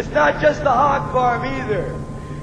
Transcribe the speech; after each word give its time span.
It's 0.00 0.08
not 0.08 0.40
just 0.40 0.64
the 0.64 0.70
hog 0.70 1.12
farm 1.12 1.44
either. 1.44 1.94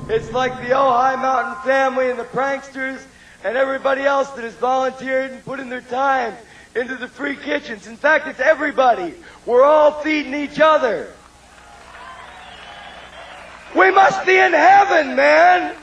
It's 0.09 0.31
like 0.31 0.55
the 0.57 0.75
Ojai 0.75 1.19
Mountain 1.19 1.55
family 1.63 2.11
and 2.11 2.19
the 2.19 2.23
pranksters 2.25 3.01
and 3.43 3.57
everybody 3.57 4.03
else 4.03 4.29
that 4.33 4.43
has 4.43 4.53
volunteered 4.53 5.31
and 5.31 5.43
put 5.43 5.59
in 5.59 5.67
their 5.67 5.81
time 5.81 6.35
into 6.75 6.95
the 6.97 7.07
free 7.07 7.35
kitchens. 7.35 7.87
In 7.87 7.97
fact, 7.97 8.27
it's 8.27 8.39
everybody. 8.39 9.15
We're 9.47 9.63
all 9.63 10.03
feeding 10.03 10.35
each 10.35 10.59
other. 10.59 11.11
We 13.75 13.89
must 13.89 14.23
be 14.23 14.37
in 14.37 14.53
heaven, 14.53 15.15
man. 15.15 15.75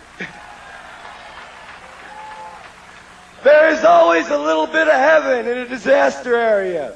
There 3.42 3.70
is 3.70 3.82
always 3.82 4.28
a 4.28 4.38
little 4.38 4.68
bit 4.68 4.86
of 4.86 4.94
heaven 4.94 5.48
in 5.48 5.58
a 5.58 5.68
disaster 5.68 6.36
area. 6.36 6.94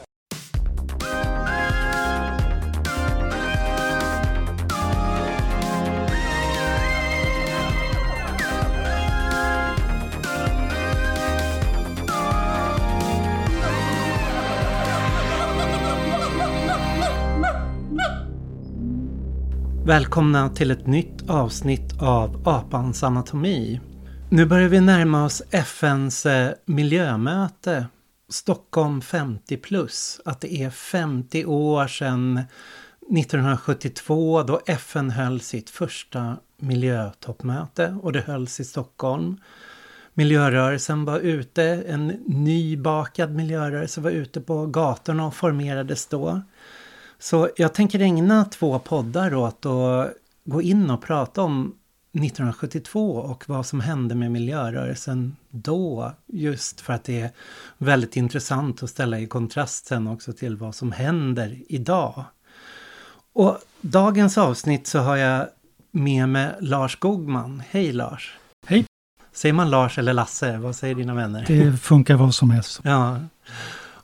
Välkomna 19.89 20.49
till 20.49 20.71
ett 20.71 20.87
nytt 20.87 21.31
avsnitt 21.31 22.03
av 22.03 22.49
Apans 22.49 23.03
anatomi. 23.03 23.81
Nu 24.31 24.47
börjar 24.47 24.69
vi 24.69 24.81
närma 24.81 25.25
oss 25.25 25.43
FNs 25.51 26.27
eh, 26.27 26.53
miljömöte 26.65 27.87
Stockholm 28.29 29.01
50 29.01 29.57
plus. 29.57 30.21
Att 30.25 30.41
det 30.41 30.53
är 30.63 30.71
50 30.71 31.45
år 31.45 31.87
sedan 31.87 32.41
1972 33.01 34.43
då 34.43 34.61
FN 34.67 35.11
höll 35.11 35.41
sitt 35.41 35.71
första 35.71 36.37
miljötoppmöte 36.57 37.99
och 38.03 38.13
det 38.13 38.21
hölls 38.21 38.61
i 38.61 38.65
Stockholm. 38.65 39.37
Miljörörelsen 40.15 41.05
var 41.05 41.19
ute, 41.19 41.65
en 41.65 42.07
nybakad 42.27 43.35
miljörörelse 43.35 44.01
var 44.01 44.11
ute 44.11 44.41
på 44.41 44.67
gatorna 44.67 45.27
och 45.27 45.35
formerades 45.35 46.07
då. 46.07 46.43
Så 47.19 47.51
jag 47.57 47.75
tänker 47.75 48.01
ägna 48.01 48.45
två 48.45 48.79
poddar 48.79 49.35
åt 49.35 49.67
att 49.67 50.13
gå 50.45 50.63
in 50.63 50.91
och 50.91 51.03
prata 51.03 51.43
om 51.43 51.75
1972 52.13 53.17
och 53.17 53.45
vad 53.47 53.67
som 53.67 53.81
hände 53.81 54.15
med 54.15 54.33
miljörörelsen 54.33 55.37
då. 55.51 56.13
Just 56.27 56.81
för 56.81 56.93
att 56.93 57.05
det 57.05 57.21
är 57.21 57.31
väldigt 57.79 58.17
intressant 58.17 58.83
att 58.83 58.91
ställa 58.91 59.19
i 59.19 59.27
kontrast 59.27 59.87
sen 59.87 60.09
också 60.09 60.33
till 60.33 60.57
vad 60.57 60.75
som 60.75 60.93
händer 60.93 61.59
idag. 61.69 62.25
Och 63.33 63.59
dagens 63.81 64.39
avsnitt 64.39 64.87
så 64.87 64.99
har 64.99 65.17
jag 65.17 65.47
med 65.91 66.29
mig 66.29 66.51
Lars 66.61 66.93
Skogman. 66.93 67.63
Hej 67.71 67.93
Lars! 67.93 68.39
Hej! 68.67 68.85
Säger 69.33 69.53
man 69.53 69.71
Lars 69.71 69.99
eller 69.99 70.13
Lasse? 70.13 70.59
Vad 70.59 70.77
säger 70.77 70.95
dina 70.95 71.15
vänner? 71.15 71.45
Det 71.47 71.77
funkar 71.77 72.15
vad 72.15 72.35
som 72.35 72.51
helst. 72.51 72.81
Ja. 72.83 73.21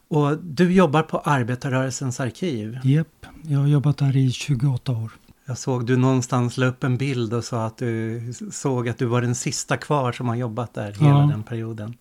Och 0.07 0.37
du 0.37 0.73
jobbar 0.73 1.03
på 1.03 1.19
Arbetarrörelsens 1.19 2.19
arkiv? 2.19 2.79
Japp, 2.83 3.25
jag 3.41 3.59
har 3.59 3.67
jobbat 3.67 3.97
där 3.97 4.17
i 4.17 4.31
28 4.31 4.91
år. 4.91 5.11
Jag 5.45 5.57
såg 5.57 5.85
du 5.85 5.97
någonstans 5.97 6.57
la 6.57 6.65
upp 6.65 6.83
en 6.83 6.97
bild 6.97 7.33
och 7.33 7.43
sa 7.43 7.65
att 7.65 7.77
du 7.77 8.33
såg 8.51 8.89
att 8.89 8.97
du 8.97 9.05
var 9.05 9.21
den 9.21 9.35
sista 9.35 9.77
kvar 9.77 10.11
som 10.11 10.27
har 10.27 10.35
jobbat 10.35 10.73
där 10.73 10.91
hela 10.91 11.09
ja. 11.09 11.27
den 11.31 11.43
perioden. 11.43 11.93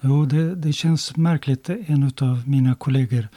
Jo, 0.00 0.24
det, 0.24 0.54
det 0.54 0.72
känns 0.72 1.16
märkligt. 1.16 1.68
En 1.68 2.12
av 2.20 2.48
mina 2.48 2.74
kollegor 2.74 3.28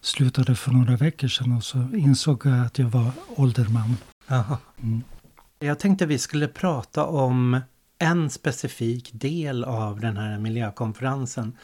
slutade 0.00 0.54
för 0.54 0.70
några 0.70 0.96
veckor 0.96 1.28
sedan 1.28 1.56
och 1.56 1.64
så 1.64 1.78
insåg 1.94 2.46
jag 2.46 2.66
att 2.66 2.78
jag 2.78 2.88
var 2.88 3.10
ålderman. 3.36 3.96
Mm. 4.82 5.02
Jag 5.58 5.78
tänkte 5.78 6.06
vi 6.06 6.18
skulle 6.18 6.48
prata 6.48 7.04
om 7.06 7.60
en 7.98 8.30
specifik 8.30 9.10
del 9.12 9.64
av 9.64 10.00
den 10.00 10.16
här 10.16 10.38
miljökonferensen. 10.38 11.56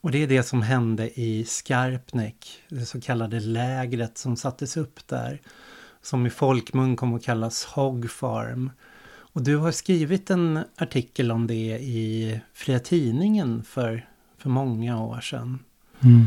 Och 0.00 0.10
det 0.10 0.22
är 0.22 0.26
det 0.26 0.42
som 0.42 0.62
hände 0.62 1.20
i 1.20 1.44
Skarpnäck, 1.44 2.62
det 2.68 2.86
så 2.86 3.00
kallade 3.00 3.40
lägret 3.40 4.18
som 4.18 4.36
sattes 4.36 4.76
upp 4.76 5.06
där. 5.06 5.40
Som 6.02 6.26
i 6.26 6.30
folkmun 6.30 6.96
kom 6.96 7.14
att 7.14 7.22
kallas 7.22 7.64
Hog 7.64 8.10
Farm. 8.10 8.70
Och 9.32 9.42
du 9.42 9.56
har 9.56 9.72
skrivit 9.72 10.30
en 10.30 10.64
artikel 10.76 11.32
om 11.32 11.46
det 11.46 11.78
i 11.78 12.40
Fria 12.52 12.78
Tidningen 12.78 13.62
för, 13.62 14.08
för 14.38 14.50
många 14.50 15.02
år 15.02 15.20
sedan. 15.20 15.58
Mm. 16.00 16.26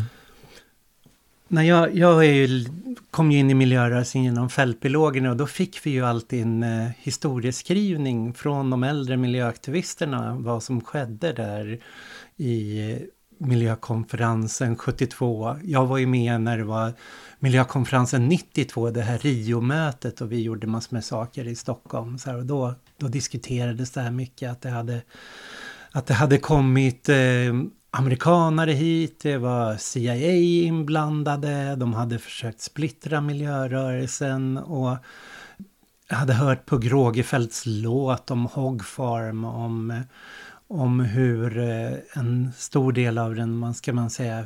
När 1.47 1.63
jag, 1.63 1.95
jag 1.95 2.25
ju, 2.25 2.65
kom 3.11 3.31
ju 3.31 3.39
in 3.39 3.49
i 3.49 3.53
miljörörelsen 3.53 4.23
genom 4.23 4.49
fältbiologerna 4.49 5.29
och 5.29 5.37
då 5.37 5.47
fick 5.47 5.85
vi 5.85 5.91
ju 5.91 6.05
alltid 6.05 6.41
en 6.41 6.63
eh, 6.63 6.89
historieskrivning 6.97 8.33
från 8.33 8.69
de 8.69 8.83
äldre 8.83 9.17
miljöaktivisterna 9.17 10.35
vad 10.35 10.63
som 10.63 10.81
skedde 10.81 11.33
där 11.33 11.79
i 12.37 12.99
miljökonferensen 13.45 14.75
72. 14.75 15.55
Jag 15.63 15.85
var 15.85 15.97
ju 15.97 16.07
med 16.07 16.41
när 16.41 16.57
det 16.57 16.63
var 16.63 16.93
miljökonferensen 17.39 18.27
92, 18.27 18.89
det 18.89 19.01
här 19.01 19.17
Rio-mötet 19.17 20.21
och 20.21 20.31
vi 20.31 20.41
gjorde 20.41 20.67
massor 20.67 20.95
med 20.95 21.05
saker 21.05 21.47
i 21.47 21.55
Stockholm. 21.55 22.17
Så 22.17 22.29
här, 22.29 22.37
och 22.37 22.45
då, 22.45 22.75
då 22.97 23.07
diskuterades 23.07 23.91
det 23.91 24.01
här 24.01 24.11
mycket 24.11 24.51
att 24.51 24.61
det 24.61 24.69
hade, 24.69 25.01
att 25.91 26.05
det 26.05 26.13
hade 26.13 26.37
kommit 26.37 27.09
eh, 27.09 27.15
amerikanare 27.91 28.71
hit, 28.71 29.19
det 29.23 29.37
var 29.37 29.77
CIA 29.77 30.31
inblandade, 30.65 31.75
de 31.75 31.93
hade 31.93 32.19
försökt 32.19 32.61
splittra 32.61 33.21
miljörörelsen 33.21 34.57
och 34.57 34.97
jag 36.09 36.17
hade 36.17 36.33
hört 36.33 36.65
på 36.65 36.77
Grågefeldts 36.77 37.63
låt 37.65 38.31
om 38.31 38.45
Hog 38.45 38.85
Farm, 38.85 39.45
om 39.45 39.91
eh, 39.91 40.01
om 40.73 40.99
hur 40.99 41.57
eh, 41.57 41.93
en 42.13 42.51
stor 42.57 42.91
del 42.91 43.17
av 43.17 43.35
den, 43.35 43.57
man 43.57 43.73
ska 43.73 43.93
man 43.93 44.09
säga, 44.09 44.45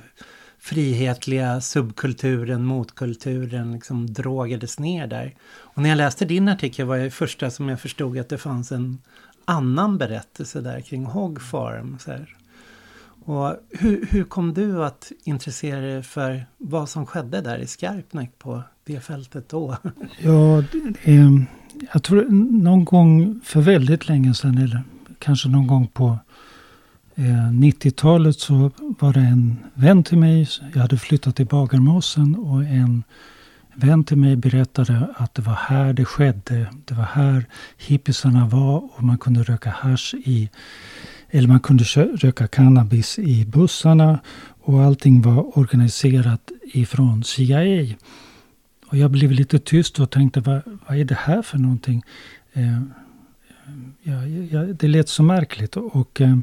frihetliga 0.59 1.61
subkulturen, 1.61 2.65
motkulturen 2.65 3.71
liksom 3.73 4.13
drogades 4.13 4.79
ner 4.79 5.07
där. 5.07 5.35
Och 5.49 5.81
när 5.81 5.89
jag 5.89 5.97
läste 5.97 6.25
din 6.25 6.47
artikel 6.47 6.85
var 6.85 6.97
det 6.97 7.11
första 7.11 7.49
som 7.49 7.69
jag 7.69 7.79
förstod 7.79 8.17
att 8.17 8.29
det 8.29 8.37
fanns 8.37 8.71
en 8.71 8.97
annan 9.45 9.97
berättelse 9.97 10.61
där 10.61 10.81
kring 10.81 11.05
Hog 11.05 11.41
Farm. 11.41 11.97
Så 11.99 12.11
här. 12.11 12.35
Och 13.25 13.55
hur, 13.69 14.05
hur 14.09 14.23
kom 14.23 14.53
du 14.53 14.85
att 14.85 15.11
intressera 15.23 15.81
dig 15.81 16.03
för 16.03 16.45
vad 16.57 16.89
som 16.89 17.05
skedde 17.05 17.41
där 17.41 17.57
i 17.57 17.67
Skarpnäck 17.67 18.39
på 18.39 18.63
det 18.85 18.99
fältet 18.99 19.49
då? 19.49 19.77
Ja, 20.19 20.63
det, 20.71 21.45
jag 21.93 22.03
tror 22.03 22.25
någon 22.61 22.85
gång 22.85 23.41
för 23.43 23.61
väldigt 23.61 24.07
länge 24.07 24.33
sedan, 24.33 24.57
eller 24.57 24.83
kanske 25.19 25.49
någon 25.49 25.67
gång 25.67 25.87
på 25.87 26.19
eh, 27.15 27.51
90-talet 27.51 28.39
så 28.39 28.71
var 28.77 29.13
det 29.13 29.19
en 29.19 29.57
vän 29.73 30.03
till 30.03 30.17
mig. 30.17 30.47
Jag 30.73 30.81
hade 30.81 30.97
flyttat 30.97 31.35
till 31.35 31.45
Bagarmossen 31.45 32.35
och 32.35 32.63
en 32.63 33.03
vän 33.75 34.03
till 34.03 34.17
mig 34.17 34.35
berättade 34.35 35.07
att 35.15 35.33
det 35.33 35.41
var 35.41 35.53
här 35.53 35.93
det 35.93 36.05
skedde. 36.05 36.67
Det 36.85 36.93
var 36.93 37.03
här 37.03 37.45
hippisarna 37.77 38.47
var 38.47 38.89
och 38.97 39.03
man 39.03 39.17
kunde 39.17 39.43
röka 39.43 39.69
hash 39.69 40.13
i 40.13 40.49
eller 41.29 41.47
man 41.47 41.59
kunde 41.59 41.83
röka 41.83 42.47
cannabis 42.47 43.19
i 43.19 43.45
bussarna 43.45 44.19
och 44.61 44.81
allting 44.83 45.21
var 45.21 45.57
organiserat 45.57 46.51
ifrån 46.63 47.23
CIA. 47.23 47.95
Och 48.87 48.97
jag 48.97 49.11
blev 49.11 49.31
lite 49.31 49.59
tyst 49.59 49.99
och 49.99 50.11
tänkte 50.11 50.39
vad, 50.39 50.61
vad 50.87 50.97
är 50.97 51.05
det 51.05 51.17
här 51.19 51.41
för 51.41 51.57
någonting? 51.57 52.03
Eh, 52.53 52.81
ja, 54.07 54.25
ja, 54.51 54.63
det 54.63 54.87
lät 54.87 55.09
så 55.09 55.23
märkligt. 55.23 55.77
Och 55.77 56.21
eh, 56.21 56.37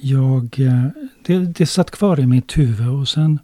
jag, 0.00 0.60
eh, 0.60 0.86
det, 1.26 1.38
det 1.38 1.66
satt 1.66 1.90
kvar 1.90 2.20
i 2.20 2.26
mitt 2.26 2.58
huvud. 2.58 2.88
Och 2.88 3.08
sen 3.08 3.38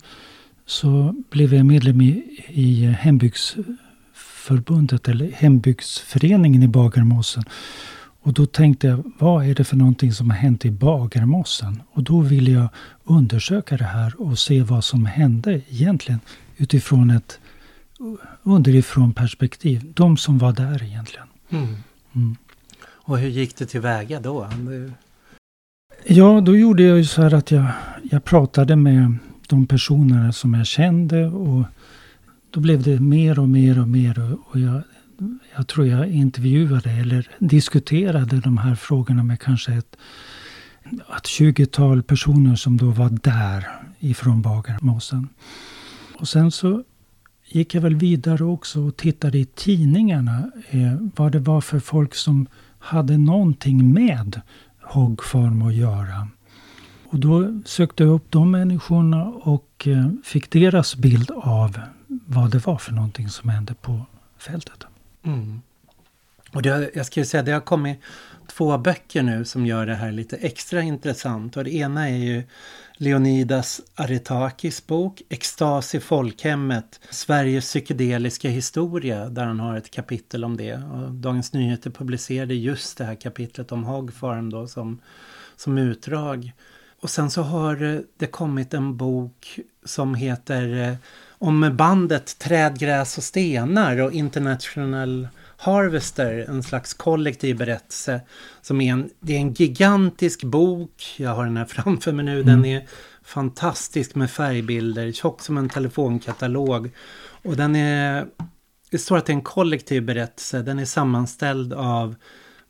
så 0.67 1.15
blev 1.31 1.55
jag 1.55 1.67
medlem 1.67 2.01
i, 2.01 2.23
i 2.49 2.87
hembygdsförbundet 2.87 5.09
eller 5.09 5.33
hembygdsföreningen 5.33 6.63
i 6.63 6.69
Bagarmossen. 6.69 7.45
Och 8.21 8.33
då 8.33 8.47
tänkte 8.47 8.87
jag, 8.87 9.13
vad 9.19 9.47
är 9.47 9.55
det 9.55 9.65
för 9.65 9.77
någonting 9.77 10.13
som 10.13 10.31
har 10.31 10.37
hänt 10.37 10.65
i 10.65 10.71
Bagarmossen? 10.71 11.83
Och 11.93 12.03
då 12.03 12.21
ville 12.21 12.51
jag 12.51 12.69
undersöka 13.05 13.77
det 13.77 13.85
här 13.85 14.21
och 14.21 14.39
se 14.39 14.63
vad 14.63 14.85
som 14.85 15.07
hände 15.07 15.61
egentligen 15.69 16.21
utifrån 16.57 17.11
ett 17.11 17.41
underifrån 18.43 19.15
perspektiv. 19.15 19.93
De 19.95 20.17
som 20.17 20.39
var 20.39 20.53
där 20.53 20.83
egentligen. 20.83 21.27
Mm. 21.51 21.77
Mm. 22.15 22.37
Och 23.09 23.19
hur 23.19 23.29
gick 23.29 23.57
det 23.57 23.67
tillväga 23.67 24.21
då? 24.21 24.49
Ja, 26.07 26.41
då 26.41 26.57
gjorde 26.57 26.83
jag 26.83 26.99
ju 26.99 27.05
så 27.05 27.23
här 27.23 27.35
att 27.35 27.51
jag, 27.51 27.67
jag 28.03 28.25
pratade 28.25 28.77
med 28.77 29.17
de 29.49 29.67
personerna 29.67 30.33
som 30.33 30.55
jag 30.55 30.67
kände 30.67 31.27
och 31.27 31.65
då 32.51 32.61
blev 32.61 32.83
det 32.83 33.01
mer 33.01 33.39
och 33.39 33.49
mer 33.49 33.81
och 33.81 33.89
mer 33.89 34.37
och 34.51 34.61
jag, 34.61 34.83
jag 35.57 35.69
tror 35.69 35.87
jag 35.87 36.09
intervjuade 36.09 36.91
eller 36.91 37.31
diskuterade 37.39 38.41
de 38.41 38.59
här 38.59 38.75
frågorna 38.75 39.23
med 39.23 39.41
kanske 39.41 39.73
ett, 39.73 39.97
ett 41.17 41.25
20-tal 41.25 42.03
personer 42.03 42.57
som 42.57 42.77
då 42.77 42.91
var 42.91 43.11
där 43.23 43.69
ifrån 43.99 44.43
Bagarmossen. 44.43 45.29
Och 46.19 46.29
sen 46.29 46.51
så 46.51 46.85
gick 47.47 47.75
jag 47.75 47.83
väl 47.83 47.95
vidare 47.95 48.45
också 48.45 48.81
och 48.81 48.97
tittade 48.97 49.39
i 49.39 49.45
tidningarna 49.45 50.51
eh, 50.71 50.95
vad 51.17 51.33
det 51.33 51.39
var 51.39 51.61
för 51.61 51.81
folk 51.81 52.15
som 52.15 52.47
hade 52.79 53.19
någonting 53.19 53.93
med 53.93 54.41
Hogfarm 54.83 55.63
att 55.63 55.75
göra. 55.75 56.29
Och 57.11 57.19
då 57.19 57.61
sökte 57.65 58.03
jag 58.03 58.13
upp 58.13 58.31
de 58.31 58.51
människorna 58.51 59.25
och 59.25 59.87
eh, 59.87 60.09
fick 60.25 60.51
deras 60.51 60.97
bild 60.97 61.31
av 61.31 61.81
vad 62.07 62.51
det 62.51 62.67
var 62.67 62.79
för 62.79 62.93
någonting 62.93 63.29
som 63.29 63.49
hände 63.49 63.75
på 63.75 64.01
fältet. 64.39 64.85
Mm. 65.23 65.61
Och 66.53 66.63
det, 66.63 66.91
jag 66.95 67.07
skulle 67.07 67.27
säga 67.27 67.43
det 67.43 67.53
har 67.53 67.61
kommit 67.61 68.01
två 68.59 68.79
böcker 68.79 69.23
nu 69.23 69.45
som 69.45 69.67
gör 69.67 69.87
det 69.87 69.95
här 69.95 70.13
lite 70.13 70.37
extra 70.37 70.83
intressant. 70.83 71.57
Och 71.57 71.65
det 71.65 71.75
ena 71.75 72.09
är 72.09 72.17
ju 72.17 72.43
Leonidas 72.97 73.81
Aretakis 73.95 74.87
bok 74.87 75.23
Extas 75.29 75.95
i 75.95 76.01
folkhemmet, 76.01 77.01
Sveriges 77.11 77.65
psykedeliska 77.65 78.49
historia, 78.49 79.29
där 79.29 79.45
han 79.45 79.61
har 79.61 79.77
ett 79.77 79.91
kapitel 79.91 80.45
om 80.45 80.57
det. 80.57 80.75
Och 80.75 81.13
Dagens 81.13 81.53
Nyheter 81.53 81.91
publicerade 81.91 82.55
just 82.55 82.99
det 82.99 83.05
här 83.05 83.15
kapitlet 83.15 83.73
om 83.73 83.85
Hogfarm 83.85 84.51
då 84.51 84.67
som, 84.67 85.01
som 85.57 85.79
utdrag. 85.79 86.53
Och 87.01 87.11
sen 87.11 87.31
så 87.31 87.43
har 87.43 88.03
det 88.17 88.27
kommit 88.27 88.75
en 88.75 88.97
bok 88.97 89.59
som 89.85 90.15
heter 90.15 90.89
eh, 90.89 90.95
om 91.31 91.77
bandet 91.77 92.39
Träd, 92.39 92.79
gräs 92.79 93.19
och 93.19 93.25
stenar 93.25 94.01
och 94.01 94.13
International 94.13 95.29
Harvester, 95.61 96.45
en 96.49 96.63
slags 96.63 96.95
kollektiv 96.95 97.57
berättelse. 97.57 98.21
Som 98.61 98.81
är 98.81 98.93
en, 98.93 99.11
det 99.21 99.35
är 99.35 99.39
en 99.39 99.53
gigantisk 99.53 100.45
bok, 100.45 101.15
jag 101.17 101.35
har 101.35 101.45
den 101.45 101.57
här 101.57 101.65
framför 101.69 102.13
mig 102.13 102.25
nu, 102.25 102.41
mm. 102.41 102.47
den 102.47 102.65
är 102.65 102.87
fantastisk 103.23 104.15
med 104.15 104.31
färgbilder, 104.31 105.13
tjock 105.13 105.43
som 105.43 105.59
en 105.59 105.69
telefonkatalog. 105.69 106.91
Och 107.43 107.57
den 107.57 107.77
är, 107.77 108.27
det 108.91 108.99
står 108.99 109.17
att 109.17 109.27
det 109.27 109.33
är 109.33 109.35
en 109.35 109.43
kollektiv 109.43 110.05
berättelse, 110.05 110.63
den 110.63 110.79
är 110.79 110.85
sammanställd 110.85 111.73
av 111.73 112.15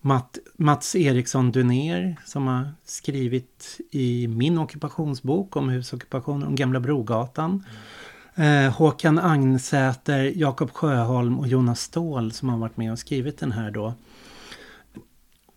Matt, 0.00 0.38
Mats 0.56 0.96
Eriksson 0.96 1.52
Duner 1.52 2.16
som 2.24 2.46
har 2.46 2.72
skrivit 2.84 3.80
i 3.90 4.28
min 4.28 4.58
ockupationsbok 4.58 5.56
om 5.56 5.68
husockupationen 5.68 6.48
om 6.48 6.54
Gamla 6.54 6.80
Brogatan. 6.80 7.50
Mm. 7.50 7.64
Eh, 8.38 8.72
Håkan 8.72 9.18
Agnsäter, 9.18 10.32
Jakob 10.36 10.70
Sjöholm 10.70 11.38
och 11.38 11.48
Jonas 11.48 11.80
Ståhl 11.80 12.32
som 12.32 12.48
har 12.48 12.58
varit 12.58 12.76
med 12.76 12.92
och 12.92 12.98
skrivit 12.98 13.38
den 13.38 13.52
här 13.52 13.70
då. 13.70 13.94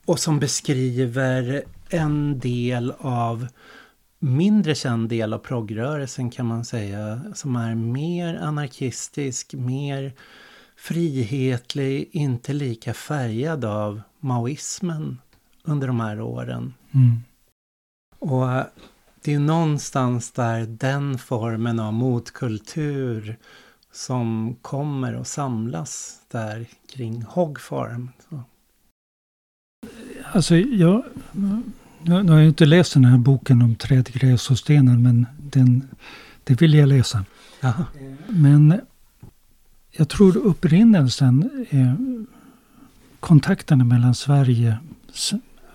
Och 0.05 0.19
som 0.19 0.39
beskriver 0.39 1.63
en 1.89 2.39
del 2.39 2.93
av 2.99 3.47
mindre 4.19 4.75
känd 4.75 5.09
del 5.09 5.33
av 5.33 5.37
progrörelsen 5.37 6.29
kan 6.29 6.45
man 6.45 6.65
säga 6.65 7.21
som 7.35 7.55
är 7.55 7.75
mer 7.75 8.35
anarkistisk, 8.35 9.53
mer 9.53 10.13
frihetlig, 10.75 12.09
inte 12.11 12.53
lika 12.53 12.93
färgad 12.93 13.65
av 13.65 14.01
maoismen 14.19 15.21
under 15.63 15.87
de 15.87 15.99
här 15.99 16.21
åren. 16.21 16.73
Mm. 16.91 17.19
Och 18.19 18.63
det 19.23 19.33
är 19.33 19.39
någonstans 19.39 20.31
där 20.31 20.65
den 20.65 21.17
formen 21.17 21.79
av 21.79 21.93
motkultur 21.93 23.37
som 23.91 24.55
kommer 24.61 25.13
att 25.13 25.27
samlas 25.27 26.21
där 26.31 26.65
kring 26.93 27.21
Hogfarm. 27.21 28.09
Så. 28.29 28.43
Alltså 30.31 30.55
jag, 30.55 31.03
nu, 32.01 32.13
har 32.13 32.39
jag 32.39 32.47
inte 32.47 32.65
läst 32.65 32.93
den 32.93 33.05
här 33.05 33.17
boken 33.17 33.61
om 33.61 33.75
träd, 33.75 34.13
gräs 34.13 34.51
och 34.51 34.57
stenar 34.57 34.97
men 34.97 35.27
den, 35.37 35.87
det 36.43 36.61
vill 36.61 36.73
jag 36.73 36.89
läsa. 36.89 37.25
Aha. 37.63 37.85
Men 38.27 38.81
jag 39.91 40.09
tror 40.09 40.37
upprinnelsen 40.37 41.65
är 41.69 41.95
kontakterna 43.19 43.83
mellan 43.83 44.15
Sverige, 44.15 44.77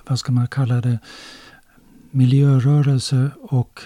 vad 0.07 0.19
ska 0.19 0.33
man 0.33 0.49
kalla 0.49 0.81
det, 0.81 0.99
miljörörelse 2.17 3.31
och 3.41 3.81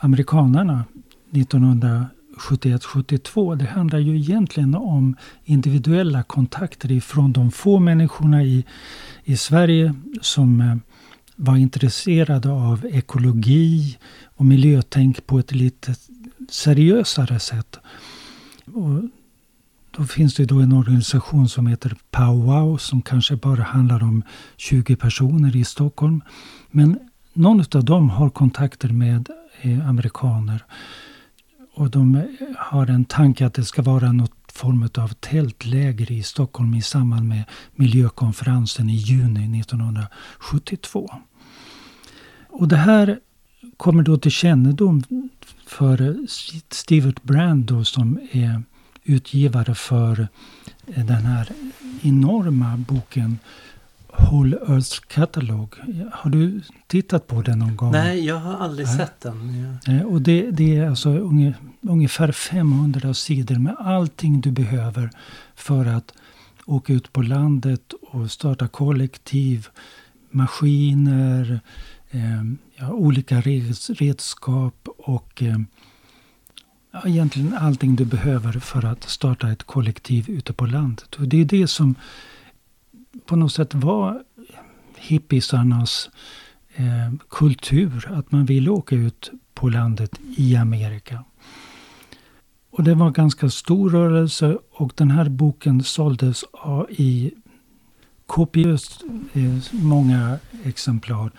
amerikanerna 0.00 0.84
1971-72. 1.30 3.56
Det 3.56 3.64
handlar 3.64 3.98
ju 3.98 4.16
egentligen 4.16 4.74
om 4.74 5.16
individuella 5.44 6.22
kontakter 6.22 6.92
ifrån 6.92 7.32
de 7.32 7.50
få 7.50 7.78
människorna 7.78 8.42
i, 8.42 8.64
i 9.24 9.36
Sverige 9.36 9.94
som 10.20 10.60
eh, 10.60 10.76
var 11.36 11.56
intresserade 11.56 12.50
av 12.50 12.86
ekologi 12.86 13.98
och 14.24 14.44
miljötänk 14.44 15.26
på 15.26 15.38
ett 15.38 15.52
lite 15.52 15.94
seriösare 16.50 17.38
sätt. 17.38 17.78
Och 18.74 19.02
då 19.96 20.04
finns 20.04 20.34
det 20.34 20.44
då 20.44 20.60
en 20.60 20.72
organisation 20.72 21.48
som 21.48 21.66
heter 21.66 21.96
Powwow 22.10 22.76
som 22.76 23.02
kanske 23.02 23.36
bara 23.36 23.62
handlar 23.62 24.02
om 24.02 24.22
20 24.56 24.96
personer 24.96 25.56
i 25.56 25.64
Stockholm. 25.64 26.22
Men 26.70 26.98
någon 27.32 27.64
av 27.74 27.84
dem 27.84 28.10
har 28.10 28.30
kontakter 28.30 28.88
med 28.88 29.28
eh, 29.60 29.88
amerikaner. 29.88 30.64
Och 31.74 31.90
de 31.90 32.22
har 32.56 32.86
en 32.86 33.04
tanke 33.04 33.46
att 33.46 33.54
det 33.54 33.64
ska 33.64 33.82
vara 33.82 34.12
något 34.12 34.32
form 34.52 34.88
av 34.98 35.08
tältläger 35.08 36.12
i 36.12 36.22
Stockholm 36.22 36.74
i 36.74 36.82
samband 36.82 37.28
med 37.28 37.44
miljökonferensen 37.74 38.90
i 38.90 38.96
juni 38.96 39.60
1972. 39.60 41.10
Och 42.48 42.68
det 42.68 42.76
här 42.76 43.18
kommer 43.76 44.02
då 44.02 44.18
till 44.18 44.30
kännedom 44.30 45.02
för 45.66 46.26
Stevert 46.70 47.22
Brand 47.22 47.64
då, 47.64 47.84
som 47.84 48.18
är 48.32 48.62
utgivare 49.06 49.74
för 49.74 50.28
den 50.86 51.26
här 51.26 51.48
enorma 52.02 52.76
boken 52.76 53.38
Whole 54.18 54.56
Earth 54.56 55.00
Catalog. 55.08 55.74
Har 56.12 56.30
du 56.30 56.60
tittat 56.86 57.26
på 57.26 57.42
den 57.42 57.58
någon 57.58 57.76
gång? 57.76 57.92
Nej, 57.92 58.24
jag 58.24 58.36
har 58.36 58.54
aldrig 58.54 58.86
Nej. 58.86 58.96
sett 58.96 59.20
den. 59.20 59.78
Ja. 59.86 60.04
Och 60.04 60.22
det, 60.22 60.50
det, 60.50 60.76
är 60.76 60.88
alltså 60.88 61.08
ungefär 61.80 62.32
500 62.32 63.14
sidor 63.14 63.54
med 63.54 63.76
allting 63.78 64.40
du 64.40 64.50
behöver 64.50 65.10
för 65.54 65.86
att 65.86 66.12
åka 66.66 66.92
ut 66.92 67.12
på 67.12 67.22
landet 67.22 67.92
och 68.00 68.30
starta 68.30 68.68
kollektiv, 68.68 69.68
maskiner, 70.30 71.60
eh, 72.10 72.42
ja, 72.76 72.92
olika 72.92 73.40
redskap 73.88 74.88
och 74.98 75.42
eh, 75.42 75.48
ja, 75.48 75.58
egentligen 77.04 77.54
allting 77.54 77.96
du 77.96 78.04
behöver 78.04 78.52
för 78.52 78.84
att 78.84 79.04
starta 79.04 79.50
ett 79.50 79.62
kollektiv 79.62 80.30
ute 80.30 80.52
på 80.52 80.66
landet. 80.66 81.14
Och 81.14 81.28
det 81.28 81.40
är 81.40 81.44
det 81.44 81.66
som 81.66 81.94
på 83.26 83.36
något 83.36 83.52
sätt 83.52 83.74
var 83.74 84.22
hippisarnas 84.96 86.10
eh, 86.74 87.14
kultur. 87.30 88.08
Att 88.12 88.32
man 88.32 88.44
ville 88.44 88.70
åka 88.70 88.94
ut 88.96 89.30
på 89.54 89.68
landet 89.68 90.20
i 90.36 90.56
Amerika. 90.56 91.24
Och 92.70 92.84
det 92.84 92.94
var 92.94 93.06
en 93.06 93.12
ganska 93.12 93.50
stor 93.50 93.90
rörelse 93.90 94.58
och 94.72 94.92
den 94.94 95.10
här 95.10 95.28
boken 95.28 95.82
såldes 95.82 96.44
i 96.88 97.32
kopiöst 98.26 99.04
eh, 99.32 99.74
många 99.82 100.38
exemplar. 100.64 101.30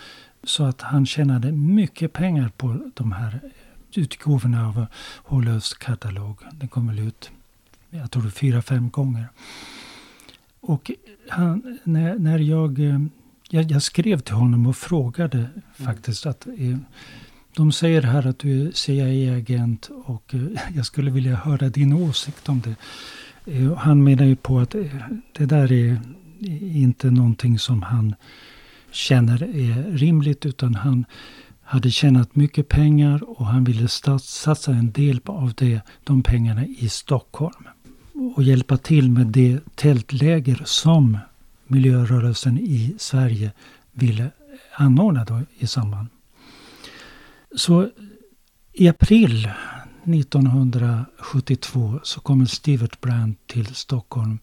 Så 0.44 0.64
att 0.64 0.82
han 0.82 1.06
tjänade 1.06 1.52
mycket 1.52 2.14
pengar 2.14 2.52
på 2.58 2.92
de 2.94 3.12
här 3.12 3.40
eh, 3.44 3.67
utgåvorna 3.98 4.68
av 4.68 4.86
Hålöfs 5.24 5.74
katalog. 5.74 6.38
Den 6.52 6.68
kom 6.68 6.88
väl 6.88 7.00
ut, 7.00 7.32
jag 7.90 8.12
tror 8.12 8.30
fyra, 8.30 8.62
fem 8.62 8.90
gånger. 8.90 9.28
Och 10.60 10.92
han, 11.30 11.80
när, 11.84 12.20
när 12.20 12.40
jag, 12.40 12.80
eh, 12.80 13.00
jag, 13.50 13.72
jag, 13.72 13.84
skrev 13.84 14.20
till 14.20 14.36
honom 14.36 14.68
och 14.68 14.78
frågade 14.78 15.38
mm. 15.38 15.62
faktiskt 15.72 16.26
att 16.26 16.48
eh, 16.48 16.78
de 17.56 17.72
säger 17.72 18.02
här 18.02 18.28
att 18.28 18.40
du 18.40 18.68
är 18.68 18.72
CIA-agent 18.72 19.90
och 20.06 20.34
eh, 20.36 20.42
jag 20.76 20.86
skulle 20.86 21.12
vilja 21.12 21.36
höra 21.36 21.70
din 21.70 21.94
åsikt 21.94 22.50
om 22.50 22.62
det. 22.62 22.76
Han 23.78 24.04
menar 24.04 24.26
ju 24.26 24.36
på 24.36 24.60
att 24.60 24.76
det 25.38 25.46
där 25.46 25.72
är 25.72 26.02
inte 26.62 27.12
någonting 27.12 27.60
som 27.60 27.82
han 27.82 28.16
känner 28.92 29.44
är 29.44 29.98
rimligt 29.98 30.46
utan 30.46 30.76
han 30.76 31.06
hade 31.70 31.92
tjänat 31.92 32.36
mycket 32.36 32.70
pengar 32.70 33.40
och 33.40 33.46
han 33.46 33.64
ville 33.64 33.88
satsa 33.88 34.72
en 34.72 34.92
del 34.92 35.20
av 35.26 35.54
det, 35.58 35.82
de 36.04 36.24
pengarna 36.24 36.66
i 36.66 36.90
Stockholm. 36.90 37.68
Och 38.36 38.44
hjälpa 38.44 38.78
till 38.78 39.12
med 39.12 39.28
det 39.28 39.60
tältläger 39.76 40.62
som 40.66 41.18
miljörörelsen 41.68 42.58
i 42.58 42.96
Sverige 42.98 43.52
ville 43.92 44.32
anordna 44.76 45.26
då 45.26 45.42
i 45.58 45.68
samband. 45.68 46.08
Så 47.56 47.90
i 48.74 48.88
april 48.88 49.50
1972 50.04 52.00
så 52.04 52.20
kommer 52.20 52.46
Stevert 52.46 53.02
Brand 53.02 53.36
till 53.48 53.76
Stockholm. 53.76 54.40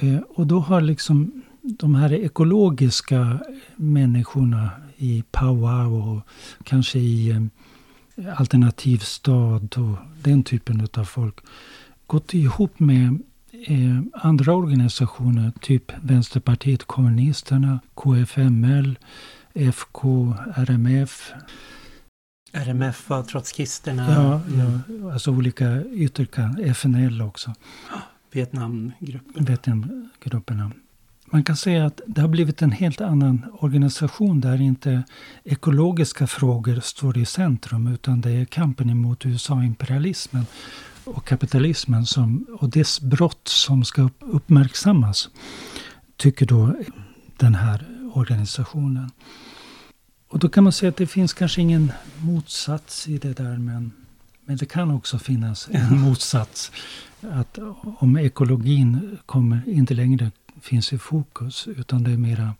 Eh, 0.00 0.18
och 0.28 0.46
då 0.46 0.60
har 0.60 0.80
liksom 0.80 1.42
de 1.62 1.94
här 1.94 2.12
ekologiska 2.12 3.40
människorna 3.76 4.70
i 5.00 5.24
powwow 5.30 6.08
och 6.08 6.22
kanske 6.64 6.98
i 6.98 7.48
Alternativ 8.36 8.98
stad 8.98 9.74
och 9.76 9.96
den 10.22 10.42
typen 10.42 10.88
av 10.96 11.04
folk 11.04 11.34
gått 12.06 12.34
ihop 12.34 12.80
med 12.80 13.18
eh, 13.66 14.00
andra 14.14 14.54
organisationer, 14.54 15.52
typ 15.60 15.92
Vänsterpartiet 16.02 16.84
kommunisterna, 16.84 17.80
KFML, 17.94 18.98
FK, 19.54 20.34
RMF. 20.54 21.32
RMF 22.52 23.08
var 23.08 23.22
trotskisterna. 23.22 24.12
Ja, 24.14 24.40
ja, 24.58 25.12
alltså 25.12 25.30
olika 25.30 25.84
ytterkanter, 25.84 26.64
FNL 26.64 27.22
också. 27.22 27.54
Vietnamgruppen. 28.30 29.44
Vietnamgrupperna. 29.44 30.72
Man 31.32 31.44
kan 31.44 31.56
säga 31.56 31.86
att 31.86 32.00
det 32.06 32.20
har 32.20 32.28
blivit 32.28 32.62
en 32.62 32.72
helt 32.72 33.00
annan 33.00 33.46
organisation 33.58 34.40
där 34.40 34.60
inte 34.60 35.02
ekologiska 35.44 36.26
frågor 36.26 36.80
står 36.80 37.18
i 37.18 37.26
centrum 37.26 37.86
utan 37.86 38.20
det 38.20 38.30
är 38.30 38.44
kampen 38.44 38.90
emot 38.90 39.26
USA-imperialismen 39.26 40.46
och 41.04 41.24
kapitalismen 41.24 42.06
som, 42.06 42.46
och 42.60 42.70
dess 42.70 43.00
brott 43.00 43.48
som 43.48 43.84
ska 43.84 44.10
uppmärksammas. 44.20 45.28
Tycker 46.16 46.46
då 46.46 46.74
den 47.36 47.54
här 47.54 47.84
organisationen. 48.12 49.10
Och 50.28 50.38
då 50.38 50.48
kan 50.48 50.64
man 50.64 50.72
säga 50.72 50.90
att 50.90 50.96
det 50.96 51.06
finns 51.06 51.32
kanske 51.32 51.60
ingen 51.60 51.92
motsats 52.18 53.08
i 53.08 53.18
det 53.18 53.36
där 53.36 53.58
men, 53.58 53.92
men 54.44 54.56
det 54.56 54.66
kan 54.66 54.90
också 54.90 55.18
finnas 55.18 55.68
en 55.72 56.00
motsats. 56.00 56.72
Att 57.20 57.58
om 57.98 58.16
ekologin 58.16 59.18
kommer 59.26 59.62
inte 59.66 59.94
längre 59.94 60.30
finns 60.62 60.92
i 60.92 60.98
fokus 60.98 61.68
utan 61.68 62.04
det 62.04 62.10
är 62.10 62.16
mera 62.16 62.54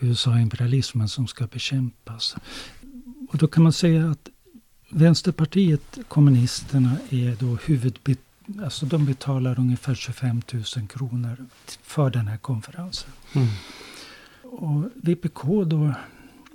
USA-imperialismen 0.00 1.08
som 1.08 1.26
ska 1.26 1.46
bekämpas. 1.46 2.36
Och 3.28 3.38
då 3.38 3.48
kan 3.48 3.62
man 3.62 3.72
säga 3.72 4.10
att 4.10 4.28
Vänsterpartiet 4.90 5.98
kommunisterna 6.08 6.96
är 7.10 7.36
då 7.40 7.58
huvudbit 7.66 8.20
Alltså 8.62 8.86
de 8.86 9.06
betalar 9.06 9.60
ungefär 9.60 9.94
25 9.94 10.42
000 10.52 10.64
kronor 10.88 11.36
för 11.82 12.10
den 12.10 12.28
här 12.28 12.36
konferensen. 12.36 13.10
Mm. 13.32 13.48
Och 14.42 14.90
VPK 14.94 15.64
då, 15.64 15.94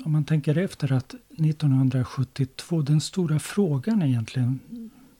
om 0.05 0.11
man 0.11 0.23
tänker 0.23 0.57
efter 0.57 0.91
att 0.91 1.15
1972, 1.29 2.81
den 2.81 3.01
stora 3.01 3.39
frågan 3.39 4.01
egentligen, 4.01 4.59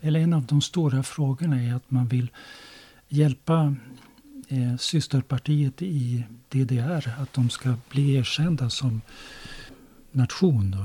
eller 0.01 0.19
en 0.19 0.33
av 0.33 0.45
de 0.45 0.61
stora 0.61 1.03
frågorna 1.03 1.63
är 1.63 1.73
att 1.73 1.91
man 1.91 2.07
vill 2.07 2.29
hjälpa 3.07 3.75
eh, 4.53 4.77
systerpartiet 4.77 5.81
i 5.81 6.23
DDR, 6.49 7.09
att 7.19 7.33
de 7.33 7.49
ska 7.49 7.75
bli 7.89 8.15
erkända 8.15 8.69
som 8.69 9.01
nation. 10.11 10.75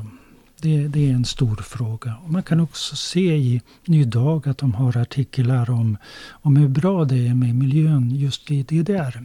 Det, 0.61 0.89
det, 0.89 1.11
är 1.11 1.15
en 1.15 1.25
stor 1.25 1.57
fråga. 1.57 2.17
Och 2.25 2.31
man 2.31 2.43
kan 2.43 2.61
också 2.61 2.97
se 2.97 3.37
i 3.37 3.63
Ny 3.85 4.05
Dag 4.05 4.49
att 4.49 4.59
de 4.59 4.75
har 4.75 4.97
artiklar 4.97 5.71
om, 5.71 5.97
om 6.31 6.57
hur 6.57 6.69
bra 6.69 7.05
det 7.05 7.29
är 7.29 7.35
med 7.35 7.55
miljön 7.55 8.11
just 8.11 8.51
i 8.51 8.63
DDR. 8.63 9.25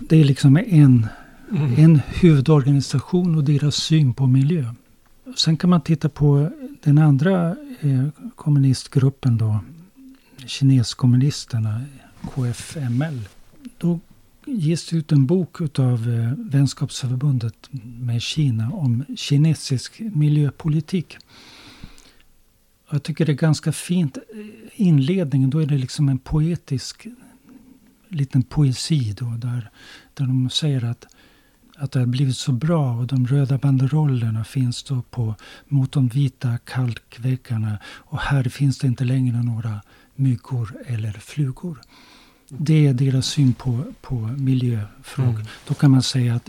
Det 0.00 0.16
är 0.16 0.24
liksom 0.24 0.56
en, 0.56 1.06
mm. 1.50 1.74
en 1.76 2.00
huvudorganisation 2.06 3.34
och 3.34 3.44
deras 3.44 3.74
syn 3.74 4.14
på 4.14 4.26
miljö. 4.26 4.74
Sen 5.36 5.56
kan 5.56 5.70
man 5.70 5.80
titta 5.80 6.08
på 6.08 6.50
den 6.82 6.98
andra 6.98 7.56
eh, 7.80 8.06
kommunistgruppen 8.34 9.38
då, 9.38 9.60
kineskommunisterna, 10.46 11.82
KFML. 12.34 13.28
Då 13.78 14.00
ges 14.46 14.86
det 14.86 14.96
ut 14.96 15.12
en 15.12 15.26
bok 15.26 15.78
av 15.78 16.08
eh, 16.08 16.32
Vänskapsförbundet 16.38 17.68
med 17.82 18.22
Kina 18.22 18.70
om 18.70 19.04
kinesisk 19.16 20.00
miljöpolitik. 20.00 21.16
Jag 22.90 23.02
tycker 23.02 23.26
det 23.26 23.32
är 23.32 23.36
ganska 23.36 23.72
fint. 23.72 24.16
Eh, 24.16 24.22
inledningen, 24.74 25.50
då 25.50 25.58
är 25.58 25.66
det 25.66 25.78
liksom 25.78 26.08
en 26.08 26.18
poetisk 26.18 27.06
liten 28.08 28.42
poesi 28.42 29.14
då, 29.18 29.24
där, 29.24 29.70
där 30.14 30.26
de 30.26 30.50
säger 30.50 30.84
att, 30.84 31.06
att 31.76 31.92
det 31.92 31.98
har 31.98 32.06
blivit 32.06 32.36
så 32.36 32.52
bra 32.52 32.96
och 32.96 33.06
de 33.06 33.26
röda 33.26 33.58
banderollerna 33.58 34.44
finns 34.44 34.82
då 34.82 35.02
på, 35.02 35.34
mot 35.68 35.92
de 35.92 36.08
vita 36.08 36.58
kalkväggarna 36.58 37.78
och 37.84 38.18
här 38.18 38.44
finns 38.44 38.78
det 38.78 38.86
inte 38.86 39.04
längre 39.04 39.42
några 39.42 39.80
myggor 40.14 40.76
eller 40.86 41.12
flugor. 41.12 41.80
Det 42.48 42.86
är 42.86 42.94
deras 42.94 43.26
syn 43.26 43.54
på, 43.54 43.84
på 44.00 44.14
miljöfrågor. 44.14 45.30
Mm. 45.30 45.46
Då 45.68 45.74
kan 45.74 45.90
man 45.90 46.02
säga 46.02 46.34
att 46.34 46.48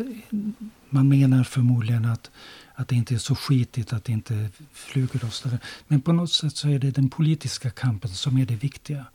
man 0.89 1.07
menar 1.09 1.43
förmodligen 1.43 2.05
att, 2.05 2.31
att 2.73 2.87
det 2.87 2.95
inte 2.95 3.13
är 3.13 3.17
så 3.17 3.35
skitigt 3.35 3.93
att 3.93 4.03
det 4.03 4.11
inte 4.11 4.49
flugor 4.73 5.25
och 5.25 5.33
sådär. 5.33 5.59
Men 5.87 6.01
på 6.01 6.13
något 6.13 6.31
sätt 6.31 6.55
så 6.55 6.69
är 6.69 6.79
det 6.79 6.91
den 6.91 7.09
politiska 7.09 7.69
kampen 7.69 8.09
som 8.09 8.37
är 8.37 8.45
det 8.45 8.55
viktiga. 8.55 9.05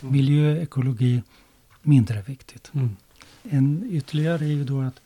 Mm. 0.00 0.12
Miljö, 0.12 0.62
ekologi, 0.62 1.22
mindre 1.82 2.22
viktigt. 2.26 2.70
Mm. 2.74 2.96
En 3.42 3.86
ytterligare 3.90 4.44
är 4.44 4.48
ju 4.48 4.64
då 4.64 4.80
att 4.80 5.00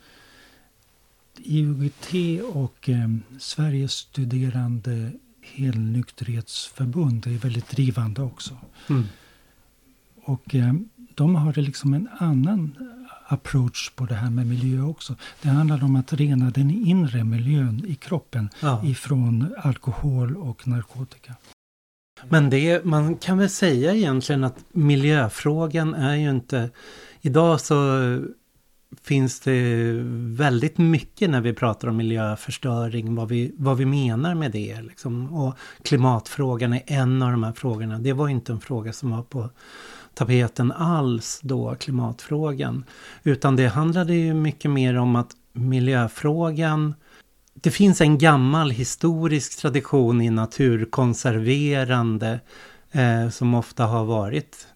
IOGT 1.36 2.42
och 2.54 2.88
eh, 2.88 3.08
Sveriges 3.38 3.92
studerande 3.92 5.12
helnykterhetsförbund 5.42 7.26
är 7.26 7.30
väldigt 7.30 7.70
drivande 7.70 8.22
också. 8.22 8.58
Mm. 8.88 9.04
Och 10.22 10.54
eh, 10.54 10.74
de 11.16 11.34
har 11.34 11.52
liksom 11.52 11.94
en 11.94 12.08
annan 12.18 12.76
approach 13.28 13.90
på 13.90 14.06
det 14.06 14.14
här 14.14 14.30
med 14.30 14.46
miljö 14.46 14.82
också. 14.82 15.14
Det 15.42 15.48
handlar 15.48 15.84
om 15.84 15.96
att 15.96 16.12
rena 16.12 16.50
den 16.50 16.70
inre 16.70 17.24
miljön 17.24 17.84
i 17.86 17.94
kroppen 17.94 18.48
ja. 18.60 18.82
ifrån 18.84 19.54
alkohol 19.58 20.36
och 20.36 20.68
narkotika. 20.68 21.34
Men 22.28 22.50
det, 22.50 22.84
man 22.84 23.16
kan 23.16 23.38
väl 23.38 23.50
säga 23.50 23.94
egentligen 23.94 24.44
att 24.44 24.64
miljöfrågan 24.72 25.94
är 25.94 26.14
ju 26.14 26.30
inte... 26.30 26.70
Idag 27.20 27.60
så 27.60 27.76
finns 29.02 29.40
det 29.40 29.92
väldigt 30.16 30.78
mycket 30.78 31.30
när 31.30 31.40
vi 31.40 31.52
pratar 31.52 31.88
om 31.88 31.96
miljöförstöring, 31.96 33.14
vad 33.14 33.28
vi, 33.28 33.54
vad 33.58 33.76
vi 33.76 33.86
menar 33.86 34.34
med 34.34 34.52
det. 34.52 34.80
Liksom. 34.82 35.34
Och 35.34 35.54
klimatfrågan 35.82 36.72
är 36.72 36.82
en 36.86 37.22
av 37.22 37.30
de 37.30 37.42
här 37.42 37.52
frågorna. 37.52 37.98
Det 37.98 38.12
var 38.12 38.28
inte 38.28 38.52
en 38.52 38.60
fråga 38.60 38.92
som 38.92 39.10
var 39.10 39.22
på 39.22 39.50
tapeten 40.16 40.72
alls 40.72 41.40
då, 41.42 41.74
klimatfrågan. 41.74 42.84
Utan 43.22 43.56
det 43.56 43.66
handlade 43.66 44.14
ju 44.14 44.34
mycket 44.34 44.70
mer 44.70 44.96
om 44.96 45.16
att 45.16 45.30
miljöfrågan 45.52 46.94
det 47.60 47.70
finns 47.70 48.00
en 48.00 48.18
gammal 48.18 48.70
historisk 48.70 49.58
tradition 49.58 50.22
i 50.22 50.30
naturkonserverande 50.30 52.40
eh, 52.92 53.28
som 53.28 53.54
ofta 53.54 53.84
har 53.84 54.04
varit 54.04 54.66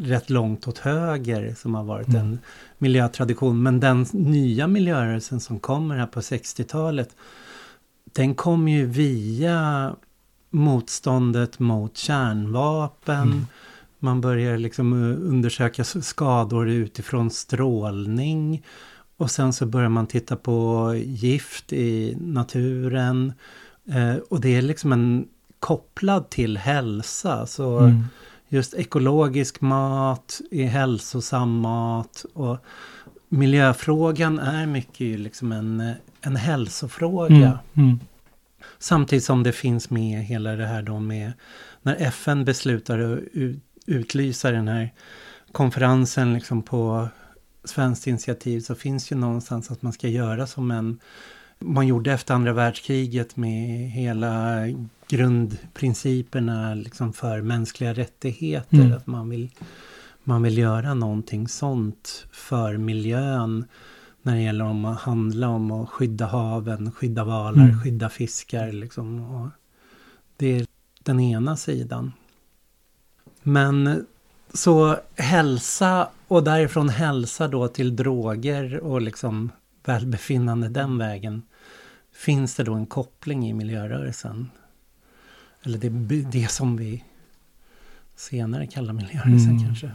rätt 0.00 0.30
långt 0.30 0.68
åt 0.68 0.78
höger 0.78 1.54
som 1.54 1.74
har 1.74 1.84
varit 1.84 2.08
mm. 2.08 2.20
en 2.20 2.38
miljötradition. 2.78 3.62
Men 3.62 3.80
den 3.80 4.06
nya 4.12 4.66
miljörörelsen 4.66 5.40
som 5.40 5.60
kommer 5.60 5.96
här 5.96 6.06
på 6.06 6.20
60-talet 6.20 7.16
den 8.04 8.34
kom 8.34 8.68
ju 8.68 8.86
via 8.86 9.94
motståndet 10.50 11.58
mot 11.58 11.96
kärnvapen, 11.96 13.22
mm. 13.22 13.46
Man 13.98 14.20
börjar 14.20 14.58
liksom 14.58 14.92
eh, 14.92 15.28
undersöka 15.28 15.84
skador 15.84 16.68
utifrån 16.68 17.30
strålning. 17.30 18.62
Och 19.16 19.30
sen 19.30 19.52
så 19.52 19.66
börjar 19.66 19.88
man 19.88 20.06
titta 20.06 20.36
på 20.36 20.92
gift 20.96 21.72
i 21.72 22.16
naturen. 22.20 23.32
Eh, 23.88 24.16
och 24.16 24.40
det 24.40 24.56
är 24.56 24.62
liksom 24.62 24.92
en 24.92 25.28
kopplad 25.60 26.30
till 26.30 26.56
hälsa. 26.56 27.46
Så 27.46 27.78
mm. 27.78 28.04
just 28.48 28.74
ekologisk 28.74 29.60
mat 29.60 30.40
är 30.50 30.66
hälsosam 30.66 31.60
mat. 31.60 32.24
Och 32.34 32.58
miljöfrågan 33.28 34.38
är 34.38 34.66
mycket 34.66 35.20
liksom 35.20 35.52
en, 35.52 35.92
en 36.20 36.36
hälsofråga. 36.36 37.34
Mm. 37.36 37.58
Mm. 37.88 38.00
Samtidigt 38.78 39.24
som 39.24 39.42
det 39.42 39.52
finns 39.52 39.90
med 39.90 40.24
hela 40.24 40.56
det 40.56 40.66
här 40.66 40.82
då 40.82 41.00
med 41.00 41.32
när 41.82 41.96
FN 41.96 42.44
beslutar 42.44 42.98
att 42.98 43.20
utlysa 43.88 44.50
den 44.50 44.68
här 44.68 44.92
konferensen 45.52 46.34
liksom 46.34 46.62
på 46.62 47.08
svenskt 47.64 48.06
initiativ 48.06 48.60
så 48.60 48.74
finns 48.74 49.12
ju 49.12 49.16
någonstans 49.16 49.70
att 49.70 49.82
man 49.82 49.92
ska 49.92 50.08
göra 50.08 50.46
som 50.46 50.70
en 50.70 50.98
man 51.58 51.86
gjorde 51.86 52.12
efter 52.12 52.34
andra 52.34 52.52
världskriget 52.52 53.36
med 53.36 53.90
hela 53.90 54.56
grundprinciperna 55.08 56.74
liksom 56.74 57.12
för 57.12 57.42
mänskliga 57.42 57.92
rättigheter. 57.92 58.76
Mm. 58.76 58.92
Att 58.92 59.06
man 59.06 59.28
vill, 59.28 59.50
man 60.24 60.42
vill 60.42 60.58
göra 60.58 60.94
någonting 60.94 61.48
sånt 61.48 62.26
för 62.32 62.76
miljön 62.76 63.64
när 64.22 64.34
det 64.34 64.42
gäller 64.42 64.64
om 64.64 64.84
att 64.84 65.00
handla 65.00 65.48
om 65.48 65.70
att 65.70 65.88
skydda 65.88 66.26
haven, 66.26 66.92
skydda 66.92 67.24
valar, 67.24 67.62
mm. 67.62 67.80
skydda 67.80 68.08
fiskar. 68.08 68.72
Liksom. 68.72 69.34
Och 69.34 69.48
det 70.36 70.60
är 70.60 70.66
den 71.02 71.20
ena 71.20 71.56
sidan. 71.56 72.12
Men 73.48 74.06
så 74.52 74.96
hälsa 75.16 76.08
och 76.28 76.44
därifrån 76.44 76.88
hälsa 76.88 77.48
då 77.48 77.68
till 77.68 77.96
droger 77.96 78.80
och 78.80 79.02
liksom 79.02 79.50
välbefinnande 79.84 80.68
den 80.68 80.98
vägen. 80.98 81.42
Finns 82.12 82.54
det 82.54 82.64
då 82.64 82.74
en 82.74 82.86
koppling 82.86 83.48
i 83.48 83.52
miljörörelsen? 83.52 84.48
eller 85.62 85.78
det, 85.78 85.88
det 86.22 86.50
som 86.50 86.76
vi 86.76 87.04
senare 88.16 88.66
kallar 88.66 88.92
miljörörelsen 88.92 89.50
mm. 89.50 89.64
kanske. 89.64 89.90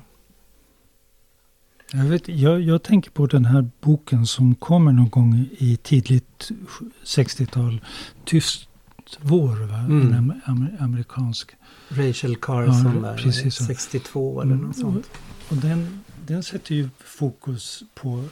Jag, 1.92 2.04
vet, 2.04 2.28
jag, 2.28 2.62
jag, 2.62 2.84
tänker 2.84 3.12
på 3.12 3.28
den 3.28 3.46
här 3.46 3.70
boken 3.82 4.26
som 4.26 4.56
kommer 4.56 4.92
någon 4.92 5.10
gång 5.10 5.50
i 5.58 5.78
tidigt 5.78 6.52
60-tal. 7.04 7.82
Tyst 8.26 8.70
vår, 9.22 9.56
va? 9.68 9.78
Mm. 9.78 10.14
en 10.14 10.42
amer, 10.46 10.78
amerikansk. 10.80 11.52
Rachel 11.90 12.36
Carson 12.36 12.96
ja, 12.96 13.10
där, 13.10 13.18
precis 13.18 13.56
62 13.56 14.42
eller 14.42 14.56
något 14.56 14.78
sånt. 14.78 15.06
Och, 15.46 15.52
och 15.52 15.58
den, 15.58 16.04
den 16.26 16.44
sätter 16.44 16.76
ju 16.76 16.90
fokus 17.00 17.84
på 17.94 18.24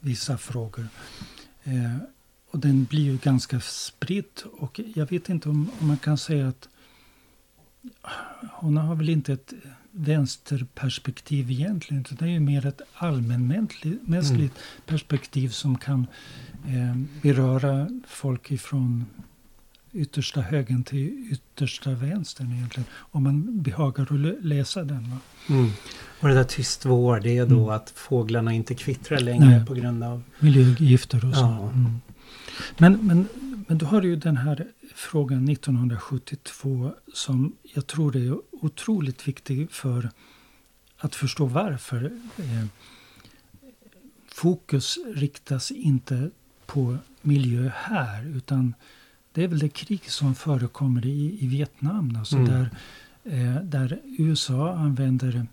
vissa 0.00 0.38
frågor. 0.38 0.88
Eh, 1.64 1.96
och 2.50 2.58
den 2.58 2.84
blir 2.84 3.02
ju 3.02 3.16
ganska 3.16 3.60
spridd. 3.60 4.42
Och 4.52 4.80
jag 4.94 5.10
vet 5.10 5.28
inte 5.28 5.48
om, 5.48 5.70
om 5.80 5.86
man 5.86 5.96
kan 5.96 6.18
säga 6.18 6.48
att 6.48 6.68
hon 8.52 8.76
har 8.76 8.94
väl 8.94 9.08
inte 9.08 9.32
ett 9.32 9.52
vänsterperspektiv 9.90 11.50
egentligen. 11.50 12.00
Utan 12.00 12.18
det 12.18 12.24
är 12.24 12.28
ju 12.28 12.40
mer 12.40 12.66
ett 12.66 12.80
allmänmänskligt 12.94 14.08
mm. 14.08 14.50
perspektiv 14.86 15.48
som 15.48 15.78
kan 15.78 16.06
eh, 16.66 16.96
beröra 17.22 17.88
folk 18.06 18.50
ifrån 18.50 19.06
yttersta 19.94 20.40
högen 20.40 20.84
till 20.84 21.28
yttersta 21.32 21.90
vänstern 21.90 22.52
egentligen. 22.52 22.86
Om 22.94 23.22
man 23.22 23.62
behagar 23.62 24.02
att 24.02 24.44
läsa 24.44 24.84
den. 24.84 25.14
Mm. 25.48 25.70
Och 26.20 26.28
det 26.28 26.34
där 26.34 26.44
tyst 26.44 26.86
vår, 26.86 27.20
det 27.20 27.38
är 27.38 27.46
då 27.46 27.62
mm. 27.62 27.68
att 27.68 27.90
fåglarna 27.90 28.52
inte 28.52 28.74
kvittrar 28.74 29.20
längre 29.20 29.46
Nej. 29.46 29.66
på 29.66 29.74
grund 29.74 30.04
av 30.04 30.22
miljögifter 30.38 31.28
och 31.28 31.34
så. 31.34 31.40
Ja. 31.40 31.70
Mm. 31.70 32.00
Men, 32.78 33.06
men, 33.06 33.28
men 33.68 33.78
då 33.78 33.86
har 33.86 34.00
du 34.00 34.08
ju 34.08 34.16
den 34.16 34.36
här 34.36 34.66
frågan 34.94 35.48
1972 35.48 36.92
som 37.14 37.56
jag 37.62 37.86
tror 37.86 38.16
är 38.16 38.38
otroligt 38.50 39.28
viktig 39.28 39.70
för 39.70 40.10
att 40.98 41.14
förstå 41.14 41.46
varför. 41.46 42.04
Eh, 42.36 42.66
fokus 44.28 44.98
riktas 45.14 45.70
inte 45.70 46.30
på 46.66 46.96
miljö 47.22 47.70
här 47.74 48.36
utan 48.36 48.74
det 49.34 49.44
är 49.44 49.48
väl 49.48 49.58
det 49.58 49.68
krig 49.68 50.10
som 50.10 50.34
förekommer 50.34 51.06
i, 51.06 51.38
i 51.40 51.46
Vietnam. 51.46 52.16
Alltså 52.18 52.36
mm. 52.36 52.48
där, 52.48 52.70
eh, 53.24 53.62
där 53.62 54.00
USA 54.18 54.74
använder 54.74 55.46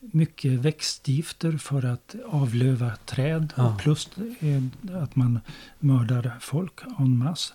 mycket 0.00 0.52
växtgifter 0.52 1.52
för 1.52 1.84
att 1.84 2.14
avlöva 2.26 2.96
träd. 2.96 3.52
Ja. 3.56 3.78
Plus 3.80 4.10
eh, 4.40 4.62
att 5.02 5.16
man 5.16 5.40
mördar 5.78 6.36
folk 6.40 6.80
en 6.98 7.18
masse. 7.18 7.54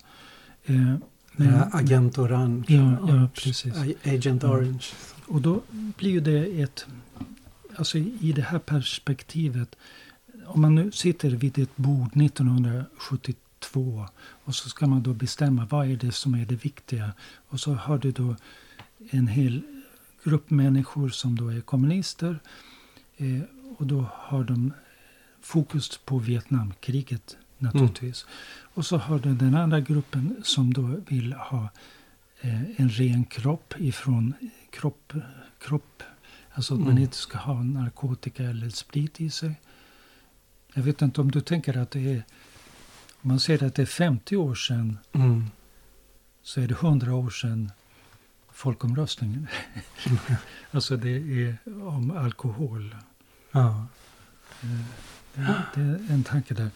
Eh, 0.64 0.94
men, 1.32 1.54
ja, 1.54 1.68
Agent 1.72 2.18
Orange. 2.18 2.64
Ja, 2.68 2.98
ja 3.08 3.28
precis. 3.34 3.74
Agent 4.04 4.44
Orange. 4.44 4.84
Och 5.26 5.40
då 5.40 5.60
blir 5.96 6.20
det 6.20 6.62
ett... 6.62 6.86
Alltså 7.76 7.98
i 7.98 8.32
det 8.36 8.42
här 8.42 8.58
perspektivet. 8.58 9.76
Om 10.46 10.60
man 10.60 10.74
nu 10.74 10.92
sitter 10.92 11.30
vid 11.30 11.58
ett 11.58 11.76
bord 11.76 12.16
1972 12.16 13.45
och 14.44 14.54
så 14.54 14.68
ska 14.68 14.86
man 14.86 15.02
då 15.02 15.14
bestämma 15.14 15.66
vad 15.70 15.90
är 15.90 15.96
det 15.96 16.12
som 16.12 16.34
är 16.34 16.46
det 16.46 16.64
viktiga. 16.64 17.12
Och 17.48 17.60
så 17.60 17.74
har 17.74 17.98
du 17.98 18.12
då 18.12 18.36
en 19.10 19.28
hel 19.28 19.62
grupp 20.24 20.50
människor 20.50 21.08
som 21.08 21.36
då 21.36 21.48
är 21.48 21.60
kommunister. 21.60 22.38
Eh, 23.16 23.40
och 23.78 23.86
då 23.86 24.06
har 24.12 24.44
de 24.44 24.72
fokus 25.40 25.98
på 26.04 26.18
Vietnamkriget 26.18 27.36
naturligtvis. 27.58 28.24
Mm. 28.24 28.34
Och 28.74 28.86
så 28.86 28.96
har 28.96 29.18
du 29.18 29.34
den 29.34 29.54
andra 29.54 29.80
gruppen 29.80 30.36
som 30.42 30.72
då 30.72 30.82
vill 31.08 31.32
ha 31.32 31.68
eh, 32.40 32.80
en 32.80 32.88
ren 32.88 33.24
kropp 33.24 33.74
ifrån 33.78 34.34
kropp, 34.70 35.12
kropp. 35.58 36.02
Alltså 36.50 36.74
att 36.74 36.80
mm. 36.80 36.94
man 36.94 37.02
inte 37.02 37.16
ska 37.16 37.38
ha 37.38 37.62
narkotika 37.62 38.44
eller 38.44 38.68
sprit 38.68 39.20
i 39.20 39.30
sig. 39.30 39.60
Jag 40.74 40.82
vet 40.82 41.02
inte 41.02 41.20
om 41.20 41.30
du 41.30 41.40
tänker 41.40 41.76
att 41.76 41.90
det 41.90 42.12
är 42.12 42.24
om 43.26 43.28
man 43.28 43.40
säger 43.40 43.64
att 43.64 43.74
det 43.74 43.82
är 43.82 43.86
50 43.86 44.36
år 44.36 44.54
sedan 44.54 44.98
mm. 45.12 45.44
så 46.42 46.60
är 46.60 46.68
det 46.68 46.74
100 46.74 47.14
år 47.14 47.30
sedan 47.30 47.70
folkomröstningen. 48.52 49.46
alltså 50.70 50.96
det 50.96 51.10
är 51.10 51.56
om 51.66 52.10
alkohol. 52.10 52.96
Ja. 53.52 53.86
Eh, 54.62 54.68
det, 55.34 55.62
det, 55.74 55.80
är 55.80 56.12
en 56.12 56.24
tanke 56.24 56.54
där. 56.54 56.70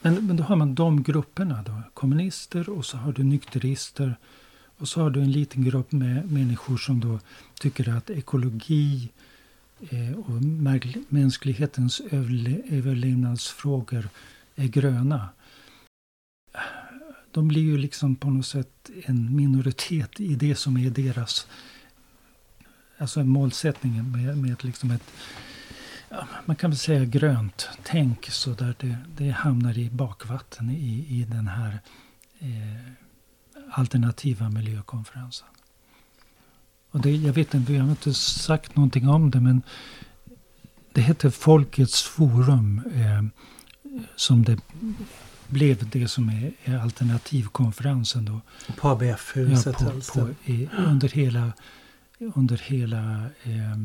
Men, 0.00 0.26
men 0.26 0.36
då 0.36 0.44
har 0.44 0.56
man 0.56 0.74
de 0.74 1.02
grupperna 1.02 1.62
då. 1.62 1.82
Kommunister 1.94 2.68
och 2.68 2.86
så 2.86 2.96
har 2.96 3.12
du 3.12 3.24
nykterister. 3.24 4.16
Och 4.78 4.88
så 4.88 5.02
har 5.02 5.10
du 5.10 5.22
en 5.22 5.32
liten 5.32 5.64
grupp 5.64 5.92
med 5.92 6.32
människor 6.32 6.76
som 6.76 7.00
då 7.00 7.18
tycker 7.54 7.88
att 7.88 8.10
ekologi 8.10 9.10
Eh, 9.88 10.12
och 10.12 10.42
mänsklighetens 11.08 12.00
överlevnadsfrågor 12.00 14.08
är 14.56 14.66
gröna. 14.66 15.28
De 17.30 17.48
blir 17.48 17.62
ju 17.62 17.78
liksom 17.78 18.16
på 18.16 18.30
något 18.30 18.46
sätt 18.46 18.90
en 19.04 19.36
minoritet 19.36 20.20
i 20.20 20.34
det 20.34 20.54
som 20.54 20.76
är 20.76 20.90
deras 20.90 21.46
alltså 22.98 23.24
målsättning 23.24 24.10
med, 24.10 24.38
med 24.38 24.64
liksom 24.64 24.90
ett 24.90 25.12
ja, 26.08 26.28
man 26.44 26.56
kan 26.56 26.70
väl 26.70 26.78
säga 26.78 27.04
grönt 27.04 27.68
tänk 27.82 28.30
så 28.30 28.50
där 28.50 28.74
det, 28.78 28.96
det 29.16 29.30
hamnar 29.30 29.78
i 29.78 29.90
bakvatten 29.90 30.70
i, 30.70 31.06
i 31.08 31.26
den 31.28 31.48
här 31.48 31.80
eh, 32.38 32.92
alternativa 33.70 34.48
miljökonferensen. 34.48 35.48
Och 36.90 37.00
det, 37.00 37.10
jag 37.10 37.32
vet 37.32 37.54
inte, 37.54 37.72
vi 37.72 37.78
har 37.78 37.90
inte 37.90 38.14
sagt 38.14 38.76
någonting 38.76 39.08
om 39.08 39.30
det 39.30 39.40
men 39.40 39.62
det 40.92 41.00
heter 41.00 41.30
Folkets 41.30 42.02
forum 42.02 42.82
eh, 42.94 43.42
som 44.16 44.44
det 44.44 44.58
blev 45.46 45.90
det 45.90 46.08
som 46.08 46.28
är, 46.28 46.52
är 46.64 46.78
alternativkonferensen 46.78 48.24
då. 48.24 48.40
På 48.76 48.88
ABF-huset 48.88 49.76
ja, 50.14 50.28
i, 50.44 50.68
under 50.76 51.08
hela, 51.08 51.52
under 52.18 52.56
hela 52.56 53.24
eh, 53.42 53.76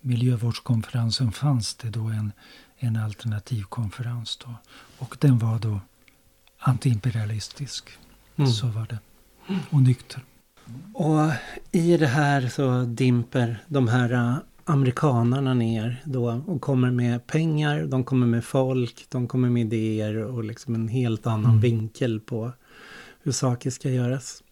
miljövårdskonferensen 0.00 1.32
fanns 1.32 1.74
det 1.74 1.90
då 1.90 2.04
en, 2.04 2.32
en 2.76 2.96
alternativkonferens. 2.96 4.36
Då. 4.36 4.54
Och 4.98 5.16
den 5.20 5.38
var 5.38 5.58
då 5.58 5.80
antiimperialistisk. 6.58 7.90
Mm. 8.36 8.50
Så 8.50 8.66
var 8.66 8.86
det. 8.86 8.98
Och 9.70 9.82
nykter. 9.82 10.22
Och 10.94 11.30
i 11.72 11.96
det 11.96 12.06
här 12.06 12.48
så 12.48 12.82
dimper 12.82 13.64
de 13.68 13.88
här 13.88 14.12
äh, 14.12 14.36
amerikanarna 14.64 15.54
ner 15.54 16.02
då 16.04 16.42
och 16.46 16.60
kommer 16.60 16.90
med 16.90 17.26
pengar, 17.26 17.84
de 17.84 18.04
kommer 18.04 18.26
med 18.26 18.44
folk, 18.44 19.06
de 19.08 19.28
kommer 19.28 19.48
med 19.48 19.74
idéer 19.74 20.16
och 20.16 20.44
liksom 20.44 20.74
en 20.74 20.88
helt 20.88 21.26
annan 21.26 21.50
mm. 21.50 21.60
vinkel 21.60 22.20
på 22.20 22.52
hur 23.22 23.32
saker 23.32 23.70
ska 23.70 23.90
göras. 23.90 24.42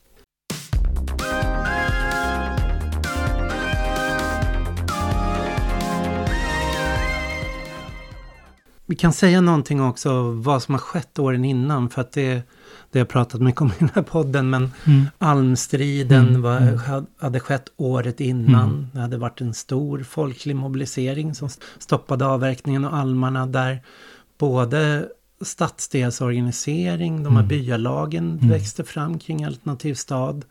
Vi 8.87 8.97
kan 8.97 9.13
säga 9.13 9.41
någonting 9.41 9.83
också 9.83 10.31
vad 10.31 10.63
som 10.63 10.75
har 10.75 10.79
skett 10.79 11.19
åren 11.19 11.45
innan 11.45 11.91
för 11.91 12.01
att 12.01 12.13
det, 12.13 12.43
det 12.91 12.99
jag 12.99 13.09
pratat 13.09 13.41
mycket 13.41 13.61
om 13.61 13.69
i 13.69 13.75
den 13.79 13.91
här 13.95 14.03
podden 14.03 14.51
men 14.51 14.73
mm. 14.85 15.07
almstriden 15.19 16.29
mm. 16.29 16.43
Var, 16.43 16.57
mm. 16.57 17.07
hade 17.19 17.41
skett 17.41 17.73
året 17.77 18.21
innan. 18.21 18.69
Mm. 18.69 18.89
Det 18.93 19.01
hade 19.01 19.17
varit 19.17 19.41
en 19.41 19.55
stor 19.55 20.03
folklig 20.03 20.57
mobilisering 20.57 21.35
som 21.35 21.49
stoppade 21.79 22.27
avverkningen 22.27 22.85
och 22.85 22.97
almarna 22.97 23.47
där 23.47 23.83
både 24.39 25.09
stadsdelsorganisering, 25.41 27.23
de 27.23 27.33
här 27.33 27.43
mm. 27.43 27.49
byalagen 27.49 28.39
mm. 28.39 28.49
växte 28.49 28.85
fram 28.85 29.19
kring 29.19 29.45
Alternativ 29.45 29.95
stad. 29.95 30.45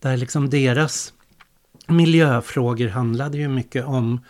Där 0.00 0.16
liksom 0.16 0.50
deras 0.50 1.12
miljöfrågor 1.88 2.88
handlade 2.88 3.38
ju 3.38 3.48
mycket 3.48 3.84
om 3.84 4.20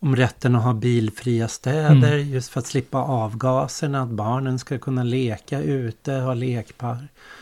om 0.00 0.16
rätten 0.16 0.54
att 0.54 0.62
ha 0.62 0.72
bilfria 0.72 1.48
städer 1.48 2.12
mm. 2.12 2.28
just 2.28 2.48
för 2.48 2.60
att 2.60 2.66
slippa 2.66 2.98
avgaserna, 2.98 4.02
att 4.02 4.08
barnen 4.08 4.58
ska 4.58 4.78
kunna 4.78 5.02
leka 5.02 5.60
ute, 5.60 6.12
ha 6.12 6.34
lekparker, 6.34 7.36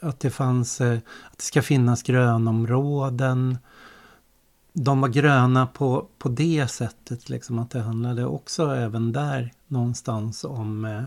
att 0.00 0.20
det 0.20 0.30
fanns, 0.30 0.80
eh, 0.80 0.98
att 1.30 1.38
det 1.38 1.42
ska 1.42 1.62
finnas 1.62 2.02
grönområden. 2.02 3.58
De 4.72 5.00
var 5.00 5.08
gröna 5.08 5.66
på, 5.66 6.06
på 6.18 6.28
det 6.28 6.68
sättet, 6.70 7.28
liksom 7.28 7.58
att 7.58 7.70
det 7.70 7.80
handlade 7.80 8.24
också 8.24 8.74
även 8.74 9.12
där 9.12 9.52
någonstans 9.66 10.44
om, 10.44 10.84
eh, 10.84 11.02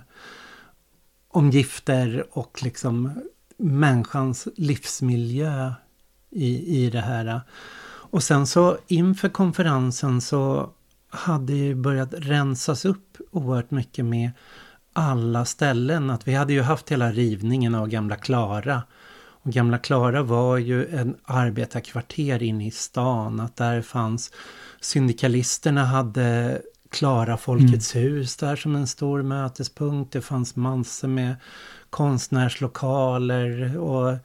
om 1.28 1.50
gifter 1.50 2.26
och 2.32 2.60
liksom 2.63 3.12
människans 3.58 4.48
livsmiljö 4.56 5.74
i, 6.30 6.84
i 6.86 6.89
det 6.89 7.02
här. 7.02 7.41
Och 8.13 8.23
sen 8.23 8.47
så 8.47 8.78
inför 8.88 9.30
konferensen 9.30 10.21
så 10.21 10.69
hade 11.10 11.54
ju 11.54 11.76
börjat 11.76 12.13
rensas 12.17 12.86
upp 12.86 13.17
oerhört 13.32 13.71
mycket 13.71 14.06
med 14.06 14.32
alla 14.93 15.45
ställen. 15.45 16.10
Att 16.10 16.28
vi 16.28 16.34
hade 16.34 16.54
ju 16.54 16.62
haft 16.62 16.91
hela 16.91 17.12
rivningen 17.12 17.76
av 17.76 17.88
Gamla 17.88 18.15
Klara. 18.15 18.84
Och 19.15 19.52
Gamla 19.52 19.78
Klara 19.78 20.23
var 20.23 20.58
ju 20.58 20.88
en 20.88 21.15
arbetarkvarter 21.23 22.43
inne 22.43 22.67
i 22.67 22.71
stan. 22.71 23.39
Att 23.39 23.56
där 23.56 23.82
fanns 23.82 24.32
syndikalisterna 24.82 25.86
hade 25.86 26.62
Klara 26.89 27.38
Folkets 27.38 27.95
mm. 27.95 28.08
hus 28.08 28.38
där 28.38 28.56
som 28.56 28.76
en 28.76 28.88
stor 28.88 29.21
mötespunkt. 29.21 30.13
Det 30.13 30.21
fanns 30.21 30.56
massor 30.56 31.08
med 31.08 31.36
konstnärslokaler 31.89 33.78
och 33.78 34.17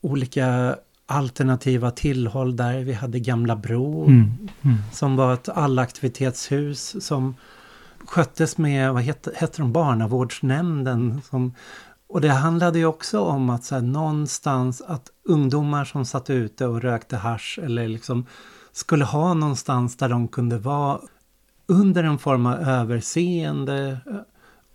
olika 0.00 0.76
alternativa 1.12 1.90
tillhåll 1.90 2.56
där. 2.56 2.78
Vi 2.78 2.92
hade 2.92 3.20
Gamla 3.20 3.56
Bro 3.56 4.04
mm. 4.04 4.48
Mm. 4.62 4.76
som 4.92 5.16
var 5.16 5.34
ett 5.34 5.48
allaktivitetshus 5.48 7.06
som 7.06 7.34
sköttes 8.06 8.58
med, 8.58 8.92
vad 8.92 9.02
hette, 9.02 9.32
hette 9.36 9.62
de, 9.62 9.72
barnavårdsnämnden. 9.72 11.20
Som, 11.30 11.54
och 12.08 12.20
det 12.20 12.28
handlade 12.28 12.78
ju 12.78 12.86
också 12.86 13.20
om 13.20 13.50
att 13.50 13.64
så 13.64 13.74
här, 13.74 13.82
någonstans 13.82 14.82
att 14.86 15.10
ungdomar 15.24 15.84
som 15.84 16.04
satt 16.04 16.30
ute 16.30 16.66
och 16.66 16.82
rökte 16.82 17.16
hash 17.16 17.58
eller 17.62 17.88
liksom 17.88 18.26
skulle 18.72 19.04
ha 19.04 19.34
någonstans 19.34 19.96
där 19.96 20.08
de 20.08 20.28
kunde 20.28 20.58
vara 20.58 20.98
under 21.66 22.04
en 22.04 22.18
form 22.18 22.46
av 22.46 22.54
överseende 22.54 23.98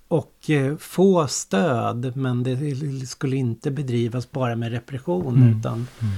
och 0.07 0.49
eh, 0.49 0.77
få 0.77 1.27
stöd 1.27 2.15
men 2.15 2.43
det 2.43 3.07
skulle 3.07 3.35
inte 3.35 3.71
bedrivas 3.71 4.31
bara 4.31 4.55
med 4.55 4.71
repression 4.71 5.35
mm. 5.35 5.59
utan 5.59 5.73
mm. 5.73 6.13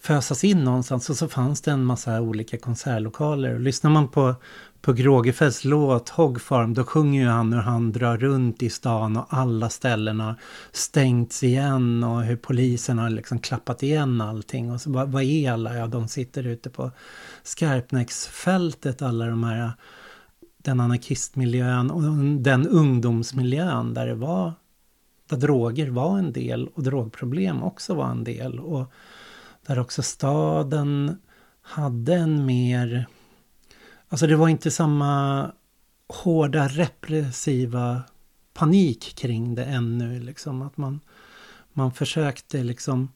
fösas 0.00 0.44
in 0.44 0.64
någonstans 0.64 1.10
och 1.10 1.16
så 1.16 1.28
fanns 1.28 1.60
det 1.60 1.70
en 1.70 1.84
massa 1.84 2.20
olika 2.20 2.58
konsertlokaler. 2.58 3.54
Och 3.54 3.60
lyssnar 3.60 3.90
man 3.90 4.08
på, 4.08 4.34
på 4.80 4.92
Grågefelds 4.92 5.64
låt 5.64 6.08
Hog 6.08 6.40
Farm 6.40 6.74
då 6.74 6.84
sjunger 6.84 7.22
ju 7.22 7.28
han 7.28 7.52
hur 7.52 7.60
han 7.60 7.92
drar 7.92 8.16
runt 8.18 8.62
i 8.62 8.70
stan 8.70 9.16
och 9.16 9.26
alla 9.28 9.70
ställen 9.70 10.20
har 10.20 10.34
stängts 10.72 11.42
igen 11.42 12.04
och 12.04 12.22
hur 12.22 12.36
polisen 12.36 12.98
har 12.98 13.10
liksom 13.10 13.38
klappat 13.38 13.82
igen 13.82 14.20
allting. 14.20 14.72
Och 14.72 14.80
så 14.80 14.90
vad, 14.90 15.08
vad 15.08 15.22
är 15.22 15.52
alla? 15.52 15.76
Ja, 15.76 15.86
de 15.86 16.08
sitter 16.08 16.46
ute 16.46 16.70
på 16.70 16.90
Skarpnäcksfältet 17.42 19.02
alla 19.02 19.26
de 19.26 19.44
här 19.44 19.72
den 20.62 20.80
anarkistmiljön 20.80 21.90
och 21.90 22.02
den 22.40 22.68
ungdomsmiljön 22.68 23.94
där 23.94 24.06
det 24.06 24.14
var 24.14 24.52
där 25.30 25.36
droger 25.36 25.90
var 25.90 26.18
en 26.18 26.32
del 26.32 26.68
och 26.74 26.82
drogproblem 26.82 27.62
också 27.62 27.94
var 27.94 28.10
en 28.10 28.24
del. 28.24 28.58
Och 28.60 28.92
där 29.66 29.78
också 29.78 30.02
staden 30.02 31.18
hade 31.62 32.14
en 32.14 32.46
mer 32.46 33.06
Alltså 34.08 34.26
det 34.26 34.36
var 34.36 34.48
inte 34.48 34.70
samma 34.70 35.52
hårda 36.08 36.68
repressiva 36.68 38.02
panik 38.54 39.14
kring 39.16 39.54
det 39.54 39.64
ännu 39.64 40.20
liksom. 40.20 40.62
Att 40.62 40.76
man 40.76 41.00
man 41.72 41.92
försökte 41.92 42.62
liksom 42.62 43.08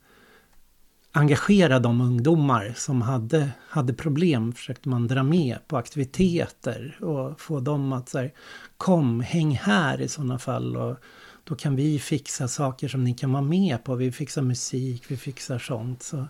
engagera 1.17 1.79
de 1.79 2.01
ungdomar 2.01 2.73
som 2.77 3.03
hade, 3.03 3.51
hade 3.69 3.95
problem 3.95 4.53
försökte 4.53 4.89
man 4.89 5.07
dra 5.07 5.23
med 5.23 5.59
på 5.69 5.77
aktiviteter 5.77 6.97
och 7.01 7.41
få 7.41 7.61
dem 7.61 7.93
att 7.93 8.09
säga 8.09 8.31
kom, 8.77 9.21
häng 9.21 9.57
här 9.57 10.01
i 10.01 10.09
sådana 10.09 10.39
fall 10.39 10.77
och 10.77 10.97
då 11.45 11.55
kan 11.55 11.77
vi 11.77 11.99
fixa 11.99 12.49
saker 12.49 12.89
som 12.89 13.05
ni 13.05 13.15
kan 13.15 13.33
vara 13.33 13.43
med 13.43 13.85
på. 13.85 13.95
Vi 13.95 14.13
fixar 14.13 14.43
musik, 14.43 15.05
vi 15.09 15.17
fixar 15.17 15.59
sånt. 15.59 16.03
Så. 16.03 16.27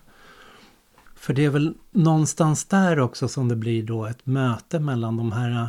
För 1.14 1.34
det 1.34 1.44
är 1.44 1.50
väl 1.50 1.74
någonstans 1.90 2.64
där 2.64 2.98
också 2.98 3.28
som 3.28 3.48
det 3.48 3.56
blir 3.56 3.82
då 3.82 4.06
ett 4.06 4.26
möte 4.26 4.80
mellan 4.80 5.16
de 5.16 5.32
här 5.32 5.68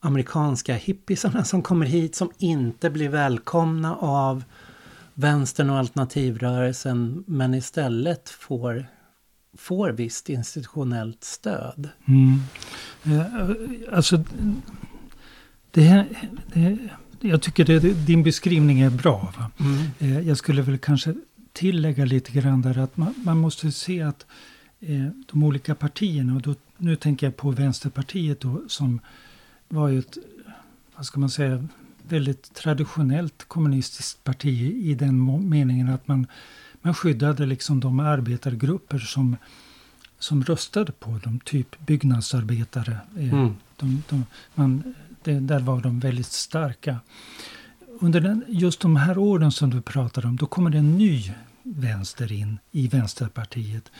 amerikanska 0.00 0.74
hippisarna 0.74 1.44
som 1.44 1.62
kommer 1.62 1.86
hit 1.86 2.14
som 2.14 2.30
inte 2.38 2.90
blir 2.90 3.08
välkomna 3.08 3.96
av 3.96 4.44
vänstern 5.22 5.70
och 5.70 5.78
alternativrörelsen 5.78 7.24
men 7.26 7.54
istället 7.54 8.30
får, 8.30 8.86
får 9.58 9.90
visst 9.90 10.28
institutionellt 10.28 11.24
stöd. 11.24 11.88
Mm. 12.04 12.40
Eh, 13.04 13.50
alltså, 13.96 14.24
det, 15.70 16.06
det, 16.52 16.78
jag 17.20 17.42
tycker 17.42 17.64
det, 17.64 18.06
din 18.06 18.22
beskrivning 18.22 18.80
är 18.80 18.90
bra. 18.90 19.32
Mm. 19.60 19.78
Eh, 19.98 20.28
jag 20.28 20.36
skulle 20.36 20.62
väl 20.62 20.78
kanske 20.78 21.14
tillägga 21.52 22.04
lite 22.04 22.32
grann 22.32 22.62
där 22.62 22.78
att 22.78 22.96
man, 22.96 23.14
man 23.24 23.38
måste 23.38 23.72
se 23.72 24.02
att 24.02 24.26
eh, 24.80 25.08
de 25.32 25.42
olika 25.42 25.74
partierna, 25.74 26.34
och 26.34 26.42
då, 26.42 26.54
nu 26.76 26.96
tänker 26.96 27.26
jag 27.26 27.36
på 27.36 27.50
Vänsterpartiet 27.50 28.40
då, 28.40 28.62
som 28.68 29.00
var 29.68 29.88
ju 29.88 29.98
ett, 29.98 30.18
vad 30.96 31.06
ska 31.06 31.20
man 31.20 31.30
säga, 31.30 31.68
väldigt 32.12 32.54
traditionellt 32.54 33.44
kommunistiskt 33.48 34.24
parti 34.24 34.72
i 34.82 34.94
den 34.94 35.48
meningen 35.48 35.88
att 35.88 36.08
man, 36.08 36.26
man 36.82 36.94
skyddade 36.94 37.46
liksom 37.46 37.80
de 37.80 38.00
arbetargrupper 38.00 38.98
som, 38.98 39.36
som 40.18 40.44
röstade 40.44 40.92
på 40.92 41.20
dem, 41.24 41.40
typ 41.44 41.86
byggnadsarbetare. 41.86 42.98
Eh, 43.16 43.32
mm. 43.32 43.54
De, 43.76 44.02
de, 44.08 44.26
man, 44.54 44.94
det, 45.22 45.40
där 45.40 45.60
var 45.60 45.80
de 45.80 46.00
väldigt 46.00 46.32
starka. 46.32 47.00
Under 48.00 48.20
den, 48.20 48.44
just 48.48 48.80
de 48.80 48.96
här 48.96 49.18
åren 49.18 49.52
som 49.52 49.70
du 49.70 49.82
pratar 49.82 50.26
om, 50.26 50.36
då 50.36 50.46
kommer 50.46 50.70
det 50.70 50.78
en 50.78 50.98
ny 50.98 51.32
vänster 51.62 52.32
in 52.32 52.58
i 52.70 52.88
Vänsterpartiet. 52.88 53.90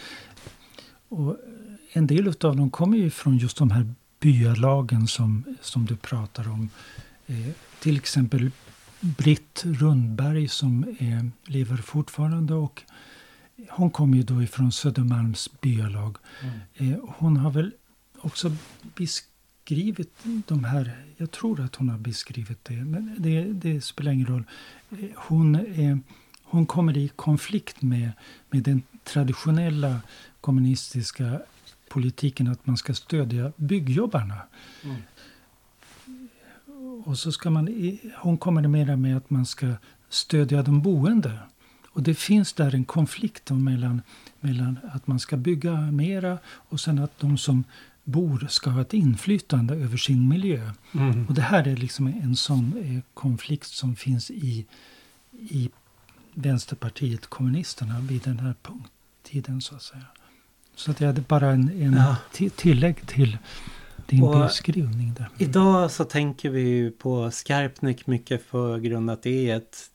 Och 1.09 1.37
en 1.93 2.07
del 2.07 2.29
av 2.29 2.57
dem 2.57 2.71
kommer 2.71 2.97
ju 2.97 3.11
från 3.11 3.39
just 3.39 3.59
de 3.59 3.71
här 3.71 3.95
byalagen 4.21 5.07
som, 5.09 5.45
som 5.61 5.87
du 5.87 5.97
pratar 5.97 6.49
om. 6.49 6.71
Eh, 7.27 7.53
till 7.81 7.97
exempel 7.97 8.51
Britt 9.01 9.63
Rundberg 9.65 10.49
som 10.49 10.97
är, 10.99 11.31
lever 11.45 11.77
fortfarande 11.77 12.55
och 12.55 12.83
hon 13.71 13.91
kommer 13.91 14.17
ju 14.17 14.23
då 14.23 14.43
ifrån 14.43 14.73
Södermalms 14.73 15.61
byalag. 15.61 16.17
Mm. 16.43 16.93
Eh, 16.93 16.99
hon 17.09 17.37
har 17.37 17.51
väl 17.51 17.73
också 18.19 18.57
beskrivit 18.95 20.13
de 20.25 20.65
här, 20.65 21.05
jag 21.17 21.31
tror 21.31 21.61
att 21.61 21.75
hon 21.75 21.89
har 21.89 21.99
beskrivit 21.99 22.65
det, 22.65 22.85
men 22.85 23.17
det, 23.19 23.43
det 23.43 23.81
spelar 23.81 24.13
ingen 24.13 24.27
roll. 24.27 24.45
Eh, 24.91 25.09
hon, 25.17 25.55
är, 25.55 26.01
hon 26.43 26.67
kommer 26.67 26.97
i 26.97 27.09
konflikt 27.09 27.83
med, 27.83 28.11
med 28.51 28.63
den 28.63 28.83
traditionella 29.05 30.01
kommunistiska 30.41 31.41
politiken 31.89 32.49
att 32.49 32.67
man 32.67 32.77
ska 32.77 32.95
stödja 32.95 33.53
byggjobbarna. 33.57 34.39
Mm. 34.85 34.97
Och 37.05 37.19
så 37.19 37.33
ska 37.33 37.51
man, 37.51 37.99
hon 38.17 38.39
kommer 38.39 38.69
mera 38.69 38.97
med 38.97 39.17
att 39.17 39.31
man 39.31 39.47
ska 39.47 39.67
stödja 40.09 40.63
de 40.63 40.83
boende. 40.83 41.39
Och 41.89 42.03
det 42.03 42.15
finns 42.15 42.53
där 42.53 42.75
en 42.75 42.85
konflikt 42.85 43.51
mellan, 43.51 44.03
mellan 44.41 44.79
att 44.93 45.07
man 45.07 45.21
ska 45.21 45.37
bygga 45.37 45.77
mera 45.77 46.39
och 46.47 46.81
sen 46.81 46.99
att 46.99 47.21
de 47.21 47.39
som 47.39 47.65
bor 48.05 48.47
ska 48.51 48.71
ha 48.71 48.81
ett 48.81 48.95
inflytande 48.95 49.75
över 49.75 49.97
sin 49.97 50.29
miljö. 50.29 50.71
Mm. 50.93 51.27
Och 51.27 51.35
det 51.35 51.43
här 51.43 51.69
är 51.69 51.77
liksom 51.77 52.07
en 52.07 52.37
sån 52.37 52.73
eh, 52.85 53.03
konflikt 53.15 53.67
som 53.67 53.97
finns 53.97 54.31
i, 54.31 54.67
i 55.33 55.71
Vänsterpartiet 56.35 57.27
kommunisterna 57.27 58.01
vid 58.01 58.23
den 58.23 58.39
här 58.39 58.55
tiden 59.23 59.61
så 59.61 59.75
att 59.75 59.83
säga. 59.83 60.07
Så 60.75 60.91
att 60.91 61.01
jag 61.01 61.07
hade 61.07 61.21
bara 61.21 61.51
en, 61.51 61.83
en 61.83 61.93
ja. 61.93 62.17
tillägg 62.57 63.07
till 63.07 63.39
din 64.07 64.23
och 64.23 64.39
beskrivning 64.39 65.15
där. 65.15 65.29
Idag 65.39 65.91
så 65.91 66.05
tänker 66.05 66.51
vi 66.51 66.91
på 66.91 67.31
Skarpnäck 67.31 68.07
mycket 68.07 68.43
för 68.47 68.79
grund 68.79 69.11
att 69.11 69.23
det 69.23 69.51
är 69.51 69.57
ett, 69.57 69.91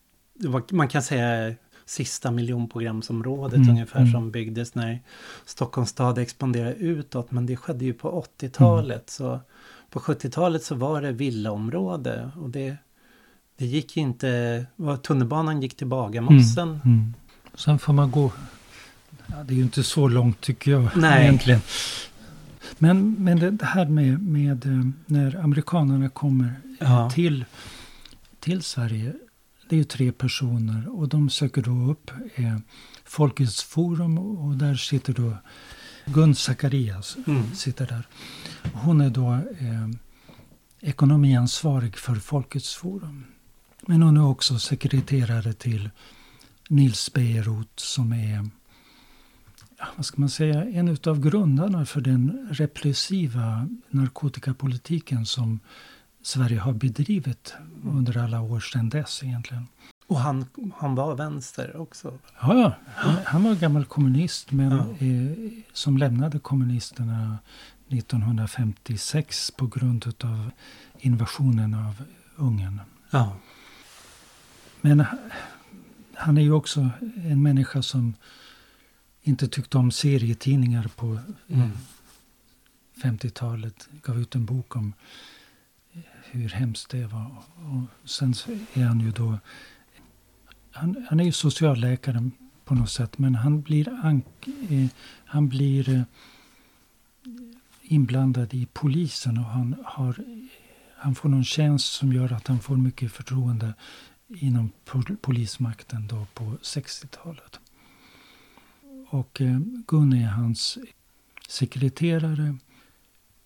man 0.72 0.88
kan 0.88 1.04
säga 1.04 1.56
sista 1.86 2.32
miljonprogramsområdet 2.32 3.58
mm, 3.58 3.70
ungefär 3.70 4.00
mm. 4.00 4.12
som 4.12 4.32
byggdes 4.32 4.76
när 4.76 5.00
Stockholms 5.46 5.90
stad 5.90 6.18
expanderade 6.18 6.76
utåt. 6.76 7.32
Men 7.32 7.46
det 7.46 7.56
skedde 7.56 7.86
ju 7.86 7.94
på 7.94 8.26
80-talet. 8.40 8.90
Mm. 8.90 9.04
Så 9.08 9.40
på 9.90 10.00
70-talet 10.00 10.64
så 10.64 10.76
var 10.76 11.02
det 11.02 11.12
villaområde 11.12 12.32
och 12.36 12.50
det, 12.50 12.78
det 13.58 13.66
gick 13.66 13.98
inte, 13.98 14.66
tunnelbanan 15.04 15.62
gick 15.62 15.78
till 15.78 15.88
Bagarmossen. 15.88 16.70
Mm, 16.70 16.82
mm. 16.84 17.14
Sen 17.54 17.80
får 17.80 17.94
man 17.94 18.12
gå, 18.12 18.32
ja, 19.28 19.36
det 19.44 19.54
är 19.54 19.58
ju 19.58 19.64
inte 19.64 19.84
så 19.84 20.08
långt 20.08 20.42
tycker 20.42 20.72
jag 20.72 20.90
Nej. 20.96 21.24
egentligen. 21.24 21.62
Men, 22.78 23.16
men 23.24 23.58
det 23.58 23.66
här 23.66 23.86
med, 23.86 24.22
med 24.22 24.66
eh, 24.66 24.88
när 25.06 25.44
amerikanerna 25.44 26.10
kommer 26.10 26.54
ja. 26.80 27.10
till, 27.10 27.46
till 28.40 28.64
Sverige. 28.64 29.14
Det 29.70 29.76
är 29.76 29.78
ju 29.78 29.84
tre 29.84 30.12
personer 30.12 31.00
och 31.00 31.10
de 31.10 31.30
söker 31.30 31.62
då 31.62 31.92
upp 31.92 32.12
eh, 32.36 32.58
Folkets 33.04 33.64
forum 33.64 34.18
och 34.18 34.58
där 34.58 34.76
sitter 34.76 35.14
då 35.14 35.38
Gun 36.06 36.36
Zacharias. 36.36 37.18
Mm. 37.28 37.56
Sitter 37.56 37.88
där. 37.88 38.08
Hon 38.74 39.02
är 39.02 39.10
då 39.10 39.34
eh, 39.34 39.90
ekonomiansvarig 40.82 41.98
för 41.98 42.16
Folkets 42.16 42.76
forum. 42.76 43.24
Men 43.82 44.02
hon 44.02 44.18
är 44.18 44.26
också 44.26 44.60
sekreterare 44.60 45.54
till 45.54 45.90
Nils 46.70 47.14
Bejerot 47.14 47.80
som 47.80 48.14
är 48.14 48.50
vad 49.96 50.06
ska 50.06 50.22
man 50.22 50.30
säga, 50.30 50.66
en 50.66 50.98
av 51.08 51.20
grundarna 51.20 51.86
för 51.86 52.02
den 52.02 52.48
repressiva 52.52 53.68
narkotikapolitiken 53.90 55.26
som 55.26 55.60
Sverige 56.22 56.60
har 56.60 56.74
bedrivit 56.74 57.56
under 57.84 58.18
alla 58.18 58.42
år 58.42 58.60
sedan 58.60 58.90
dess 58.90 59.24
egentligen. 59.24 59.68
Och 60.08 60.20
han, 60.20 60.46
han 60.78 60.96
var 60.96 61.16
vänster 61.16 61.78
också? 61.78 62.14
Ja, 62.42 62.60
ja. 62.60 62.74
Han, 62.96 63.16
han 63.26 63.44
var 63.44 63.56
gammal 63.56 63.86
kommunist 63.86 64.52
men 64.52 64.72
ja. 64.72 65.06
eh, 65.08 65.52
som 65.74 65.98
lämnade 65.98 66.40
kommunisterna 66.40 67.38
1956 67.90 69.52
på 69.52 69.68
grund 69.68 70.14
av 70.24 70.52
invasionen 71.00 71.74
av 71.74 72.04
Ungern. 72.36 72.82
Ja. 73.10 73.36
Men 74.82 75.06
han 76.14 76.38
är 76.38 76.42
ju 76.42 76.52
också 76.52 76.90
en 77.16 77.44
människa 77.44 77.82
som 77.82 78.14
inte 79.28 79.48
tyckte 79.48 79.78
om 79.78 79.92
serietidningar 79.92 80.92
på 80.96 81.20
mm. 81.48 81.72
50-talet. 83.04 83.90
Gav 84.02 84.20
ut 84.22 84.36
en 84.36 84.46
bok 84.46 84.76
om 84.76 84.94
hur 86.32 86.50
hemskt 86.50 86.90
det 86.90 87.06
var. 87.06 87.32
Och 87.56 88.10
sen 88.10 88.34
är 88.74 88.84
han 88.84 89.00
ju 89.00 89.12
då... 89.12 89.40
Han, 90.72 91.06
han 91.10 91.20
är 91.20 91.24
ju 91.24 91.32
socialläkare 91.32 92.30
på 92.66 92.76
något 92.76 92.92
sätt. 92.92 93.18
Men 93.18 93.36
han 93.36 93.62
blir, 93.62 93.90
ank, 94.04 94.26
eh, 94.70 94.88
han 95.26 95.50
blir 95.50 95.90
eh, 95.90 96.02
inblandad 97.82 98.54
i 98.54 98.68
polisen. 98.74 99.38
Och 99.38 99.46
han, 99.46 99.76
har, 99.86 100.24
han 100.96 101.16
får 101.16 101.30
någon 101.30 101.44
tjänst 101.44 101.94
som 101.94 102.14
gör 102.14 102.34
att 102.34 102.48
han 102.48 102.60
får 102.60 102.78
mycket 102.78 103.12
förtroende 103.12 103.74
inom 104.28 104.72
polismakten 105.22 106.08
då 106.08 106.28
på 106.34 106.44
60-talet. 106.44 107.60
Och 109.10 109.42
eh, 109.42 109.60
Gun 109.88 110.14
är 110.14 110.28
hans 110.28 110.78
sekreterare. 111.48 112.58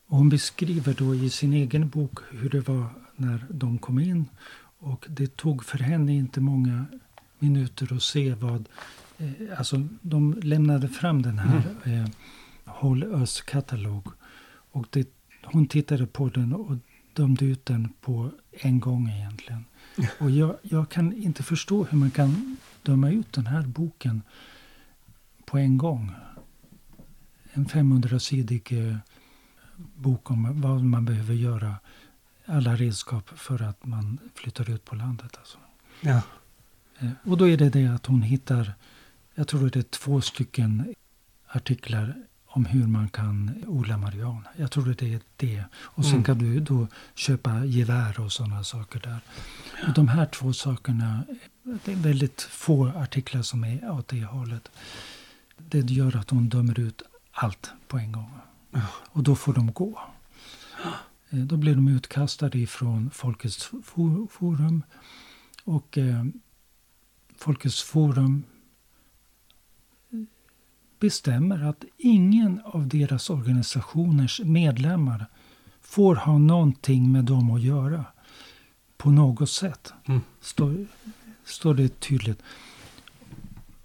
Och 0.07 0.17
hon 0.17 0.29
beskriver 0.29 0.93
då 0.93 1.15
i 1.15 1.29
sin 1.29 1.53
egen 1.53 1.89
bok 1.89 2.19
hur 2.31 2.49
det 2.49 2.67
var 2.67 2.89
när 3.15 3.45
de 3.49 3.77
kom 3.77 3.99
in. 3.99 4.25
Och 4.79 5.05
det 5.09 5.37
tog 5.37 5.65
för 5.65 5.77
henne 5.77 6.15
inte 6.15 6.41
många 6.41 6.85
minuter 7.39 7.93
att 7.95 8.03
se 8.03 8.33
vad... 8.33 8.69
Eh, 9.17 9.31
alltså 9.57 9.87
de 10.01 10.39
lämnade 10.41 10.87
fram 10.87 11.21
den 11.21 11.39
här 11.39 11.63
mm. 11.83 12.03
eh, 12.03 12.09
Håll 12.65 13.03
Ös-katalog. 13.03 14.07
Och 14.71 14.85
det, 14.89 15.09
hon 15.43 15.67
tittade 15.67 16.07
på 16.07 16.29
den 16.29 16.53
och 16.53 16.77
dömde 17.13 17.45
ut 17.45 17.65
den 17.65 17.89
på 18.01 18.31
en 18.51 18.79
gång 18.79 19.09
egentligen. 19.09 19.65
Och 20.19 20.31
jag, 20.31 20.55
jag 20.61 20.89
kan 20.89 21.13
inte 21.13 21.43
förstå 21.43 21.83
hur 21.83 21.97
man 21.97 22.11
kan 22.11 22.57
döma 22.83 23.11
ut 23.11 23.33
den 23.33 23.45
här 23.45 23.61
boken 23.61 24.21
på 25.51 25.57
en 25.57 25.77
gång. 25.77 26.11
En 27.53 27.65
500-sidig 27.65 28.89
eh, 28.89 28.97
bok 29.75 30.31
om 30.31 30.61
vad 30.61 30.83
man 30.83 31.05
behöver 31.05 31.33
göra. 31.33 31.75
Alla 32.45 32.75
redskap 32.75 33.29
för 33.29 33.61
att 33.61 33.85
man 33.85 34.17
flyttar 34.35 34.69
ut 34.69 34.85
på 34.85 34.95
landet. 34.95 35.37
Alltså. 35.37 35.57
Ja. 36.01 36.21
Eh, 36.99 37.09
och 37.23 37.37
då 37.37 37.47
är 37.47 37.57
det 37.57 37.69
det 37.69 37.87
att 37.87 38.05
hon 38.05 38.21
hittar, 38.21 38.73
jag 39.35 39.47
tror 39.47 39.69
det 39.69 39.79
är 39.79 39.83
två 39.83 40.21
stycken 40.21 40.95
artiklar 41.47 42.15
om 42.45 42.65
hur 42.65 42.87
man 42.87 43.09
kan 43.09 43.63
odla 43.67 43.97
marijuana. 43.97 44.49
Jag 44.55 44.71
tror 44.71 44.95
det 44.97 45.13
är 45.13 45.21
det. 45.35 45.63
Och 45.75 46.03
sen 46.03 46.13
mm. 46.13 46.23
kan 46.23 46.37
du 46.37 46.59
då 46.59 46.87
köpa 47.15 47.65
gevär 47.65 48.19
och 48.19 48.31
sådana 48.31 48.63
saker 48.63 48.99
där. 48.99 49.19
Och 49.87 49.93
de 49.93 50.07
här 50.07 50.25
två 50.25 50.53
sakerna, 50.53 51.23
det 51.63 51.91
är 51.91 51.95
väldigt 51.95 52.41
få 52.41 52.87
artiklar 52.87 53.41
som 53.41 53.63
är 53.63 53.91
åt 53.91 54.07
det 54.07 54.23
hållet. 54.23 54.71
Det 55.69 55.89
gör 55.89 56.15
att 56.15 56.29
hon 56.29 56.49
dömer 56.49 56.79
ut 56.79 57.01
allt 57.31 57.71
på 57.87 57.97
en 57.97 58.11
gång. 58.11 58.31
Och 58.85 59.23
då 59.23 59.35
får 59.35 59.53
de 59.53 59.71
gå. 59.71 59.99
Eh, 61.33 61.39
då 61.39 61.57
blir 61.57 61.75
de 61.75 61.87
utkastade 61.87 62.59
ifrån 62.59 63.09
Folkets 63.13 63.71
forum. 64.29 64.83
Och 65.63 65.97
eh, 65.97 66.25
Folkets 67.37 67.83
forum 67.83 68.43
bestämmer 70.99 71.63
att 71.63 71.83
ingen 71.97 72.61
av 72.65 72.87
deras 72.87 73.29
organisationers 73.29 74.41
medlemmar 74.43 75.25
får 75.81 76.15
ha 76.15 76.37
någonting 76.37 77.11
med 77.11 77.25
dem 77.25 77.51
att 77.51 77.61
göra. 77.61 78.05
På 78.97 79.11
något 79.11 79.49
sätt. 79.49 79.93
Mm. 80.05 80.21
Står, 80.41 80.87
står 81.45 81.73
det 81.73 81.99
tydligt. 81.99 82.41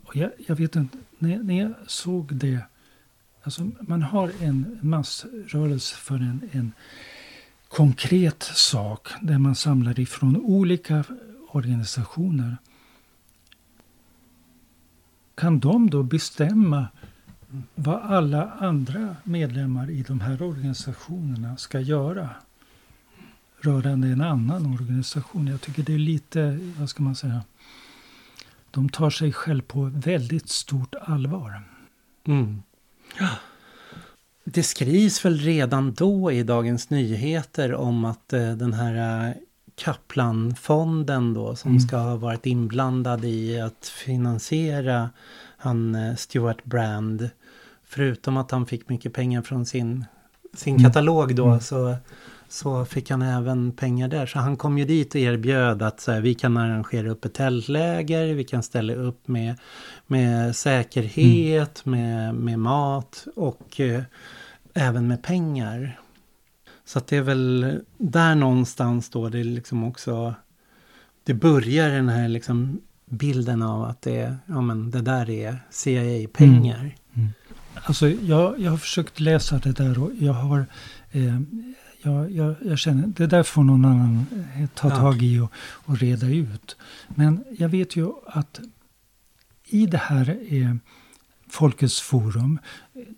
Och 0.05 0.17
jag, 0.17 0.31
jag 0.47 0.57
vet 0.57 0.77
inte, 0.77 0.99
när, 1.19 1.43
när 1.43 1.59
jag 1.59 1.75
såg 1.87 2.35
det. 2.35 2.61
Alltså 3.43 3.71
man 3.81 4.03
har 4.03 4.33
en 4.41 4.79
massrörelse 4.83 5.97
för 5.97 6.15
en, 6.15 6.49
en 6.53 6.73
konkret 7.69 8.43
sak. 8.43 9.09
Där 9.21 9.39
man 9.39 9.55
samlar 9.55 10.01
ifrån 10.01 10.37
olika 10.37 11.05
organisationer. 11.49 12.57
Kan 15.35 15.61
de 15.61 15.91
då 15.91 16.03
bestämma 16.03 16.87
vad 17.75 18.03
alla 18.03 18.51
andra 18.51 19.17
medlemmar 19.25 19.91
i 19.91 20.03
de 20.03 20.21
här 20.21 20.43
organisationerna 20.43 21.57
ska 21.57 21.81
göra 21.81 22.31
rörande 23.61 24.09
en 24.09 24.21
annan 24.21 24.67
organisation. 24.67 25.47
Jag 25.47 25.61
tycker 25.61 25.83
det 25.83 25.95
är 25.95 25.99
lite, 25.99 26.59
vad 26.79 26.91
ska 26.91 27.03
man 27.03 27.17
säga, 27.17 27.43
de 28.77 28.89
tar 28.89 29.11
sig 29.11 29.33
själv 29.33 29.63
på 29.63 29.91
väldigt 29.95 30.49
stort 30.49 30.95
allvar. 31.01 31.63
Mm. 32.27 32.63
Det 34.45 34.63
skrivs 34.63 35.25
väl 35.25 35.39
redan 35.39 35.95
då 35.95 36.33
i 36.33 36.43
Dagens 36.43 36.91
Nyheter 36.91 37.75
om 37.75 38.05
att 38.05 38.33
eh, 38.33 38.53
den 38.53 38.73
här 38.73 39.29
eh, 39.29 39.35
Kaplanfonden 39.75 41.35
då 41.35 41.57
som 41.57 41.71
mm. 41.71 41.81
ska 41.81 41.97
ha 41.97 42.17
varit 42.17 42.47
inblandad 42.47 43.25
i 43.25 43.61
att 43.61 43.87
finansiera 43.87 45.11
han 45.57 45.95
eh, 45.95 46.15
Stuart 46.17 46.65
Brand. 46.65 47.31
Förutom 47.85 48.37
att 48.37 48.51
han 48.51 48.67
fick 48.67 48.89
mycket 48.89 49.13
pengar 49.13 49.43
från 49.43 49.67
sin, 49.67 50.05
sin 50.55 50.77
mm. 50.77 50.85
katalog 50.85 51.37
då 51.37 51.47
mm. 51.47 51.61
så, 51.61 51.97
så 52.49 52.85
fick 52.85 53.11
han 53.11 53.23
även 53.23 53.73
pengar 53.73 54.09
där. 54.09 54.27
Så 54.27 54.39
han 54.39 54.57
kom 54.57 54.79
ju 54.79 54.85
dit 54.85 55.15
och 55.15 55.21
erbjöd 55.21 55.83
att 55.83 56.01
så 56.01 56.13
här, 56.13 56.21
vi 56.21 56.35
kan 56.35 56.57
arrangera 56.57 57.11
upp 57.11 57.25
ett 57.25 57.35
tältläger, 57.35 58.35
vi 58.35 58.45
kan 58.45 58.63
ställa 58.63 58.95
upp 58.95 59.29
med, 59.29 59.55
med 60.07 60.57
säkerhet, 60.57 61.83
mm. 61.87 62.01
med, 62.01 62.35
med 62.35 62.59
mat 62.59 63.27
och 63.37 63.81
eh, 63.81 64.03
även 64.75 65.09
med 65.09 65.23
pengar. 65.23 66.01
Så 66.85 66.99
att 66.99 67.07
det 67.07 67.17
är 67.17 67.23
väl 67.23 67.81
där 67.99 68.35
någonstans 68.35 69.11
då 69.11 69.29
det 69.29 69.45
liksom 69.45 69.85
också 69.85 70.35
det 71.25 71.35
börjar 71.35 71.91
den 71.91 72.09
här 72.09 72.29
liksom 72.29 72.81
bilden 73.05 73.63
av 73.63 73.85
att 73.85 74.03
det, 74.03 74.37
ja, 74.47 74.61
men 74.61 74.91
det 74.91 75.03
där 75.03 75.31
är 75.31 75.59
CIA-pengar. 75.71 76.81
Mm. 76.81 76.93
Mm. 77.15 77.29
Alltså 77.75 78.09
jag, 78.09 78.61
jag 78.61 78.71
har 78.71 78.79
försökt 78.79 79.21
läsa 79.21 79.59
det 79.59 79.73
där 79.73 80.03
och 80.03 80.11
jag 80.19 80.33
har 80.33 80.67
eh, 81.11 81.41
jag, 82.07 82.31
jag, 82.31 82.55
jag, 82.65 82.79
känner 82.79 83.07
det 83.07 83.27
där 83.27 83.43
får 83.43 83.65
någon 83.65 83.85
annan 83.85 84.27
eh, 84.57 84.69
ta 84.75 84.91
tag 84.91 85.23
i 85.23 85.39
och, 85.39 85.53
och, 85.85 85.99
reda 85.99 86.27
ut. 86.27 86.77
Men 87.09 87.45
jag 87.59 87.69
vet 87.69 87.97
ju 87.97 88.13
att 88.27 88.61
i 89.65 89.87
det 89.87 89.99
här 89.99 90.39
eh, 90.49 90.75
Folkets 91.49 92.01
forum 92.01 92.59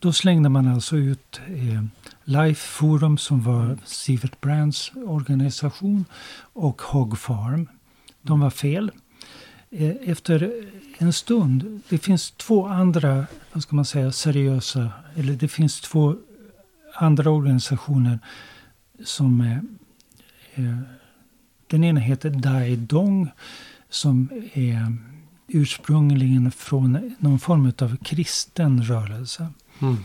då 0.01 0.12
slängde 0.12 0.48
man 0.48 0.68
alltså 0.68 0.96
ut 0.96 1.40
eh, 1.46 1.85
Life 2.24 2.68
Forum 2.68 3.18
som 3.18 3.42
var 3.42 3.79
Sivert 3.85 4.40
Brands 4.40 4.92
organisation 5.07 6.05
och 6.53 6.83
Hog 6.83 7.18
Farm. 7.18 7.68
De 8.22 8.40
var 8.40 8.51
fel. 8.51 8.90
Eh, 9.70 9.96
efter 10.05 10.53
en 10.98 11.12
stund, 11.12 11.81
det 11.88 11.98
finns 11.98 12.31
två 12.31 12.66
andra, 12.66 13.27
vad 13.53 13.62
ska 13.62 13.77
man 13.77 13.85
säga, 13.85 14.12
seriösa, 14.12 14.90
eller 15.14 15.33
det 15.33 15.48
finns 15.48 15.81
två 15.81 16.16
andra 16.94 17.31
organisationer 17.31 18.18
som 19.05 19.41
eh, 20.55 20.79
den 21.67 21.85
ena 21.85 22.01
heter 22.01 22.31
Dai 22.31 22.77
Dong 22.77 23.31
som 23.89 24.29
är 24.53 24.97
ursprungligen 25.49 26.51
från 26.51 27.17
någon 27.19 27.39
form 27.39 27.73
av 27.79 27.97
kristen 27.97 28.83
rörelse. 28.83 29.49
Mm. 29.79 29.97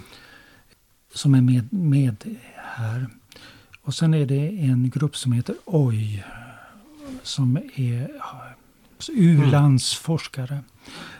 Som 1.13 1.35
är 1.35 1.41
med, 1.41 1.73
med 1.73 2.37
här. 2.55 3.07
Och 3.81 3.95
sen 3.95 4.13
är 4.13 4.25
det 4.25 4.47
en 4.47 4.89
grupp 4.89 5.17
som 5.17 5.31
heter 5.31 5.55
OJ. 5.65 6.23
Som 7.23 7.57
är 7.75 8.11
u-landsforskare. 9.09 10.63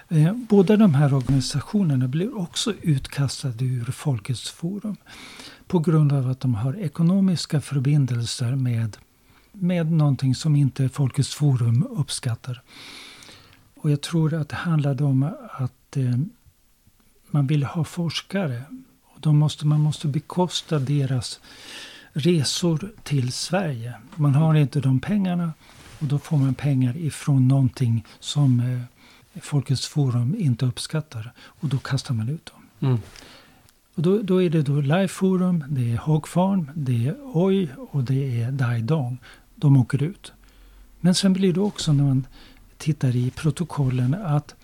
Eh, 0.10 0.34
båda 0.34 0.78
de 0.78 0.94
här 0.94 1.14
organisationerna 1.14 2.08
blir 2.08 2.38
också 2.38 2.74
utkastade 2.82 3.66
ur 3.66 3.86
Folkets 3.86 4.50
forum. 4.50 4.98
På 5.68 5.80
grund 5.80 6.14
av 6.14 6.30
att 6.30 6.40
de 6.40 6.56
har 6.56 6.76
ekonomiska 6.76 7.62
förbindelser 7.62 8.56
med, 8.56 8.98
med 9.52 9.92
någonting 9.92 10.36
som 10.36 10.56
inte 10.56 10.90
Folkets 10.90 11.34
forum 11.34 11.88
uppskattar. 11.90 12.62
Och 13.76 13.92
jag 13.92 14.02
tror 14.02 14.34
att 14.34 14.50
det 14.50 14.56
handlade 14.56 15.04
om 15.04 15.24
att 15.52 15.98
eh, 15.98 16.18
man 17.28 17.48
ville 17.48 17.66
ha 17.66 17.84
forskare. 17.84 18.64
Och 19.04 19.20
då 19.20 19.34
måste, 19.34 19.66
man 19.66 19.80
måste 19.80 20.08
bekosta 20.08 20.80
deras 20.80 21.40
resor 22.14 22.92
till 23.04 23.32
Sverige. 23.32 23.94
Man 24.16 24.36
har 24.36 24.56
inte 24.56 24.80
de 24.80 25.00
pengarna 25.00 25.54
och 26.00 26.08
då 26.08 26.20
får 26.20 26.38
man 26.38 26.54
pengar 26.54 26.98
ifrån 26.98 27.48
någonting 27.48 28.06
som 28.20 28.60
eh, 28.60 29.42
Folkets 29.42 29.88
Forum 29.88 30.36
inte 30.38 30.66
uppskattar. 30.66 31.32
Och 31.38 31.70
då 31.70 31.78
kastar 31.78 32.14
man 32.14 32.30
ut 32.30 32.46
dem. 32.46 32.90
Mm. 32.90 33.02
Och 33.96 34.02
då, 34.02 34.22
då 34.22 34.42
är 34.42 34.50
det 34.50 34.62
då 34.62 34.82
Life 34.82 35.14
Forum, 35.14 35.64
det 35.70 35.92
är 35.92 35.98
Hog 35.98 36.28
Farm, 36.28 36.72
det 36.76 37.08
är 37.08 37.16
Oj 37.34 37.70
och 37.92 38.04
det 38.04 38.42
är 38.42 38.52
Dai 38.52 38.82
Dong. 38.82 39.18
De 39.56 39.78
åker 39.78 40.04
ut. 40.04 40.34
Men 41.00 41.16
sen 41.16 41.34
blir 41.34 41.54
det 41.54 41.60
också 41.60 41.94
när 41.94 42.04
man 42.04 42.28
tittar 42.78 43.16
i 43.16 43.32
protokollen 43.32 44.14
att 44.14 44.56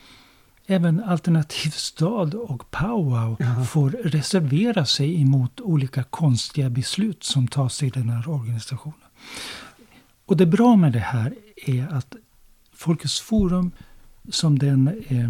även 0.66 1.04
Alternativ 1.04 1.70
stad 1.70 2.34
och 2.34 2.72
Powwow 2.72 3.36
Jaha. 3.40 3.64
får 3.64 3.90
reservera 3.90 4.86
sig 4.86 5.22
emot 5.22 5.62
olika 5.62 6.04
konstiga 6.04 6.70
beslut 6.70 7.24
som 7.24 7.48
tas 7.48 7.84
i 7.84 7.90
den 7.90 8.10
här 8.10 8.30
organisationen. 8.30 9.10
Och 10.26 10.38
det 10.38 10.46
bra 10.46 10.76
med 10.76 10.94
det 10.94 11.00
här 11.00 11.34
är 11.56 11.88
att 11.88 12.16
Folkets 12.74 13.20
Forum 13.20 13.72
som 14.30 14.60
den 14.60 14.88
eh, 15.08 15.30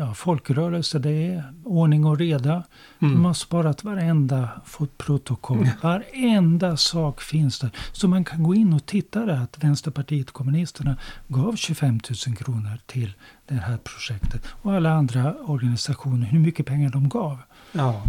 ja, 0.00 0.14
folkrörelse 0.14 0.98
det 0.98 1.10
är, 1.10 1.44
ordning 1.64 2.04
och 2.04 2.18
reda. 2.18 2.62
Mm. 2.98 3.14
De 3.14 3.24
har 3.24 3.34
sparat 3.34 3.84
varenda 3.84 4.48
fotprotokoll. 4.64 5.68
Varenda 5.82 6.76
sak 6.76 7.20
finns 7.20 7.58
där. 7.58 7.70
Så 7.92 8.08
man 8.08 8.24
kan 8.24 8.42
gå 8.42 8.54
in 8.54 8.72
och 8.72 8.86
titta 8.86 9.26
där 9.26 9.42
att 9.42 9.64
Vänsterpartiet 9.64 10.30
kommunisterna 10.30 10.96
gav 11.28 11.56
25 11.56 12.00
000 12.26 12.36
kronor 12.36 12.78
till 12.86 13.12
det 13.46 13.54
här 13.54 13.76
projektet. 13.76 14.46
Och 14.62 14.74
alla 14.74 14.92
andra 14.92 15.34
organisationer, 15.34 16.26
hur 16.26 16.38
mycket 16.38 16.66
pengar 16.66 16.90
de 16.90 17.08
gav. 17.08 17.38
Ja. 17.72 18.02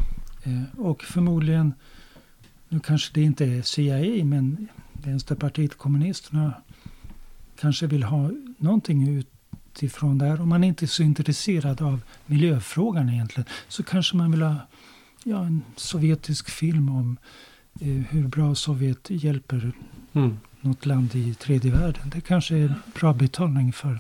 Eh, 0.44 0.80
och 0.80 1.04
förmodligen, 1.04 1.74
nu 2.70 2.80
kanske 2.80 3.14
det 3.14 3.22
inte 3.22 3.46
är 3.46 3.62
CIA, 3.62 4.26
men 4.26 4.68
Vänsterpartiet 4.94 5.78
kommunisterna 5.78 6.54
kanske 7.60 7.88
vill 7.88 8.04
ha 8.04 8.30
någonting 8.58 9.24
utifrån 9.76 10.18
det 10.18 10.26
här. 10.26 10.42
Om 10.42 10.50
man 10.50 10.64
inte 10.64 10.86
är 10.86 10.88
så 10.88 11.04
intresserad 11.04 11.82
av 11.82 12.02
miljöfrågan 12.26 13.10
egentligen 13.10 13.50
så 13.68 13.84
kanske 13.84 14.16
man 14.18 14.32
vill 14.32 14.42
ha 14.42 14.56
ja, 15.24 15.46
en 15.46 15.62
sovjetisk 15.76 16.50
film 16.50 16.90
om 16.90 17.18
eh, 17.82 17.88
hur 17.88 18.28
bra 18.28 18.56
Sovjet 18.56 19.06
hjälper 19.10 19.72
Mm. 20.14 20.38
något 20.62 20.86
land 20.86 21.16
i 21.16 21.34
tredje 21.34 21.72
världen. 21.72 22.10
Det 22.14 22.22
kanske 22.22 22.56
är 22.58 22.74
bra 23.00 23.14
betalning 23.14 23.74
för, 23.74 24.00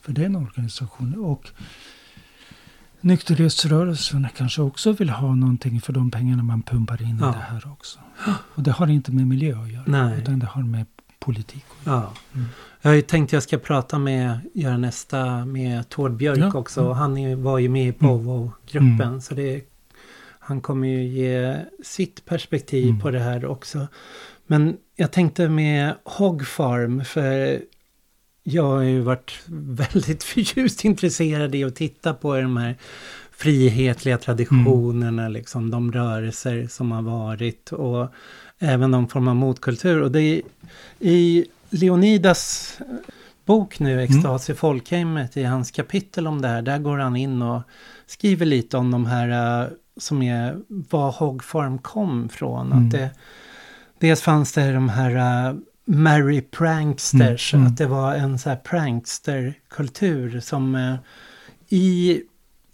för 0.00 0.12
den 0.12 0.36
organisationen. 0.36 1.18
Och 1.18 1.48
nykterhetsrörelsen 3.00 4.28
kanske 4.36 4.62
också 4.62 4.92
vill 4.92 5.10
ha 5.10 5.34
någonting 5.34 5.80
för 5.80 5.92
de 5.92 6.10
pengarna 6.10 6.42
man 6.42 6.62
pumpar 6.62 7.02
in 7.02 7.18
Ja. 7.20 7.30
i 7.30 7.32
det 7.32 7.44
här 7.44 7.72
också. 7.72 7.98
Och 8.54 8.62
det 8.62 8.70
har 8.72 8.86
inte 8.86 9.12
med 9.12 9.26
miljö 9.26 9.62
att 9.62 9.72
göra. 9.72 9.84
Nej. 9.86 10.18
Utan 10.18 10.38
det 10.38 10.46
har 10.46 10.62
med 10.62 10.86
politik. 11.28 11.64
Ja. 11.84 12.12
Mm. 12.34 12.46
Jag 12.82 12.90
har 12.90 12.94
ju 12.96 13.02
tänkt 13.02 13.28
att 13.28 13.32
jag 13.32 13.42
ska 13.42 13.58
prata 13.58 13.98
med, 13.98 14.38
göra 14.54 14.76
nästa 14.76 15.44
med 15.44 15.88
Tord 15.88 16.12
Björk 16.16 16.38
Ja, 16.54 16.58
också. 16.58 16.84
Och 16.84 16.96
Han 16.96 17.18
är, 17.18 17.36
var 17.36 17.58
ju 17.58 17.68
med 17.68 17.88
i 17.88 17.92
Povo-gruppen. 17.92 19.22
Så 19.22 19.34
det, 19.34 19.62
han 20.38 20.60
kommer 20.60 20.88
ju 20.88 21.04
ge 21.04 21.56
sitt 21.84 22.24
perspektiv 22.24 22.88
Mm. 22.88 23.00
på 23.00 23.10
det 23.10 23.18
här 23.20 23.44
också. 23.44 23.86
Men 24.46 24.76
jag 24.96 25.12
tänkte 25.12 25.48
med 25.48 25.94
Hog 26.04 26.46
Farm, 26.46 27.04
för 27.04 27.60
jag 28.42 28.62
har 28.64 28.82
ju 28.82 29.00
varit 29.00 29.40
väldigt 29.46 30.24
förtjust 30.24 30.84
intresserad 30.84 31.54
i 31.54 31.64
att 31.64 31.76
titta 31.76 32.14
på 32.14 32.36
de 32.36 32.56
här 32.56 32.76
frihetliga 33.30 34.18
traditionerna, 34.18 35.28
liksom 35.28 35.70
de 35.70 35.92
rörelser 35.92 36.66
som 36.70 36.92
har 36.92 37.02
varit 37.02 37.72
och 37.72 38.08
även 38.58 38.90
någon 38.90 39.08
form 39.08 39.28
av 39.28 39.36
motkultur. 39.36 40.02
Och 40.02 40.12
det 40.12 40.20
är 40.20 40.42
i 40.98 41.46
Leonidas 41.70 42.74
bok 43.44 43.78
nu, 43.78 44.02
Extas 44.02 44.50
i 44.50 44.54
folkhemmet, 44.54 45.36
i 45.36 45.44
hans 45.44 45.70
kapitel 45.70 46.26
om 46.26 46.42
det 46.42 46.48
här, 46.48 46.62
där 46.62 46.78
går 46.78 46.98
han 46.98 47.16
in 47.16 47.42
och 47.42 47.62
skriver 48.06 48.46
lite 48.46 48.76
om 48.76 48.90
de 48.90 49.06
här 49.06 49.62
eh, 49.62 49.68
som 49.96 50.22
är 50.22 50.58
var 50.68 51.12
Hog 51.12 51.44
Farm 51.44 51.78
kom 51.78 52.28
från. 52.28 52.72
Mm. 52.72 52.86
Att 52.86 52.92
det, 52.92 53.10
dels 53.98 54.22
fanns 54.22 54.52
det 54.52 54.72
de 54.72 54.88
här 54.88 55.50
uh, 55.50 55.58
Merry 55.84 56.40
Pranksters, 56.40 57.54
Mm, 57.54 57.62
mm. 57.62 57.72
att 57.72 57.78
det 57.78 57.86
var 57.86 58.14
en 58.14 58.38
så 58.38 58.48
här 58.48 58.56
pranksterkultur 58.56 60.40
som 60.40 60.74
eh, 60.74 60.94
i 61.68 62.22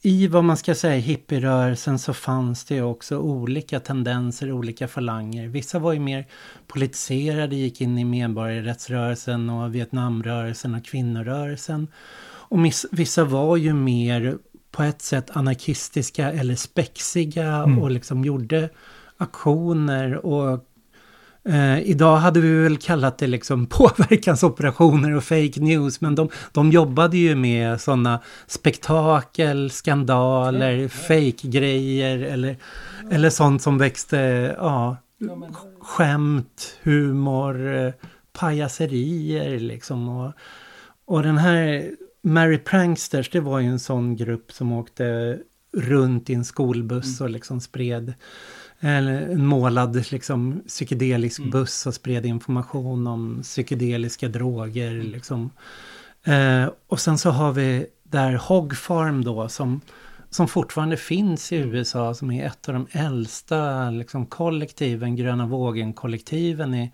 i 0.07 0.27
vad 0.27 0.45
man 0.45 0.57
ska 0.57 0.75
säga 0.75 1.01
hippierörelsen 1.01 1.99
så 1.99 2.14
fanns 2.14 2.64
det 2.64 2.83
också 2.83 3.19
olika 3.19 3.81
tendenser, 3.81 4.53
olika 4.53 4.88
falanger. 4.88 5.49
Vissa 5.49 5.79
var 5.79 5.93
ju 5.93 6.01
mer 6.01 6.27
politiserade, 6.67 7.57
gick 7.57 7.81
in 7.81 7.99
i 7.99 8.05
medborgarrättsrörelsen 8.05 9.51
och 9.51 9.75
Vietnamrörelsen 9.75 10.75
och 10.75 10.85
kvinnorörelsen. 10.85 11.88
Och 12.25 12.59
vissa 12.90 13.25
var 13.25 13.57
ju 13.57 13.75
mer 13.75 14.38
på 14.71 14.83
ett 14.83 15.03
sätt 15.03 15.31
anarkistiska 15.31 16.33
eller 16.33 16.55
spexiga 16.55 17.55
Mm. 17.57 17.79
och 17.79 17.90
liksom 17.90 18.25
gjorde 18.25 18.69
aktioner 19.17 20.27
och 20.27 20.69
Eh, 21.48 21.78
idag 21.78 22.16
hade 22.16 22.40
vi 22.40 22.62
väl 22.62 22.76
kallat 22.76 23.18
det 23.18 23.26
liksom 23.26 23.66
påverkansoperationer 23.70 25.16
och 25.16 25.24
fake 25.24 25.61
news, 25.61 26.00
men 26.00 26.14
de, 26.14 26.28
de 26.52 26.70
jobbade 26.70 27.16
ju 27.16 27.35
med 27.35 27.80
sådana 27.80 28.20
spektakel, 28.46 29.70
skandaler, 29.70 30.88
fake-grejer 30.88 32.18
eller, 32.18 32.57
eller 33.11 33.30
sånt 33.30 33.62
som 33.62 33.78
växte, 33.78 34.16
ja, 34.59 34.96
skämt, 35.80 36.78
humor, 36.83 37.76
eh, 37.76 37.92
pajaserier 38.33 39.59
liksom. 39.59 40.09
Och, 40.09 40.33
och 41.04 41.22
den 41.22 41.38
här 41.38 41.90
Mary 42.22 42.59
Pranksters, 42.59 43.30
det 43.30 43.40
var 43.40 43.61
ju 43.61 43.68
en 43.68 43.78
sån 43.78 44.16
grupp 44.16 44.52
som 44.52 44.72
åkte 44.72 45.38
runt 45.76 46.30
i 46.30 46.35
en 46.35 46.44
skolbuss 46.44 47.20
och 47.20 47.30
liksom 47.30 47.61
spred 47.61 48.14
en 48.81 49.47
målad 49.47 50.13
liksom, 50.13 50.63
psykedelisk 50.67 51.43
buss 51.45 51.87
och 51.87 51.95
spred 51.95 52.27
information 52.27 53.07
om 53.07 53.41
psykedeliska 53.43 54.29
droger. 54.29 55.03
Liksom. 55.03 55.51
Eh, 56.25 56.71
och 56.87 57.01
sen 57.01 57.19
så 57.19 57.31
har 57.31 57.53
vi 57.53 57.87
där 58.03 58.33
Hog 58.33 58.77
Farm 58.77 59.25
då 59.25 59.49
som, 59.49 59.81
som 60.31 60.49
fortfarande 60.49 60.97
finns 60.97 61.53
i 61.53 61.57
USA 61.57 62.15
som 62.15 62.31
är 62.31 62.47
ett 62.47 62.69
av 62.69 62.75
de 62.75 62.87
äldsta 62.91 63.91
liksom, 63.91 64.27
kollektiven, 64.27 65.17
gröna 65.17 65.47
vågen-kollektiven 65.47 66.75
i 66.75 66.93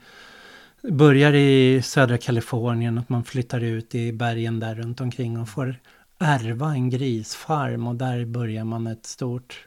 börjar 0.82 1.32
i 1.32 1.82
södra 1.82 2.18
Kalifornien, 2.18 2.98
att 2.98 3.08
man 3.08 3.24
flyttar 3.24 3.60
ut 3.60 3.94
i 3.94 4.12
bergen 4.12 4.60
där 4.60 4.74
runt 4.74 5.00
omkring 5.00 5.40
och 5.40 5.48
får 5.48 5.76
ärva 6.18 6.72
en 6.72 6.90
grisfarm 6.90 7.86
och 7.86 7.94
där 7.94 8.24
börjar 8.24 8.64
man 8.64 8.86
ett 8.86 9.06
stort 9.06 9.66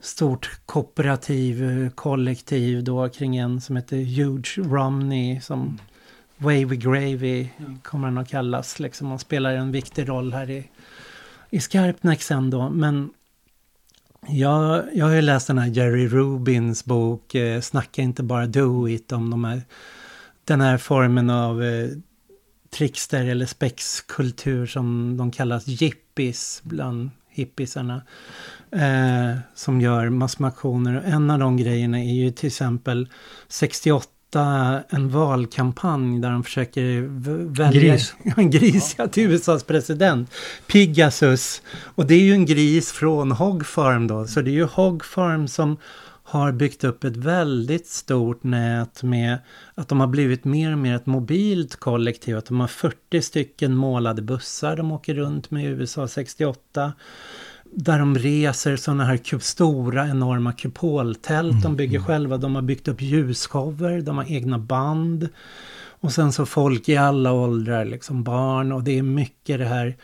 stort 0.00 0.50
kooperativ 0.66 1.64
eh, 1.64 1.90
kollektiv 1.90 2.84
då 2.84 3.08
kring 3.08 3.36
en 3.36 3.60
som 3.60 3.76
heter 3.76 3.96
Huge 3.96 4.58
Romney 4.58 5.40
som 5.40 5.78
Wavy 6.36 6.76
Gravy 6.76 7.48
kommer 7.82 8.08
han 8.08 8.18
att 8.18 8.28
kallas. 8.28 8.80
Liksom, 8.80 9.06
han 9.06 9.18
spelar 9.18 9.54
en 9.54 9.72
viktig 9.72 10.08
roll 10.08 10.32
här 10.32 10.50
i, 10.50 10.68
i 11.50 11.60
Skarpnäck 11.60 12.22
sen 12.22 12.50
då. 12.50 12.70
Men 12.70 13.10
jag, 14.28 14.84
jag 14.94 15.06
har 15.06 15.12
ju 15.12 15.20
läst 15.20 15.46
den 15.46 15.58
här 15.58 15.66
Jerry 15.66 16.08
Rubins 16.08 16.84
bok 16.84 17.34
eh, 17.34 17.60
Snacka 17.60 18.02
inte 18.02 18.22
bara 18.22 18.46
do 18.46 18.88
it 18.88 19.12
om 19.12 19.30
de 19.30 19.44
här, 19.44 19.62
den 20.44 20.60
här 20.60 20.78
formen 20.78 21.30
av 21.30 21.62
eh, 21.62 21.88
trickster 22.70 23.24
eller 23.24 23.46
spexkultur 23.46 24.66
som 24.66 25.16
de 25.16 25.30
kallas 25.30 25.66
jippies 25.66 26.60
bland 26.64 27.10
hippisarna. 27.30 28.02
Eh, 28.72 29.38
som 29.54 29.80
gör 29.80 30.08
massor 30.08 30.42
med 30.42 30.48
aktioner. 30.48 30.96
Och 30.96 31.04
en 31.04 31.30
av 31.30 31.38
de 31.38 31.56
grejerna 31.56 31.98
är 31.98 32.14
ju 32.14 32.30
till 32.30 32.46
exempel 32.46 33.08
68 33.48 34.08
en 34.88 35.08
valkampanj 35.10 36.20
där 36.20 36.30
de 36.30 36.44
försöker 36.44 37.00
välja 37.54 37.92
Gris. 37.92 38.14
en 38.36 38.50
gris 38.50 38.94
ja. 38.98 39.08
till 39.08 39.30
USAs 39.30 39.64
president. 39.64 40.30
Pegasus. 40.66 41.62
Och 41.94 42.06
det 42.06 42.14
är 42.14 42.22
ju 42.22 42.32
en 42.32 42.46
gris 42.46 42.92
från 42.92 43.32
Hog 43.32 43.66
Farm 43.66 44.06
då. 44.06 44.26
Så 44.26 44.40
det 44.40 44.50
är 44.50 44.52
ju 44.52 44.64
Hog 44.64 45.04
Farm 45.04 45.48
som 45.48 45.76
har 46.30 46.52
byggt 46.52 46.84
upp 46.84 47.04
ett 47.04 47.16
väldigt 47.16 47.86
stort 47.86 48.42
nät 48.42 49.02
med 49.02 49.38
att 49.74 49.88
de 49.88 50.00
har 50.00 50.06
blivit 50.06 50.44
mer 50.44 50.72
och 50.72 50.78
mer 50.78 50.96
ett 50.96 51.06
mobilt 51.06 51.76
kollektiv. 51.76 52.36
Att 52.36 52.46
de 52.46 52.60
har 52.60 52.68
40 52.68 53.22
stycken 53.22 53.76
målade 53.76 54.22
bussar 54.22 54.76
de 54.76 54.92
åker 54.92 55.14
runt 55.14 55.50
med 55.50 55.64
i 55.64 55.66
USA 55.66 56.08
68. 56.08 56.92
Där 57.72 57.98
de 57.98 58.18
reser 58.18 58.76
sådana 58.76 59.04
här 59.04 59.38
stora 59.38 60.08
enorma 60.08 60.52
kupoltält 60.52 61.62
de 61.62 61.76
bygger 61.76 62.00
själva. 62.00 62.36
De 62.36 62.54
har 62.54 62.62
byggt 62.62 62.88
upp 62.88 63.02
ljusshower, 63.02 64.00
de 64.00 64.16
har 64.16 64.32
egna 64.32 64.58
band. 64.58 65.28
Och 66.00 66.12
sen 66.12 66.32
så 66.32 66.46
folk 66.46 66.88
i 66.88 66.96
alla 66.96 67.32
åldrar, 67.32 67.84
liksom 67.84 68.22
barn. 68.22 68.72
Och 68.72 68.84
det 68.84 68.98
är 68.98 69.02
mycket 69.02 69.58
det 69.58 69.64
här, 69.64 69.96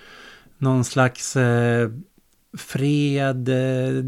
någon 0.58 0.84
slags 0.84 1.36
eh, 1.36 1.90
fred, 2.56 3.48
eh, 3.48 4.04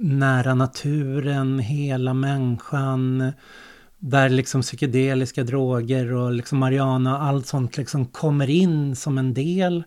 nära 0.00 0.54
naturen, 0.54 1.58
hela 1.58 2.14
människan. 2.14 3.32
Där 3.98 4.28
liksom 4.28 4.62
psykedeliska 4.62 5.44
droger 5.44 6.12
och 6.12 6.32
liksom 6.32 6.58
marijuana 6.58 7.16
och 7.16 7.22
allt 7.22 7.46
sånt 7.46 7.76
liksom 7.76 8.06
kommer 8.06 8.50
in 8.50 8.96
som 8.96 9.18
en 9.18 9.34
del, 9.34 9.84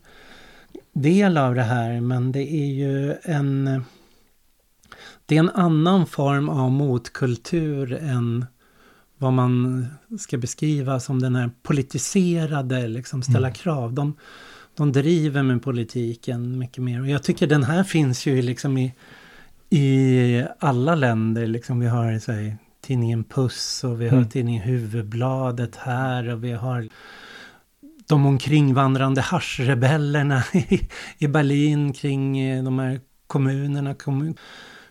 del 0.93 1.38
av 1.38 1.55
det 1.55 1.64
här. 1.64 2.01
Men 2.01 2.32
det 2.32 2.53
är 2.53 2.74
ju 2.74 3.16
en... 3.24 3.84
Det 5.26 5.36
är 5.36 5.39
en 5.39 5.49
annan 5.49 6.05
form 6.05 6.49
av 6.49 6.72
motkultur 6.72 7.93
än 7.93 8.45
vad 9.18 9.34
man 9.34 9.86
ska 10.20 10.38
beskriva 10.38 10.99
som 10.99 11.22
den 11.22 11.36
här 11.36 11.51
politiserade, 11.64 12.88
liksom 12.88 13.24
ställa 13.24 13.47
mm. 13.47 13.53
krav. 13.53 13.93
De, 13.93 14.16
de 14.76 14.91
driver 14.91 15.43
med 15.43 15.63
politiken 15.63 16.59
mycket 16.59 16.84
mer. 16.84 17.01
Och 17.01 17.07
jag 17.07 17.24
tycker 17.24 17.47
den 17.47 17.63
här 17.63 17.84
finns 17.84 18.26
ju 18.26 18.41
liksom 18.41 18.78
i, 18.78 18.93
i 19.69 20.45
alla 20.59 20.95
länder. 20.95 21.47
Liksom 21.47 21.80
vi 21.80 21.88
har 21.88 22.19
så 22.19 22.32
här, 22.32 22.57
tidningen 22.82 23.24
Puss 23.24 23.84
och 23.84 24.01
vi 24.01 24.07
har 24.07 24.17
mm. 24.17 24.30
tidningen 24.30 24.63
Huvudbladet 24.63 25.76
här 25.76 26.30
och 26.30 26.43
vi 26.43 26.51
har 26.51 26.89
de 28.07 28.26
omkringvandrande 28.26 29.21
haschrebellerna 29.21 30.43
i, 30.53 30.89
i 31.17 31.28
Berlin 31.28 31.93
kring 31.93 32.39
eh, 32.39 32.63
de 32.63 32.80
här 32.80 32.99
kommunerna. 33.28 33.93
Kommun. 33.93 34.38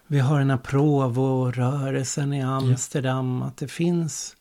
Vi 0.06 0.18
har 0.18 0.38
den 0.38 0.50
här 0.50 0.58
Provo-rörelsen 0.58 2.32
i 2.32 2.42
Amsterdam. 2.42 3.38
Ja. 3.40 3.46
Att 3.46 3.56
det 3.56 3.68
finns 3.68 4.36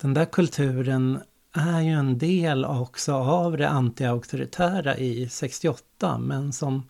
den 0.00 0.14
där 0.14 0.24
kulturen 0.24 1.20
är 1.52 1.80
ju 1.80 1.90
en 1.90 2.18
del 2.18 2.64
också 2.64 3.12
av 3.14 3.56
det 3.56 3.68
anti-auktoritära 3.68 4.96
i 4.98 5.28
68 5.28 6.18
men 6.18 6.52
som 6.52 6.82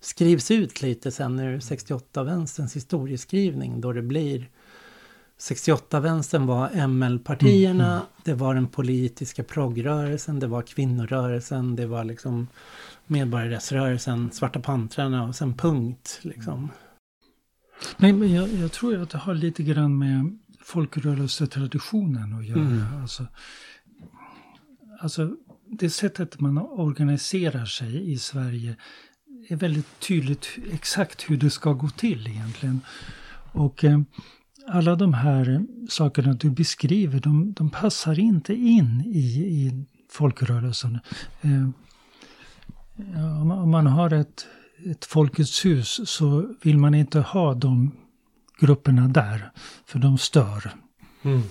skrivs 0.00 0.50
ut 0.50 0.82
lite 0.82 1.10
sen 1.10 1.40
ur 1.40 1.58
68-vänsterns 1.58 2.74
historieskrivning 2.74 3.80
då 3.80 3.92
det 3.92 4.02
blir 4.02 4.48
68-vänstern 5.38 6.46
var 6.46 6.86
ML-partierna, 6.86 7.84
mm, 7.84 7.96
mm. 7.96 8.06
det 8.24 8.34
var 8.34 8.54
den 8.54 8.66
politiska 8.66 9.44
progrörelsen, 9.44 10.40
det 10.40 10.46
var 10.46 10.62
kvinnorörelsen, 10.62 11.76
det 11.76 11.86
var 11.86 12.04
liksom 12.04 12.46
medborgarrättsrörelsen, 13.06 14.30
Svarta 14.32 14.60
pantrarna 14.60 15.24
och 15.24 15.34
sen 15.34 15.54
punkt. 15.54 16.18
Liksom. 16.22 16.68
Nej, 17.96 18.12
men 18.12 18.34
jag, 18.34 18.48
jag 18.48 18.72
tror 18.72 19.02
att 19.02 19.10
det 19.10 19.18
har 19.18 19.34
lite 19.34 19.62
grann 19.62 19.98
med 19.98 20.38
folkrörelsetraditionen 20.62 22.32
att 22.38 22.46
göra. 22.46 22.60
Mm. 22.60 23.02
Alltså, 23.02 23.26
alltså 24.98 25.36
det 25.70 25.90
sättet 25.90 26.40
man 26.40 26.58
organiserar 26.58 27.64
sig 27.64 28.12
i 28.12 28.18
Sverige 28.18 28.76
är 29.48 29.56
väldigt 29.56 30.00
tydligt 30.00 30.48
exakt 30.72 31.30
hur 31.30 31.36
det 31.36 31.50
ska 31.50 31.72
gå 31.72 31.88
till 31.88 32.26
egentligen. 32.26 32.80
Och 33.52 33.84
eh, 33.84 34.00
alla 34.68 34.96
de 34.96 35.14
här 35.14 35.66
sakerna 35.88 36.32
du 36.32 36.50
beskriver, 36.50 37.20
de, 37.20 37.52
de 37.52 37.70
passar 37.70 38.18
inte 38.18 38.54
in 38.54 39.02
i, 39.06 39.18
i 39.38 39.84
folkrörelsen. 40.10 40.98
Eh, 41.40 41.68
om, 43.40 43.50
om 43.50 43.70
man 43.70 43.86
har 43.86 44.12
ett, 44.12 44.46
ett 44.86 45.04
Folkets 45.04 45.64
hus 45.64 46.08
så 46.10 46.54
vill 46.62 46.78
man 46.78 46.94
inte 46.94 47.20
ha 47.20 47.54
de 47.54 47.92
grupperna 48.60 49.08
där, 49.08 49.52
för 49.86 49.98
de 49.98 50.18
stör. 50.18 50.70
Mm. 51.22 51.42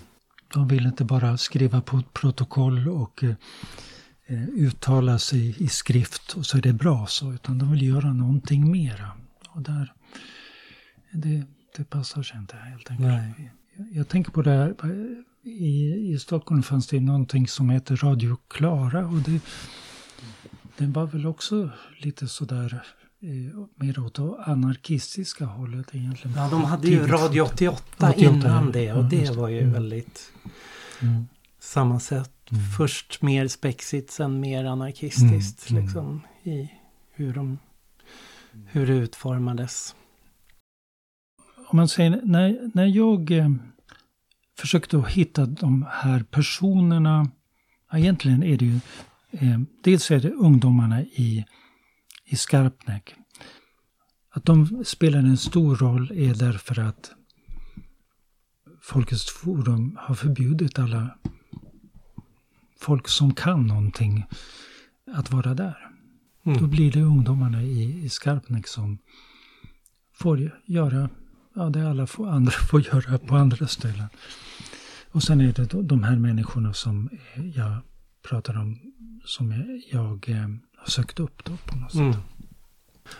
De 0.53 0.67
vill 0.67 0.85
inte 0.85 1.03
bara 1.03 1.37
skriva 1.37 1.81
på 1.81 1.97
ett 1.97 2.13
protokoll 2.13 2.87
och 2.87 3.23
eh, 3.23 4.49
uttala 4.49 5.19
sig 5.19 5.63
i 5.63 5.67
skrift 5.67 6.33
och 6.33 6.45
så 6.45 6.57
är 6.57 6.61
det 6.61 6.73
bra 6.73 7.05
så, 7.07 7.33
utan 7.33 7.57
de 7.57 7.71
vill 7.71 7.87
göra 7.87 8.13
någonting 8.13 8.71
mera. 8.71 9.11
Och 9.49 9.61
där, 9.61 9.93
det, 11.11 11.43
det 11.77 11.83
passar 11.83 12.23
sig 12.23 12.37
inte 12.37 12.55
helt 12.55 12.91
enkelt. 12.91 13.09
Nej. 13.09 13.51
Jag, 13.77 13.87
jag 13.91 14.07
tänker 14.07 14.31
på 14.31 14.41
det 14.41 14.51
här, 14.51 14.75
i, 15.43 15.93
i 16.13 16.19
Stockholm 16.19 16.63
fanns 16.63 16.87
det 16.87 16.99
någonting 16.99 17.47
som 17.47 17.69
heter 17.69 17.95
Radio 17.95 18.37
Klara 18.47 19.07
och 19.07 19.17
det, 19.17 19.41
den 20.77 20.93
var 20.93 21.05
väl 21.05 21.25
också 21.25 21.69
lite 21.97 22.27
sådär 22.27 22.83
mer 23.75 23.99
åt 23.99 24.15
det 24.15 24.43
anarkistiska 24.43 25.45
hållet 25.45 25.95
egentligen. 25.95 26.37
Ja, 26.37 26.49
de 26.49 26.63
hade 26.63 26.87
ju 26.87 27.07
Radio 27.07 27.41
88, 27.41 27.83
88 27.97 28.19
innan 28.19 28.71
det 28.71 28.93
och 28.93 29.03
det 29.03 29.35
var 29.35 29.49
ju 29.49 29.59
mm. 29.59 29.73
väldigt 29.73 30.31
mm. 31.01 31.27
sammansatt. 31.59 32.51
Mm. 32.51 32.63
Först 32.77 33.21
mer 33.21 33.47
spexigt, 33.47 34.11
sen 34.11 34.39
mer 34.39 34.65
anarkistiskt 34.65 35.69
mm. 35.69 35.77
mm. 35.77 35.85
liksom 35.85 36.21
i 36.43 36.71
hur, 37.11 37.33
de, 37.33 37.59
hur 38.65 38.87
det 38.87 38.93
utformades. 38.93 39.95
Om 41.67 41.77
man 41.77 41.87
säger, 41.87 42.21
när, 42.23 42.71
när 42.73 42.85
jag 42.85 43.31
eh, 43.31 43.49
försökte 44.59 45.03
hitta 45.07 45.45
de 45.45 45.85
här 45.91 46.23
personerna, 46.23 47.31
egentligen 47.93 48.43
är 48.43 48.57
det 48.57 48.65
ju, 48.65 48.79
eh, 49.31 49.59
dels 49.83 50.11
är 50.11 50.19
det 50.19 50.31
ungdomarna 50.31 51.01
i 51.01 51.45
i 52.27 52.35
Skarpnäck. 52.35 53.15
Att 54.29 54.45
de 54.45 54.85
spelar 54.85 55.19
en 55.19 55.37
stor 55.37 55.75
roll 55.75 56.11
är 56.11 56.33
därför 56.33 56.79
att 56.79 57.11
Folkets 58.81 59.31
Forum 59.31 59.97
har 59.99 60.15
förbjudit 60.15 60.79
alla 60.79 61.17
folk 62.79 63.07
som 63.07 63.33
kan 63.33 63.67
någonting 63.67 64.25
att 65.13 65.31
vara 65.31 65.53
där. 65.53 65.77
Mm. 66.43 66.57
Då 66.57 66.67
blir 66.67 66.91
det 66.91 67.01
ungdomarna 67.01 67.63
i, 67.63 68.05
i 68.05 68.09
Skarpnäck 68.09 68.67
som 68.67 68.97
får 70.13 70.51
göra 70.65 71.09
ja, 71.57 71.69
det 71.69 71.89
alla 71.89 72.07
får, 72.07 72.29
andra 72.29 72.51
får 72.69 72.81
göra 72.81 73.17
på 73.17 73.35
andra 73.35 73.67
ställen. 73.67 74.07
Och 75.11 75.23
sen 75.23 75.41
är 75.41 75.53
det 75.53 75.83
de 75.83 76.03
här 76.03 76.15
människorna 76.15 76.73
som 76.73 77.09
jag 77.55 77.77
pratar 78.29 78.57
om, 78.57 78.79
som 79.25 79.63
jag, 79.91 80.29
eh, 80.29 80.47
har 80.77 80.87
sökt 80.87 81.19
upp 81.19 81.45
då 81.45 81.51
på 81.65 81.75
något 81.75 81.93
mm. 81.93 82.13
sätt. 82.13 82.21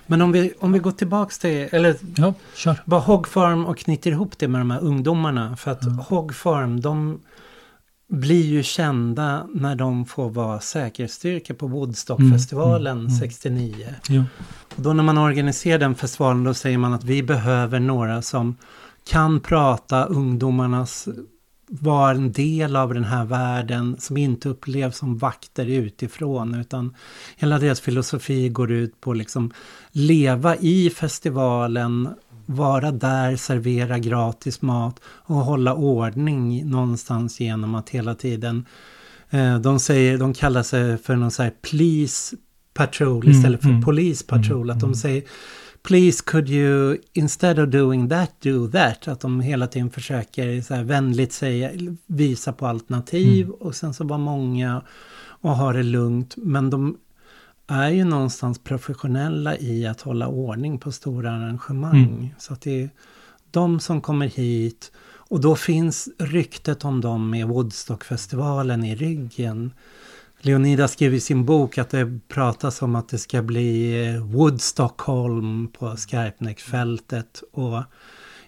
Men 0.08 0.22
om 0.22 0.32
vi, 0.32 0.54
om 0.60 0.72
vi 0.72 0.80
går 0.80 0.92
tillbaks 0.92 1.40
till, 1.40 1.68
eller 1.72 1.96
ja, 2.16 2.34
kör. 2.56 2.76
bara 2.86 3.00
Hog 3.00 3.28
Farm 3.28 3.66
och 3.66 3.78
knyter 3.78 4.12
ihop 4.12 4.38
det 4.38 4.48
med 4.48 4.62
de 4.62 4.72
här 4.72 4.80
ungdomarna. 4.80 5.56
För 5.56 5.72
att 5.72 5.84
ja. 5.84 5.90
Hog 5.90 6.36
Farm, 6.36 6.82
de 6.82 7.20
blir 8.10 8.46
ju 8.46 8.64
kända 8.64 9.48
när 9.54 9.76
de 9.76 10.06
får 10.06 10.30
vara 10.30 10.60
säkerhetsstyrka 10.60 11.54
på 11.54 11.68
Woodstockfestivalen 11.68 12.98
mm, 12.98 13.08
mm, 13.08 13.20
69. 13.20 13.76
Mm. 13.84 13.96
Ja. 14.08 14.24
Och 14.76 14.82
då 14.82 14.94
när 14.94 15.04
man 15.04 15.18
organiserar 15.18 15.80
den 15.80 15.96
festivalen 15.96 16.44
då 16.44 16.54
säger 16.54 16.78
man 16.78 16.94
att 16.94 17.04
vi 17.04 17.24
behöver 17.24 17.80
några 17.80 18.22
som 18.22 18.56
kan 19.10 19.40
prata 19.40 20.06
ungdomarnas 20.06 21.08
vara 21.70 22.12
en 22.12 22.32
del 22.32 22.76
av 22.76 22.94
den 22.94 23.04
här 23.04 23.26
världen 23.26 23.96
som 24.00 24.18
inte 24.18 24.50
upplevs 24.50 24.98
som 24.98 25.18
vakter 25.18 25.66
utifrån 25.66 26.56
utan 26.56 26.96
hela 27.36 27.60
deras 27.60 27.82
filosofi 27.82 28.50
går 28.50 28.72
ut 28.72 29.02
på 29.02 29.12
att 29.12 29.18
liksom 29.18 29.52
leva 29.92 30.56
i 30.56 30.90
festivalen, 30.90 32.10
vara 32.46 32.92
där, 32.92 33.36
servera 33.36 34.00
gratis 34.00 34.62
mat 34.62 35.00
och 35.04 35.36
hålla 35.36 35.74
ordning 35.74 36.70
någonstans 36.70 37.40
genom 37.40 37.76
att 37.76 37.90
hela 37.90 38.16
tiden 38.16 38.66
eh, 39.30 39.60
de 39.60 39.80
säger, 39.80 40.18
de 40.18 40.34
kallar 40.34 40.64
sig 40.64 40.98
för 40.98 41.16
någon 41.16 41.32
så 41.32 41.44
här 41.44 41.54
police 41.72 42.36
patrol 42.74 43.30
istället 43.30 43.62
för 43.62 43.70
mm, 43.70 43.82
police 43.82 44.26
patrol. 44.26 44.62
Mm, 44.62 44.70
att 44.70 44.80
de 44.80 44.86
mm. 44.86 44.96
säger 44.96 45.24
Please 45.88 46.24
could 46.26 46.50
you 46.50 46.98
instead 47.14 47.60
of 47.60 47.70
doing 47.70 48.10
that 48.10 48.32
do 48.42 48.68
that. 48.68 49.08
Att 49.08 49.20
de 49.20 49.42
hela 49.42 49.68
tiden 49.68 49.90
försöker 49.90 50.62
så 50.62 50.74
här 50.74 50.84
vänligt 50.84 51.34
säga, 51.34 51.72
visa 52.08 52.54
på 52.54 52.68
alternativ 52.68 53.46
mm. 53.46 53.56
och 53.60 53.76
sen 53.76 53.94
så 53.94 54.04
vara 54.04 54.20
många 54.20 54.82
och 55.20 55.50
ha 55.56 55.74
det 55.74 55.84
lugnt. 55.84 56.34
Men 56.38 56.70
de 56.70 56.98
är 57.68 57.90
ju 57.90 58.04
någonstans 58.04 58.60
professionella 58.60 59.58
i 59.58 59.88
att 59.88 60.02
hålla 60.02 60.28
ordning 60.28 60.80
på 60.80 60.92
stora 60.92 61.32
arrangemang. 61.32 62.04
Mm. 62.04 62.28
Så 62.38 62.54
att 62.54 62.62
det 62.62 62.84
är 62.84 62.90
de 63.52 63.80
som 63.80 64.02
kommer 64.02 64.28
hit 64.28 64.92
och 65.30 65.42
då 65.42 65.56
finns 65.56 66.10
ryktet 66.18 66.86
om 66.86 67.02
dem 67.02 67.30
med 67.30 67.48
Woodstockfestivalen 67.48 68.84
i 68.84 68.96
ryggen. 68.96 69.72
Leonida 70.42 70.88
skrev 70.88 71.14
i 71.14 71.20
sin 71.20 71.46
bok 71.46 71.78
att 71.78 71.90
det 71.90 72.20
pratas 72.28 72.82
om 72.82 72.96
att 72.96 73.10
det 73.10 73.18
ska 73.18 73.42
bli 73.42 74.02
eh, 74.08 74.24
Woodstockholm 74.24 75.68
på 75.68 75.98
Skarpnäckfältet. 75.98 77.44
Och 77.52 77.84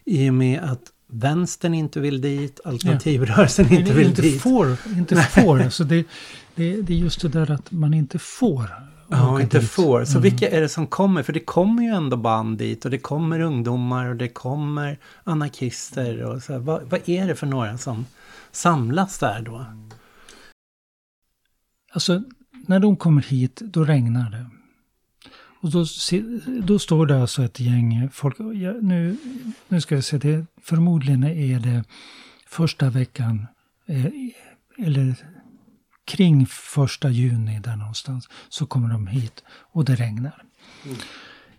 i 0.04 0.30
och 0.30 0.34
med 0.34 0.60
att 0.62 0.82
vänstern 1.06 1.74
inte 1.74 2.00
vill 2.00 2.20
dit, 2.20 2.60
alternativrörelsen 2.64 3.66
ja. 3.70 3.78
inte 3.78 3.92
vill 3.92 4.06
inte 4.06 4.22
dit. 4.22 4.42
Får, 4.42 4.76
inte 4.96 5.16
får, 5.16 5.62
alltså 5.62 5.84
det, 5.84 6.04
det, 6.54 6.82
det 6.82 6.92
är 6.92 6.98
just 6.98 7.20
det 7.20 7.28
där 7.28 7.50
att 7.50 7.70
man 7.70 7.94
inte 7.94 8.18
får. 8.18 8.70
Ja, 9.08 9.40
inte 9.40 9.58
dit. 9.58 9.70
får. 9.70 10.04
Så 10.04 10.18
mm. 10.18 10.22
vilka 10.22 10.48
är 10.48 10.60
det 10.60 10.68
som 10.68 10.86
kommer? 10.86 11.22
För 11.22 11.32
det 11.32 11.40
kommer 11.40 11.82
ju 11.82 11.88
ändå 11.88 12.16
band 12.16 12.58
dit 12.58 12.84
och 12.84 12.90
det 12.90 12.98
kommer 12.98 13.40
ungdomar 13.40 14.06
och 14.06 14.16
det 14.16 14.28
kommer 14.28 14.98
anarkister. 15.24 16.22
Och 16.22 16.42
så. 16.42 16.58
Vad, 16.58 16.82
vad 16.82 17.08
är 17.08 17.26
det 17.26 17.34
för 17.34 17.46
några 17.46 17.78
som 17.78 18.06
samlas 18.52 19.18
där 19.18 19.42
då? 19.42 19.66
Alltså, 21.92 22.22
när 22.66 22.80
de 22.80 22.96
kommer 22.96 23.22
hit, 23.22 23.62
då 23.64 23.84
regnar 23.84 24.30
det. 24.30 24.46
Och 25.62 25.70
då, 25.70 25.84
då 26.62 26.78
står 26.78 27.06
det 27.06 27.20
alltså 27.20 27.42
ett 27.42 27.60
gäng 27.60 28.08
folk. 28.12 28.36
Ja, 28.40 28.72
nu, 28.80 29.16
nu 29.68 29.80
ska 29.80 29.96
vi 29.96 30.02
se, 30.02 30.18
det, 30.18 30.46
förmodligen 30.62 31.24
är 31.24 31.60
det 31.60 31.84
första 32.46 32.90
veckan. 32.90 33.46
Eh, 33.86 34.06
eller 34.78 35.14
kring 36.04 36.46
första 36.46 37.10
juni 37.10 37.60
där 37.60 37.76
någonstans. 37.76 38.28
Så 38.48 38.66
kommer 38.66 38.88
de 38.88 39.06
hit 39.06 39.44
och 39.48 39.84
det 39.84 39.94
regnar. 39.94 40.42
Mm. 40.84 40.98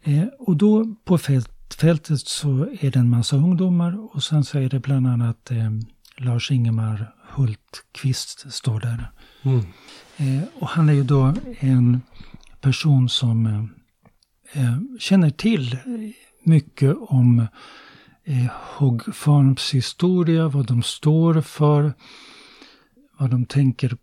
Eh, 0.04 0.28
och 0.40 0.58
då 0.58 0.96
på 1.04 1.18
fält, 1.18 1.74
fältet 1.74 2.20
så 2.20 2.68
är 2.82 2.92
det 2.92 3.00
en 3.00 3.10
massa 3.10 3.36
ungdomar 3.36 4.16
och 4.16 4.24
sen 4.24 4.44
så 4.44 4.60
är 4.60 4.70
det 4.70 4.80
bland 4.80 5.08
annat 5.08 5.52
eh, 5.52 5.72
Lars-Ingemar 6.18 7.16
Hultqvist 7.30 8.54
står 8.54 8.80
där. 8.80 9.12
Mm. 9.44 9.60
Eh, 10.18 10.44
och 10.60 10.68
han 10.68 10.90
är 10.90 10.94
ju 10.94 11.04
då 11.04 11.34
en 11.60 12.02
person 12.62 13.10
som 13.10 13.46
eh, 13.46 13.64
eh 14.54 14.78
känner 15.00 15.30
till 15.30 15.78
mycket 16.44 16.96
om 17.00 17.48
eh, 18.24 18.52
Hoggfarms 18.78 19.74
historia, 19.74 20.48
vad 20.48 20.68
de 20.68 20.84
står 20.84 21.42
för, 21.42 21.94
vad 23.18 23.30
de 23.30 23.46
tänker 23.46 23.98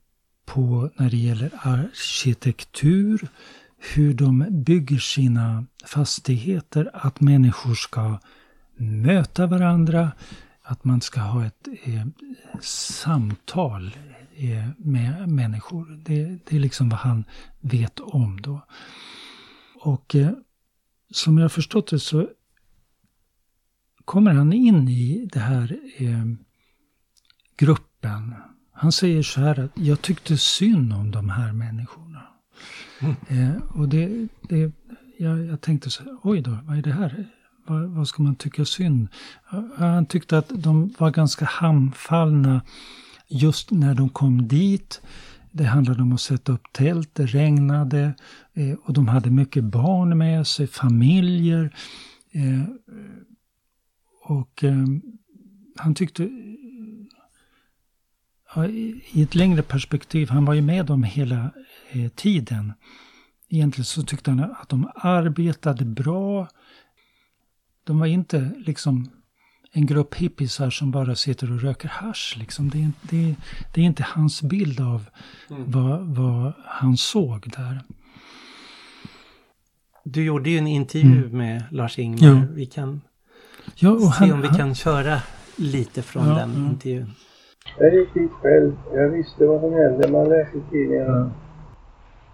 på 0.46 0.90
när 0.96 1.10
det 1.10 1.16
gäller 1.16 1.50
arkitektur, 1.62 3.28
hur 3.94 4.14
de 4.14 4.46
bygger 4.50 4.98
sina 4.98 5.66
fastigheter, 5.84 6.90
att 6.94 7.20
människor 7.20 7.74
ska 7.74 8.18
möta 8.76 9.46
varandra, 9.46 10.12
att 10.62 10.84
man 10.84 11.00
ska 11.00 11.20
ha 11.20 11.46
ett 11.46 11.68
eh, 11.84 12.06
samtal 12.60 13.96
eh, 14.38 14.68
med 14.78 15.28
människor. 15.28 16.02
Det, 16.04 16.24
det, 16.24 16.56
är 16.56 16.60
liksom 16.60 16.88
vad 16.88 16.98
han 16.98 17.24
vet 17.60 18.00
om 18.00 18.40
då. 18.40 18.66
Och 19.80 20.14
eh, 20.14 20.30
som 21.10 21.38
jag 21.38 21.44
har 21.44 21.48
förstått 21.48 21.86
det 21.86 21.98
så 21.98 22.28
kommer 24.04 24.32
han 24.32 24.52
in 24.52 24.88
i 24.88 25.28
det 25.32 25.40
här 25.40 25.78
eh, 25.96 26.24
gruppen. 27.56 28.34
Han 28.72 28.92
säger 28.92 29.22
så 29.22 29.40
här 29.40 29.60
att 29.60 29.70
jag 29.74 30.02
tyckte 30.02 30.38
synd 30.38 30.92
om 30.92 31.10
de 31.10 31.30
här 31.30 31.52
människorna. 31.52 32.22
Mm. 33.00 33.16
Eh, 33.28 33.62
och 33.62 33.88
det, 33.88 34.28
det, 34.48 34.72
jag, 35.18 35.44
jag 35.44 35.60
tänkte 35.60 35.90
så 35.90 36.02
här, 36.02 36.16
oj 36.22 36.40
då, 36.40 36.58
vad 36.62 36.78
är 36.78 36.82
det 36.82 36.92
här? 36.92 37.26
Vad, 37.66 37.82
vad, 37.82 38.08
ska 38.08 38.22
man 38.22 38.36
tycka 38.36 38.64
synd? 38.64 39.08
Han 39.76 40.06
tyckte 40.06 40.38
att 40.38 40.48
de 40.54 40.94
var 40.98 41.10
ganska 41.10 41.44
handfallna 41.44 42.60
just 43.28 43.70
när 43.70 43.94
de 43.94 44.08
kom 44.08 44.48
dit. 44.48 45.00
Det 45.52 45.64
handlade 45.64 46.02
om 46.02 46.12
att 46.12 46.20
sätta 46.20 46.52
upp 46.52 46.72
tält, 46.72 47.14
det 47.14 47.26
regnade 47.26 48.14
eh, 48.54 48.72
och 48.84 48.92
de 48.92 49.08
hade 49.08 49.30
mycket 49.30 49.64
barn 49.64 50.18
med 50.18 50.46
sig, 50.46 50.66
familjer. 50.66 51.74
Eh, 52.32 52.62
och 54.24 54.64
eh, 54.64 54.84
han 55.76 55.94
tyckte 55.94 56.30
i 59.12 59.22
ett 59.22 59.34
längre 59.34 59.62
perspektiv, 59.62 60.28
han 60.28 60.44
var 60.44 60.54
ju 60.54 60.62
med 60.62 60.86
dem 60.86 61.02
hela 61.02 61.50
eh, 61.90 62.08
tiden. 62.08 62.72
Egentligen 63.48 63.84
så 63.84 64.02
tyckte 64.02 64.30
han 64.30 64.40
att 64.40 64.68
de 64.68 64.90
arbetade 64.94 65.84
bra. 65.84 66.48
De 67.84 67.98
var 67.98 68.06
inte 68.06 68.52
liksom 68.56 69.10
en 69.72 69.86
grupp 69.86 70.14
hippisar 70.14 70.70
som 70.70 70.90
bara 70.90 71.14
sitter 71.14 71.52
och 71.52 71.60
röker 71.60 71.88
hash. 71.88 72.38
Liksom. 72.38 72.70
Det, 72.70 72.78
är, 72.78 72.90
det, 73.02 73.34
det 73.74 73.80
är 73.80 73.84
inte 73.84 74.02
hans 74.02 74.42
bild 74.42 74.80
av 74.80 75.04
mm. 75.50 75.64
vad, 75.66 76.00
vad, 76.00 76.52
han 76.64 76.96
såg 76.96 77.52
där. 77.56 77.80
Du 80.04 80.24
gjorde 80.24 80.50
ju 80.50 80.58
en 80.58 80.66
intervju 80.66 81.24
mm. 81.24 81.38
med 81.38 81.62
Lars-Ingmar. 81.70 82.28
Ja. 82.28 82.42
Vi 82.54 82.66
kan 82.66 83.00
ja, 83.74 83.98
se 83.98 84.24
han, 84.24 84.32
om 84.32 84.42
vi 84.42 84.48
kan 84.48 84.74
köra 84.74 85.18
lite 85.56 86.02
från 86.02 86.28
ja, 86.28 86.34
den 86.34 86.50
intervjun. 86.70 87.10
Jag 87.78 87.94
gick 87.94 88.14
dit 88.14 88.30
själv. 88.30 88.72
Jag 88.94 89.08
visste 89.08 89.46
vad 89.46 89.60
som 89.60 89.72
hände. 89.72 90.08
Man 90.10 90.28
läste 90.28 90.58
i 90.58 90.62
tidningarna. 90.70 91.30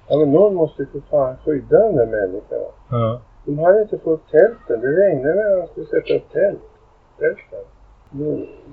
Ja. 0.09 0.19
men 0.19 0.33
någon 0.33 0.55
måste 0.55 0.87
för 0.87 1.01
fan 1.11 1.37
skydda 1.45 1.79
de 1.79 1.97
där 1.97 2.07
människorna. 2.07 2.71
Ja. 2.91 3.23
De 3.45 3.59
hade 3.59 3.83
inte 3.83 3.99
fått 3.99 4.21
upp 4.21 4.31
tälten. 4.31 4.81
Det 4.81 4.89
regnade 4.89 5.35
när 5.35 5.57
de 5.57 5.67
skulle 5.67 5.87
sätta 5.87 6.15
upp 6.15 6.33
tält. 6.33 6.74
Tälten. 7.19 7.65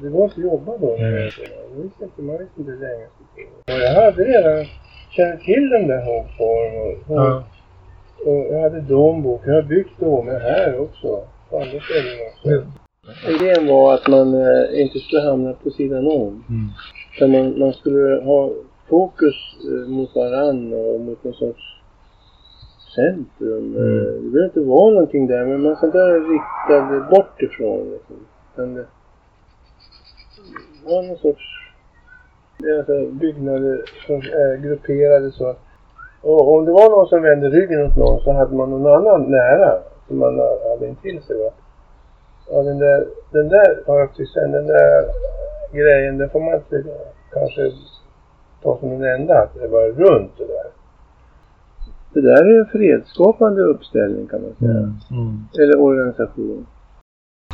Det 0.01 0.09
var 0.09 0.23
inte 0.23 0.41
jobba 0.41 0.77
då. 0.77 0.95
Mm. 0.95 1.13
Jag 1.13 1.83
visste 1.83 2.03
inte, 2.03 2.21
man 2.21 2.37
visste 2.37 2.59
inte 2.59 2.71
hur 2.71 2.79
länge 2.79 3.03
det 3.03 3.25
skulle 3.31 3.47
gå. 3.47 3.73
Och 3.73 3.79
jag 3.79 4.01
hade 4.01 4.23
redan 4.23 4.65
känt 5.11 5.41
till 5.41 5.69
den 5.69 5.87
där 5.87 6.01
Hogform 6.05 6.73
och, 6.81 7.17
ja. 7.17 7.43
och 8.25 8.53
jag 8.53 8.61
hade 8.61 8.81
dombok. 8.81 9.41
Jag 9.45 9.53
har 9.53 9.61
byggt 9.61 9.99
domer 9.99 10.39
här 10.39 10.79
också. 10.79 11.23
På 11.49 11.55
andra 11.57 11.79
ställen 11.79 12.17
också. 12.31 12.47
Mm. 12.47 12.67
Idén 13.35 13.67
var 13.67 13.93
att 13.93 14.07
man 14.07 14.33
eh, 14.33 14.81
inte 14.81 14.99
skulle 14.99 15.21
hamna 15.21 15.53
på 15.53 15.69
sidan 15.69 16.07
om. 16.07 16.43
Mm. 16.49 16.69
Utan 17.15 17.31
man, 17.31 17.59
man 17.59 17.73
skulle 17.73 18.21
ha 18.23 18.51
fokus 18.89 19.35
eh, 19.71 19.89
mot 19.89 20.15
varann 20.15 20.73
och 20.73 20.99
mot 20.99 21.23
någon 21.23 21.33
sorts 21.33 21.81
centrum. 22.95 23.75
Mm. 23.75 23.99
Eh, 23.99 24.13
det 24.13 24.29
behöver 24.29 24.45
inte 24.45 24.59
vara 24.59 24.93
någonting 24.93 25.27
där, 25.27 25.45
men 25.45 25.61
man 25.61 25.75
sånt 25.75 25.93
där 25.93 26.33
riktade 26.33 26.99
bort 26.99 27.41
ifrån. 27.41 27.91
Liksom. 27.91 28.15
Utan 28.53 28.73
det 28.73 28.85
var 30.85 31.03
någon 31.03 31.17
sorts 31.17 31.43
alltså, 32.79 33.05
byggnader 33.11 33.81
som 34.07 34.15
är 34.15 34.57
grupperade 34.57 35.31
så. 35.31 35.55
Och 36.21 36.55
om 36.55 36.65
det 36.65 36.71
var 36.71 36.89
någon 36.89 37.07
som 37.07 37.21
vände 37.21 37.49
ryggen 37.49 37.85
åt 37.85 37.97
någon 37.97 38.19
så 38.19 38.31
hade 38.31 38.55
man 38.55 38.69
någon 38.69 38.87
annan 38.87 39.31
nära 39.31 39.79
som 40.07 40.17
man 40.17 40.39
hade 40.69 40.87
intill 40.87 41.21
sig. 41.23 41.37
Va? 41.37 41.51
Ja, 42.49 42.63
den 42.63 42.77
där, 42.77 43.07
den 43.31 43.49
där 43.49 43.83
har 43.87 43.99
jag 43.99 44.15
tyckt 44.15 44.33
sen, 44.33 44.51
den 44.51 44.67
där 44.67 45.05
grejen, 45.71 46.17
den 46.17 46.29
får 46.29 46.39
man 46.39 46.55
inte 46.55 46.83
kanske 47.33 47.71
ta 48.63 48.77
som 48.79 48.91
en 48.91 49.03
enda, 49.03 49.41
att 49.41 49.53
det 49.53 49.67
var 49.67 49.87
runt 49.87 50.37
det 50.37 50.47
där. 50.47 50.71
Det 52.13 52.21
där 52.21 52.45
är 52.45 52.59
en 52.59 52.65
fredsskapande 52.65 53.61
uppställning 53.61 54.27
kan 54.27 54.41
man 54.41 54.55
säga. 54.59 54.71
Mm. 54.71 54.93
Mm. 55.11 55.43
Eller 55.59 55.79
organisation. 55.79 56.67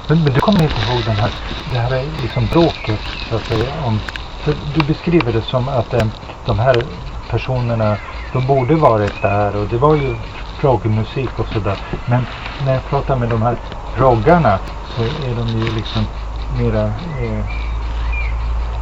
Men, 0.08 0.24
men, 0.24 0.34
du 0.34 0.40
kommer 0.40 0.64
inte 0.64 0.76
ihåg 0.76 1.04
den 1.06 1.16
här, 1.16 1.32
det 1.72 1.80
här 1.80 2.04
liksom 2.22 2.46
bråket 2.46 3.00
så 3.30 3.36
att 3.36 3.46
säga 3.46 3.66
om, 3.86 4.00
för 4.44 4.54
du 4.76 4.84
beskriver 4.88 5.34
det 5.34 5.42
som 5.42 5.70
att 5.70 5.94
eh, 5.94 6.08
de 6.46 6.60
här 6.60 6.84
personerna, 7.30 7.98
de 8.34 8.48
borde 8.48 8.76
varit 8.76 9.22
där 9.22 9.56
och 9.56 9.68
det 9.68 9.78
var 9.78 9.96
ju 9.96 10.16
progmusik 10.60 11.40
och 11.40 11.48
sådär. 11.48 11.78
Men 12.06 12.26
när 12.66 12.74
jag 12.74 12.86
pratar 12.90 13.16
med 13.16 13.30
de 13.30 13.42
här 13.42 13.56
proggarna 13.96 14.60
så 14.96 15.02
är 15.04 15.36
de 15.36 15.48
ju 15.48 15.76
liksom 15.76 16.06
mera 16.60 16.84
eh, 16.86 17.68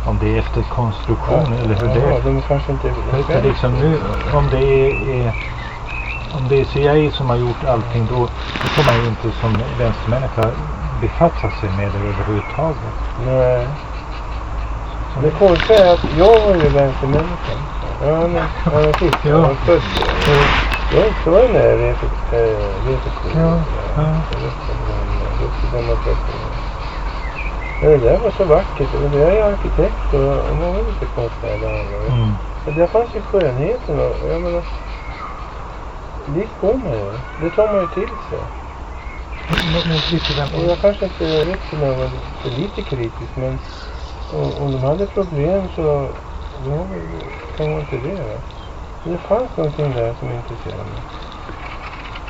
om 0.07 0.19
det 0.21 0.35
är 0.35 0.39
efter 0.39 0.61
konstruktion 0.61 1.45
ja, 1.49 1.63
eller 1.63 1.75
hur 1.75 1.87
ja, 1.87 1.93
det 1.93 2.01
är. 2.01 2.21
De 2.21 2.41
kanske 2.41 2.71
inte 2.71 2.87
är 3.33 3.43
liksom 3.43 3.73
nu, 3.73 3.99
om 4.33 4.47
det 4.51 4.57
är, 4.57 5.09
är, 5.09 5.33
om 6.37 6.47
det 6.49 6.61
är 6.61 6.65
CIA 6.65 7.11
som 7.11 7.29
har 7.29 7.35
gjort 7.35 7.63
allting 7.67 8.07
då, 8.09 8.19
då 8.61 8.67
får 8.67 8.93
man 8.93 9.03
ju 9.03 9.09
inte 9.09 9.31
som 9.41 9.57
vänstermänniska 9.77 10.51
befatta 11.01 11.51
sig 11.59 11.69
med 11.77 11.91
det 11.91 11.99
överhuvudtaget. 12.09 12.95
Nej. 13.25 13.67
Det 15.23 15.31
konstiga 15.31 15.85
är 15.85 15.93
att 15.93 16.05
jag 16.17 16.39
var 16.45 16.55
ju 16.55 16.69
vänstermänniska. 16.69 17.53
Jag 18.01 18.09
är 18.09 18.15
anarkist. 18.15 19.17
Ja. 19.23 19.29
Jag 19.29 19.51
är 19.51 19.55
född. 19.55 19.81
Jag 20.93 21.05
är 21.05 21.31
var 21.31 21.53
med 21.53 21.79
i 21.79 21.93
VPK. 22.85 23.35
Ja. 23.35 23.59
Men 27.81 27.91
det 27.91 27.97
där 27.97 28.17
var 28.17 28.31
så 28.31 28.43
vackert. 28.43 28.93
Och 28.93 29.19
jag 29.19 29.35
är 29.35 29.43
arkitekt 29.43 30.13
och 30.13 30.55
många 30.55 30.79
olika 30.79 31.05
konstnärer 31.15 31.85
mm. 32.09 32.31
Men 32.65 32.75
där 32.75 32.87
fanns 32.87 33.15
ju 33.15 33.21
skönheten 33.21 33.99
och 33.99 34.15
jag 34.29 34.41
menar, 34.41 34.63
dit 36.25 36.49
går 36.61 36.73
man 36.73 36.91
ju. 36.91 37.11
Det 37.41 37.49
tar 37.49 37.73
man 37.73 37.81
ju 37.81 37.87
till 37.87 38.13
sig. 38.29 38.39
Och 40.55 40.65
jag 40.69 40.77
kanske 40.81 41.05
inte 41.05 41.45
vet 41.45 41.73
om 41.73 41.81
jag 41.81 41.97
var 41.97 42.09
för 42.41 42.49
lite 42.61 42.81
kritisk 42.81 43.31
men 43.35 43.57
om, 44.61 44.71
de 44.71 44.77
hade 44.77 45.05
problem 45.05 45.61
så 45.75 45.81
ja, 46.67 46.85
kan 47.57 47.71
man 47.71 47.79
inte 47.79 47.97
det. 48.07 48.15
Va? 48.15 48.37
Det 49.03 49.17
fanns 49.17 49.57
någonting 49.57 49.91
där 49.91 50.15
som 50.19 50.27
intresserade 50.31 50.83
mig. 50.83 51.01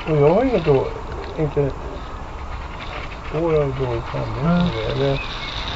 Och 0.08 0.22
jag 0.22 0.30
har 0.36 0.44
inget 0.44 0.66
då, 0.66 0.88
inte 1.40 1.70
spår 3.30 3.56
av 3.56 3.74
dåligt 3.80 4.06
samvete. 4.12 4.42
Mm. 4.42 4.92
Eller 4.92 5.10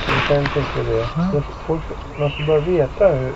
jag 0.08 0.24
känns 0.28 0.58
inte 0.58 0.92
det. 0.92 1.08
Mm. 1.16 1.44
Folk 1.68 1.82
måste 2.20 2.44
bara 2.48 2.60
veta 2.60 3.08
hur... 3.08 3.34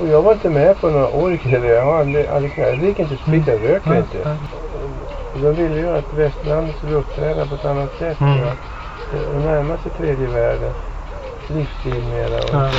Och 0.00 0.08
jag 0.08 0.22
var 0.22 0.32
inte 0.32 0.50
med 0.50 0.80
på 0.80 0.90
några 0.90 1.08
ork 1.08 1.46
eller 1.46 1.68
jag 1.68 1.84
har 1.84 1.98
aldrig, 2.00 2.26
aldrig 2.26 2.52
Jag 2.56 2.78
dricker 2.78 3.02
inte 3.02 3.16
sprit, 3.16 3.46
jag 3.46 3.62
röker 3.62 3.96
inte. 3.96 4.36
Och 5.36 5.42
de 5.42 5.52
ville 5.52 5.76
ju 5.76 5.88
att 5.88 6.14
västlandet 6.14 6.76
skulle 6.76 6.94
uppträda 6.94 7.46
på 7.46 7.54
ett 7.54 7.64
annat 7.64 7.98
sätt. 7.98 8.20
Mm. 8.20 8.48
Och 9.34 9.40
närma 9.40 9.76
sig 9.76 9.92
tredje 9.92 10.26
världen. 10.26 10.72
Livsstil 11.48 12.04
mera 12.04 12.38
och 12.42 12.54
mm. 12.54 12.70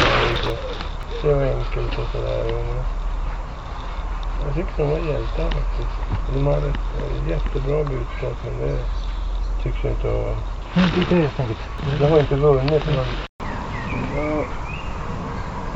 så. 0.43 1.27
Det 1.27 1.33
var 1.33 1.43
enkelt 1.43 1.99
och 1.99 2.07
sådär. 2.11 2.43
Jag 4.45 4.55
tycker 4.55 4.77
de 4.77 4.89
var 4.89 4.97
hjältar 4.97 5.43
faktiskt. 5.43 5.97
De 6.33 6.47
hade 6.47 6.67
ett 6.67 7.29
jättebra 7.29 7.83
budskap 7.83 8.37
men 8.45 8.67
det 8.67 8.77
tycks 9.63 9.83
ju 9.85 9.89
inte 9.89 10.07
ha... 10.07 10.35
Det 10.73 11.15
är 11.15 11.17
det 11.17 11.23
jag 11.23 11.35
tänker. 11.35 11.57
Det 11.99 12.07
har 12.07 12.19
inte 12.19 12.35
vunnit. 12.35 12.83
Men... 12.85 13.05
Ja. 14.15 14.43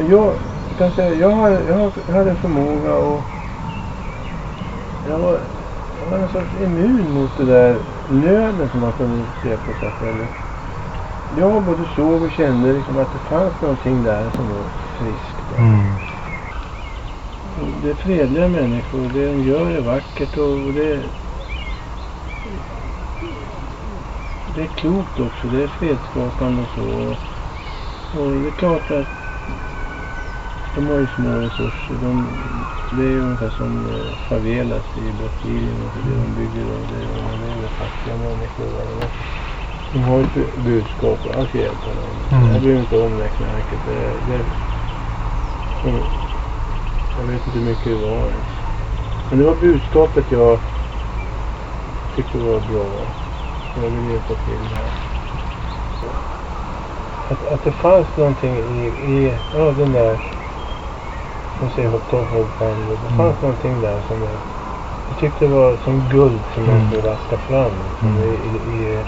Jag 0.10 0.34
kan 0.78 0.92
säga, 0.92 1.16
jag, 1.16 1.30
har, 1.30 1.50
jag, 1.50 1.78
har, 1.78 1.92
jag 2.08 2.16
hade 2.16 2.30
en 2.30 2.36
förmåga 2.36 2.94
och 2.94 3.22
jag 5.10 5.18
var, 5.18 5.40
jag 6.02 6.10
var 6.10 6.18
en 6.18 6.30
sorts 6.30 6.54
immun 6.62 7.14
mot 7.14 7.38
det 7.38 7.46
där 7.46 7.80
nöden 8.08 8.70
som 8.70 8.80
man 8.80 8.94
kunde 8.94 9.26
se 9.42 9.58
på 9.58 9.74
sig 9.74 9.92
själv. 9.92 10.28
Jag 11.36 11.64
både 11.64 11.86
såg 11.96 12.22
och 12.24 12.32
kände 12.32 12.74
liksom 12.74 12.98
att 12.98 13.14
det 13.14 13.20
fanns 13.20 13.62
någonting 13.62 14.04
där 14.04 14.30
som 14.36 14.50
var 14.50 14.66
friskt. 14.98 15.52
Mm. 15.58 15.96
Det 17.82 17.90
är 17.90 17.94
fredliga 17.94 18.48
människor, 18.48 19.10
det 19.14 19.28
de 19.28 19.44
gör 19.44 19.72
är 19.72 19.82
vackert 19.82 20.38
och 20.38 20.74
det 20.74 21.04
det 24.56 24.62
är 24.62 24.68
klokt 24.68 25.20
också, 25.20 25.48
det 25.48 25.64
är 25.64 25.68
fredsskapande 25.68 26.62
och 26.62 26.68
så. 26.76 27.16
Och 28.20 28.42
det 28.42 28.48
är 28.48 28.52
klart 28.52 28.92
att 28.92 29.21
de 30.76 30.88
har 30.88 31.00
ju 31.00 31.08
små 31.08 31.40
resurser. 31.40 31.94
De, 32.02 32.28
det 32.92 33.04
är 33.04 33.20
ungefär 33.20 33.50
som 33.50 33.86
eh, 33.86 34.16
favelas 34.30 34.84
i 34.96 35.14
Brasilien 35.14 35.84
och 35.84 35.92
det 36.04 36.16
de 36.16 36.36
bygger 36.36 36.66
och 36.72 36.88
det, 36.88 36.96
är 37.66 37.70
fattiga 37.78 38.18
människor. 38.18 38.66
Och 38.66 39.04
de 39.92 40.00
har 40.04 40.18
ju 40.20 40.24
ett 40.26 40.34
bu- 40.34 40.60
budskap 40.64 41.20
jag 41.24 41.48
ska 41.48 41.58
hjälpa 41.58 41.90
dem. 41.90 42.16
Mm. 42.32 42.54
Jag 42.54 42.62
bryr 42.62 42.74
mig 42.74 42.82
inte 42.82 42.98
om 42.98 43.18
det 43.18 43.30
knarket. 43.30 43.80
Det, 43.86 44.20
det, 44.28 44.46
jag 47.18 47.26
vet 47.26 47.48
inte 47.48 47.60
hur 47.60 47.66
mycket 47.66 47.86
det 47.86 47.96
var. 47.96 48.32
Men 49.30 49.40
det 49.40 49.46
var 49.46 49.56
budskapet 49.56 50.32
jag 50.32 50.60
tyckte 52.16 52.38
var 52.38 52.60
bra. 52.60 53.08
Jag 53.76 53.90
vill 53.90 54.10
hjälpa 54.12 54.36
till 54.36 54.74
här. 54.76 54.92
Att, 57.30 57.44
att 57.44 57.64
det 57.64 57.72
fanns 57.72 58.18
någonting 58.18 58.58
i, 58.58 58.88
i 58.88 59.40
ja, 59.52 59.72
den 59.72 59.92
där, 59.92 60.20
Hogfand. 61.62 62.88
Det 62.90 62.96
Mm. 62.96 63.18
fanns 63.18 63.42
någonting 63.42 63.82
där 63.82 64.02
som 64.02 64.22
jag, 64.22 64.40
jag 65.10 65.18
tyckte 65.18 65.48
var 65.48 65.78
som 65.78 66.00
guld 66.10 66.42
som 66.54 66.66
man 66.66 66.76
Mm. 66.76 66.88
skulle 66.92 67.10
vaska 67.10 67.38
fram 67.38 67.72
liksom, 67.90 68.08
Mm. 68.08 68.24
i, 68.24 68.58
i, 68.76 69.06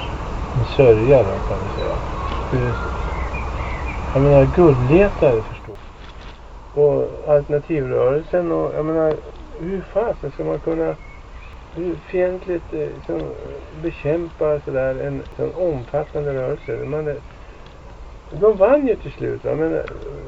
en 0.53 0.65
sörja 0.65 1.23
då, 1.23 1.39
kan 1.47 1.59
man 1.59 1.69
säga. 1.69 1.95
Jag 4.13 4.21
menar 4.23 4.45
guldletare 4.45 5.41
förstår 5.43 5.75
Och 6.73 7.05
alternativrörelsen 7.27 8.51
och 8.51 8.71
jag 8.75 8.85
menar 8.85 9.13
hur 9.59 9.81
fasen 9.81 10.31
ska 10.31 10.43
man 10.43 10.59
kunna 10.59 10.95
hur 11.75 11.95
fientligt 11.95 12.73
eh, 12.73 12.87
som, 13.05 13.21
bekämpa 13.83 14.59
sådär 14.65 14.95
en 14.95 15.23
sån 15.35 15.53
omfattande 15.53 16.33
rörelse. 16.33 16.71
Man, 16.85 17.15
de 18.41 18.57
vann 18.57 18.87
ju 18.87 18.95
till 18.95 19.11
slut 19.11 19.43
va? 19.45 19.55
men 19.55 19.73
eh, 19.73 19.79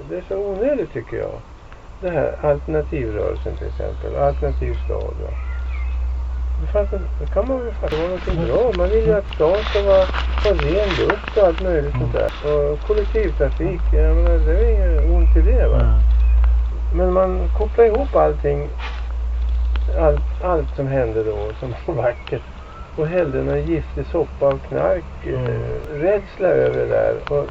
det 0.09 0.17
är 0.17 0.21
så 0.21 0.37
onödigt 0.37 0.93
tycker 0.93 1.17
jag. 1.17 1.41
Det 2.01 2.09
här 2.09 2.35
alternativrörelsen 2.41 3.55
till 3.57 3.67
exempel, 3.67 4.15
alternativ 4.15 4.73
stad. 4.85 5.13
Va? 5.23 5.29
Det, 6.61 6.67
fanns 6.67 6.89
det 7.19 7.33
kan 7.33 7.47
man 7.47 7.65
väl 7.65 7.73
fatta 7.73 7.95
var 7.95 8.03
någonting 8.03 8.45
bra. 8.45 8.71
Man 8.77 8.89
vill 8.89 9.05
ju 9.05 9.13
att 9.13 9.35
stan 9.35 9.63
ska 9.69 9.81
vara, 9.81 10.05
ha 10.43 10.51
ren 10.51 10.89
luft 10.89 11.37
och 11.37 11.43
allt 11.43 11.61
möjligt 11.61 11.93
sånt 11.99 12.13
där. 12.13 12.31
Och 12.47 12.81
kollektivtrafik, 12.87 13.81
jag 13.91 14.15
menar, 14.15 14.37
det 14.47 14.53
är 14.53 14.69
inget 14.71 15.15
ont 15.15 15.37
i 15.37 15.41
det 15.51 15.67
va. 15.67 15.81
Mm. 15.81 16.15
Men 16.97 17.13
man 17.13 17.49
kopplar 17.57 17.85
ihop 17.85 18.15
allting, 18.15 18.69
allt, 19.99 20.43
allt 20.43 20.75
som 20.75 20.87
hände 20.87 21.23
då, 21.23 21.37
som 21.59 21.73
var 21.85 22.03
vackert. 22.03 22.41
Och 22.97 23.07
hällde 23.07 23.39
en 23.39 23.67
giftig 23.67 24.05
soppa 24.05 24.45
av 24.45 24.59
knark, 24.69 25.25
eh, 25.25 25.99
rädsla 25.99 26.47
över 26.47 26.79
det 26.79 26.87
där. 26.87 27.15
Och, 27.27 27.45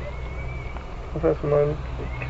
och 1.15 1.21
sen 1.21 1.51
man 1.51 1.77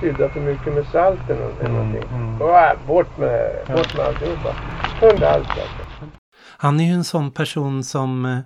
kryddar 0.01 0.29
för 0.29 0.41
mycket 0.41 0.75
med 0.75 0.87
salt 0.93 1.31
eller, 1.31 1.51
Mm, 1.61 1.73
någonting. 1.73 2.03
mm. 2.13 2.43
Och, 2.43 2.87
bort 2.87 3.19
med 3.19 3.67
bort 3.67 3.97
med 3.97 4.07
alltihopa. 4.07 4.55
Tömd 5.01 5.23
allt 5.23 5.49
alltså. 5.49 6.07
Han 6.57 6.81
är 6.81 6.85
ju 6.85 6.93
en 6.93 7.05
sån 7.05 7.31
person 7.31 7.85
som 7.85 8.25
eh, 8.25 8.39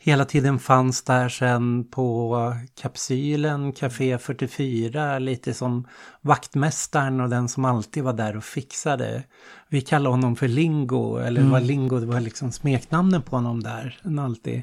hela 0.00 0.24
tiden 0.24 0.58
fanns 0.58 1.02
där 1.02 1.28
sen 1.28 1.84
på 1.90 2.54
kapsylen, 2.82 3.72
Café 3.72 4.18
44, 4.18 5.18
lite 5.18 5.54
som 5.54 5.86
vaktmästaren 6.20 7.20
och 7.20 7.28
den 7.28 7.48
som 7.48 7.64
alltid 7.64 8.04
var 8.04 8.12
där 8.12 8.36
och 8.36 8.44
fixade. 8.44 9.22
Vi 9.68 9.80
kallar 9.80 10.10
honom 10.10 10.36
för 10.36 10.48
Lingo, 10.48 11.16
eller 11.18 11.40
det 11.42 11.48
var 11.50 11.60
Lingo, 11.60 11.98
det 12.00 12.06
var 12.06 12.20
liksom 12.20 12.52
smeknamnet 12.52 13.24
på 13.24 13.36
honom 13.36 13.62
där. 13.62 13.98
En 14.02 14.18
alltid 14.18 14.62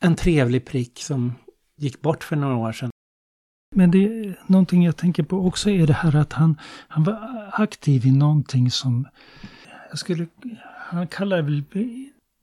en 0.00 0.14
trevlig 0.16 0.66
prick 0.66 1.02
som 1.02 1.34
gick 1.76 2.00
bort 2.02 2.24
för 2.24 2.36
några 2.36 2.56
år 2.56 2.72
sedan. 2.72 2.90
Men 3.74 3.90
det 3.90 4.04
är 4.04 4.38
någonting 4.46 4.84
jag 4.84 4.96
tänker 4.96 5.22
på 5.22 5.46
också 5.46 5.70
är 5.70 5.86
det 5.86 5.92
här 5.92 6.16
att 6.16 6.32
han, 6.32 6.60
han 6.88 7.04
var 7.04 7.50
aktiv 7.52 8.06
i 8.06 8.12
någonting 8.12 8.70
som 8.70 9.08
jag 9.90 9.98
skulle, 9.98 10.26
han 10.90 11.06
kallar 11.06 11.42
väl 11.42 11.64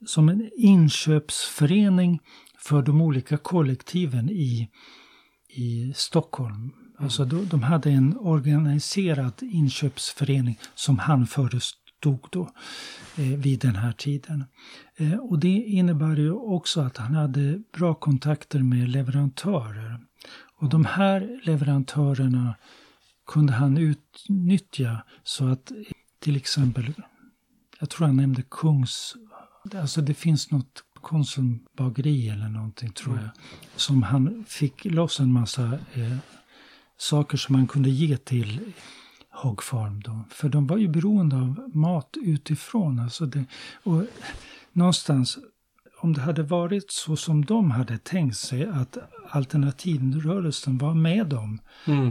som 0.06 0.28
en 0.28 0.50
inköpsförening 0.56 2.20
för 2.58 2.82
de 2.82 3.00
olika 3.00 3.36
kollektiven 3.36 4.30
i, 4.30 4.70
i 5.48 5.92
Stockholm. 5.96 6.72
Alltså 6.98 7.24
de, 7.24 7.48
de 7.48 7.62
hade 7.62 7.90
en 7.90 8.16
organiserad 8.16 9.42
inköpsförening 9.42 10.58
som 10.74 10.98
han 10.98 11.26
förestod 11.26 12.26
då 12.30 12.50
eh, 13.16 13.24
vid 13.24 13.60
den 13.60 13.76
här 13.76 13.92
tiden. 13.92 14.44
Eh, 14.96 15.18
och 15.18 15.38
det 15.38 15.48
innebär 15.48 16.16
ju 16.16 16.32
också 16.32 16.80
att 16.80 16.96
han 16.96 17.14
hade 17.14 17.62
bra 17.72 17.94
kontakter 17.94 18.58
med 18.58 18.88
leverantörer. 18.88 20.00
Och 20.58 20.68
de 20.68 20.84
här 20.84 21.40
leverantörerna 21.42 22.54
kunde 23.26 23.52
han 23.52 23.78
utnyttja 23.78 25.02
så 25.22 25.46
att 25.46 25.72
till 26.18 26.36
exempel, 26.36 26.94
jag 27.80 27.90
tror 27.90 28.06
han 28.06 28.16
nämnde 28.16 28.42
Kungs, 28.42 29.16
alltså 29.74 30.00
det 30.00 30.14
finns 30.14 30.50
något 30.50 30.82
konsumbageri 30.94 32.28
eller 32.28 32.48
någonting 32.48 32.92
tror 32.92 33.16
jag, 33.16 33.28
som 33.76 34.02
han 34.02 34.44
fick 34.48 34.84
loss 34.84 35.20
en 35.20 35.32
massa 35.32 35.78
eh, 35.94 36.16
saker 36.96 37.38
som 37.38 37.54
han 37.54 37.66
kunde 37.66 37.90
ge 37.90 38.16
till 38.16 38.72
Hog 39.30 39.62
Farm 39.62 40.00
då. 40.00 40.24
För 40.30 40.48
de 40.48 40.66
var 40.66 40.76
ju 40.76 40.88
beroende 40.88 41.36
av 41.36 41.70
mat 41.74 42.16
utifrån. 42.22 42.98
Alltså 42.98 43.26
det, 43.26 43.44
och 43.82 44.06
någonstans, 44.72 45.38
om 46.06 46.12
det 46.12 46.20
hade 46.20 46.42
varit 46.42 46.90
så 46.90 47.16
som 47.16 47.44
de 47.44 47.70
hade 47.70 47.98
tänkt 47.98 48.36
sig 48.36 48.66
att 48.66 48.98
alternativrörelsen 49.30 50.78
var 50.78 50.94
med 50.94 51.26
dem, 51.26 51.60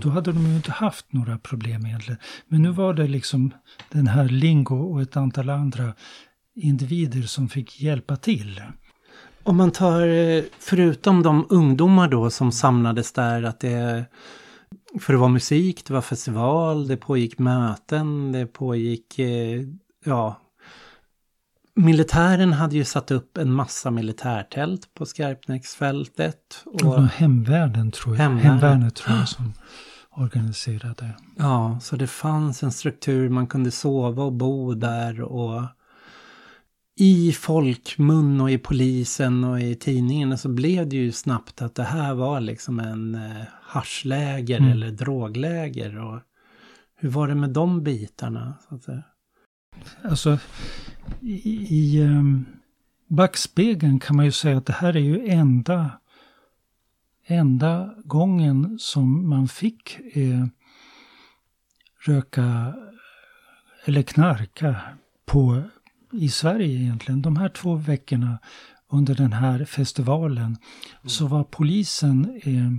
då 0.01 0.09
hade 0.09 0.31
de 0.31 0.47
ju 0.47 0.55
inte 0.55 0.71
haft 0.71 1.13
några 1.13 1.37
problem 1.37 1.85
egentligen. 1.85 2.19
Men 2.47 2.61
nu 2.61 2.71
var 2.71 2.93
det 2.93 3.07
liksom 3.07 3.51
den 3.91 4.07
här 4.07 4.29
Lingo 4.29 4.75
och 4.75 5.01
ett 5.01 5.17
antal 5.17 5.49
andra 5.49 5.93
individer 6.55 7.21
som 7.21 7.49
fick 7.49 7.81
hjälpa 7.81 8.15
till. 8.15 8.61
Om 9.43 9.57
man 9.57 9.71
tar, 9.71 10.07
eh, 10.07 10.43
förutom 10.59 11.23
de 11.23 11.45
ungdomar 11.49 12.07
då 12.07 12.29
som 12.29 12.51
samlades 12.51 13.11
där, 13.11 13.43
att 13.43 13.59
det 13.59 14.05
för 14.99 15.13
det 15.13 15.19
var 15.19 15.29
musik, 15.29 15.85
det 15.85 15.93
var 15.93 16.01
festival, 16.01 16.87
det 16.87 16.97
pågick 16.97 17.39
möten, 17.39 18.31
det 18.31 18.45
pågick, 18.45 19.19
eh, 19.19 19.61
ja, 20.05 20.41
Militären 21.75 22.53
hade 22.53 22.75
ju 22.75 22.83
satt 22.85 23.11
upp 23.11 23.37
en 23.37 23.51
massa 23.53 23.91
militärtält 23.91 24.93
på 24.93 25.05
Skarpnäcksfältet. 25.05 26.37
Och 26.65 26.83
Och, 26.85 27.03
hemvärden 27.07 27.91
tror 27.91 28.15
jag. 28.15 28.23
Hemvärnet. 28.23 28.51
Hemvärnet 28.51 28.95
tror 28.95 29.17
jag 29.17 29.27
som 29.29 29.53
organiserade. 30.11 31.13
ja, 31.37 31.79
så 31.81 31.95
det 31.95 32.07
fanns 32.07 32.63
en 32.63 32.71
struktur, 32.71 33.29
man 33.29 33.47
kunde 33.47 33.71
sova 33.71 34.23
och 34.23 34.33
bo 34.33 34.73
där 34.73 35.21
och 35.21 35.63
i 36.99 37.31
folkmun 37.31 38.41
och 38.41 38.51
i 38.51 38.57
polisen 38.57 39.43
och 39.43 39.59
i 39.61 39.75
tidningarna 39.75 40.37
så 40.37 40.49
blev 40.49 40.89
det 40.89 40.95
ju 40.95 41.11
snabbt 41.11 41.61
att 41.61 41.75
det 41.75 41.83
här 41.83 42.13
var 42.13 42.39
liksom 42.39 42.79
en 42.79 43.15
eh, 43.15 43.43
haschläger 43.61 44.57
Mm. 44.57 44.71
eller 44.71 44.91
drogläger. 44.91 45.97
Och 45.99 46.19
hur 46.97 47.09
var 47.09 47.27
det 47.27 47.35
med 47.35 47.49
de 47.49 47.83
bitarna? 47.83 48.53
Så 48.69 48.75
att 48.75 48.83
säga? 48.83 49.03
Alltså 50.03 50.39
i, 51.21 51.67
i 51.69 52.01
um, 52.03 52.45
backspegeln 53.07 53.99
kan 53.99 54.15
man 54.15 54.25
ju 54.25 54.31
säga 54.31 54.57
att 54.57 54.65
det 54.65 54.73
här 54.73 54.95
är 54.95 54.99
ju 54.99 55.27
enda, 55.27 55.91
enda 57.25 57.95
gången 58.03 58.77
som 58.79 59.29
man 59.29 59.47
fick 59.47 59.99
eh, 60.13 60.45
röka 62.05 62.75
eller 63.85 64.01
knarka 64.01 64.75
på, 65.25 65.63
i 66.11 66.29
Sverige 66.29 66.79
egentligen. 66.81 67.21
De 67.21 67.37
här 67.37 67.49
två 67.49 67.75
veckorna 67.75 68.39
under 68.89 69.15
den 69.15 69.33
här 69.33 69.65
festivalen 69.65 70.57
så 71.05 71.27
var 71.27 71.43
polisen, 71.43 72.41
eh, 72.43 72.71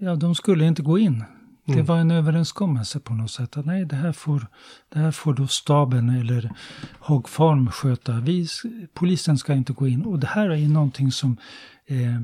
ja 0.00 0.16
de 0.16 0.34
skulle 0.34 0.66
inte 0.66 0.82
gå 0.82 0.98
in 0.98 1.24
Det 1.66 1.72
Mm. 1.72 1.86
var 1.86 1.98
en 1.98 2.10
överenskommelse 2.10 3.00
på 3.00 3.14
något 3.14 3.30
sätt. 3.30 3.56
Att 3.56 3.66
nej, 3.66 3.84
det 3.84 3.96
här 3.96 4.12
får, 4.12 4.46
det 4.88 4.98
här 4.98 5.10
får 5.10 5.34
då 5.34 5.46
staben 5.46 6.10
eller 6.10 6.50
Hog 6.98 7.28
Farm 7.28 7.70
sköta. 7.70 8.20
Vi, 8.20 8.46
polisen 8.94 9.38
ska 9.38 9.54
inte 9.54 9.72
gå 9.72 9.88
in. 9.88 10.04
Och 10.04 10.18
det 10.18 10.26
här 10.26 10.50
är 10.50 10.56
ju 10.56 10.68
någonting 10.68 11.12
som 11.12 11.36
eh, 11.86 12.20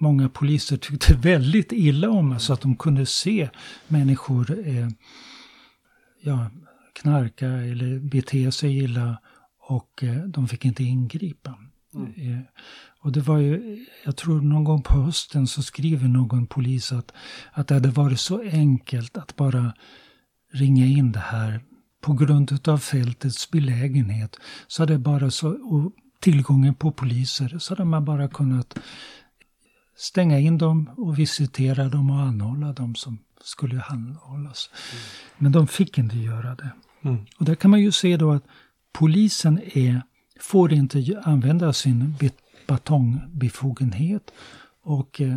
många 0.00 0.28
poliser 0.28 0.76
tyckte 0.76 1.14
väldigt 1.22 1.72
illa 1.72 2.10
om. 2.10 2.38
Så 2.40 2.52
att 2.52 2.60
de 2.60 2.76
kunde 2.76 3.06
se 3.06 3.50
människor 3.88 4.68
eh, 4.68 4.88
ja, 6.22 6.50
knarka 6.94 7.46
eller 7.48 7.98
bete 7.98 8.52
sig 8.52 8.78
illa. 8.78 9.18
Och 9.68 10.04
eh, 10.04 10.16
de 10.24 10.48
fick 10.48 10.64
inte 10.64 10.84
ingripa. 10.84 11.58
Eh, 11.94 12.40
och 13.00 13.12
det 13.12 13.20
var 13.20 13.38
ju, 13.38 13.86
jag 14.04 14.16
tror 14.16 14.40
någon 14.40 14.64
gång 14.64 14.82
på 14.82 14.94
hösten 14.94 15.46
så 15.46 15.62
skriver 15.62 16.08
någon 16.08 16.46
polis 16.46 16.92
att, 16.92 17.12
att 17.52 17.68
det 17.68 17.74
hade 17.74 17.88
varit 17.88 18.20
så 18.20 18.42
enkelt 18.42 19.16
att 19.16 19.36
bara 19.36 19.72
ringa 20.52 20.86
in 20.86 21.12
det 21.12 21.18
här 21.18 21.60
på 22.00 22.12
grund 22.12 22.68
av 22.68 22.78
fältets 22.78 23.50
belägenhet. 23.50 24.36
Så 24.66 24.82
hade 24.82 24.98
bara 24.98 25.30
så, 25.30 25.48
och 25.48 25.92
tillgången 26.20 26.74
på 26.74 26.92
poliser, 26.92 27.58
så 27.58 27.74
hade 27.74 27.84
man 27.84 28.04
bara 28.04 28.28
kunnat 28.28 28.78
stänga 29.96 30.38
in 30.38 30.58
dem 30.58 30.90
och 30.96 31.18
visitera 31.18 31.88
dem 31.88 32.10
och 32.10 32.20
anhålla 32.20 32.72
dem 32.72 32.94
som 32.94 33.18
skulle 33.40 33.82
anhållas. 33.82 34.70
Men 35.38 35.52
de 35.52 35.66
fick 35.66 35.98
inte 35.98 36.18
göra 36.18 36.54
det. 36.54 36.70
Mm. 37.02 37.26
Och 37.38 37.44
där 37.44 37.54
kan 37.54 37.70
man 37.70 37.80
ju 37.80 37.92
se 37.92 38.16
då 38.16 38.32
att 38.32 38.44
polisen 38.92 39.60
är, 39.64 40.02
får 40.38 40.72
inte 40.72 41.22
använda 41.24 41.72
sin 41.72 42.14
be- 42.20 42.30
batongbefogenhet 42.66 44.30
och 44.82 45.20
eh, 45.20 45.36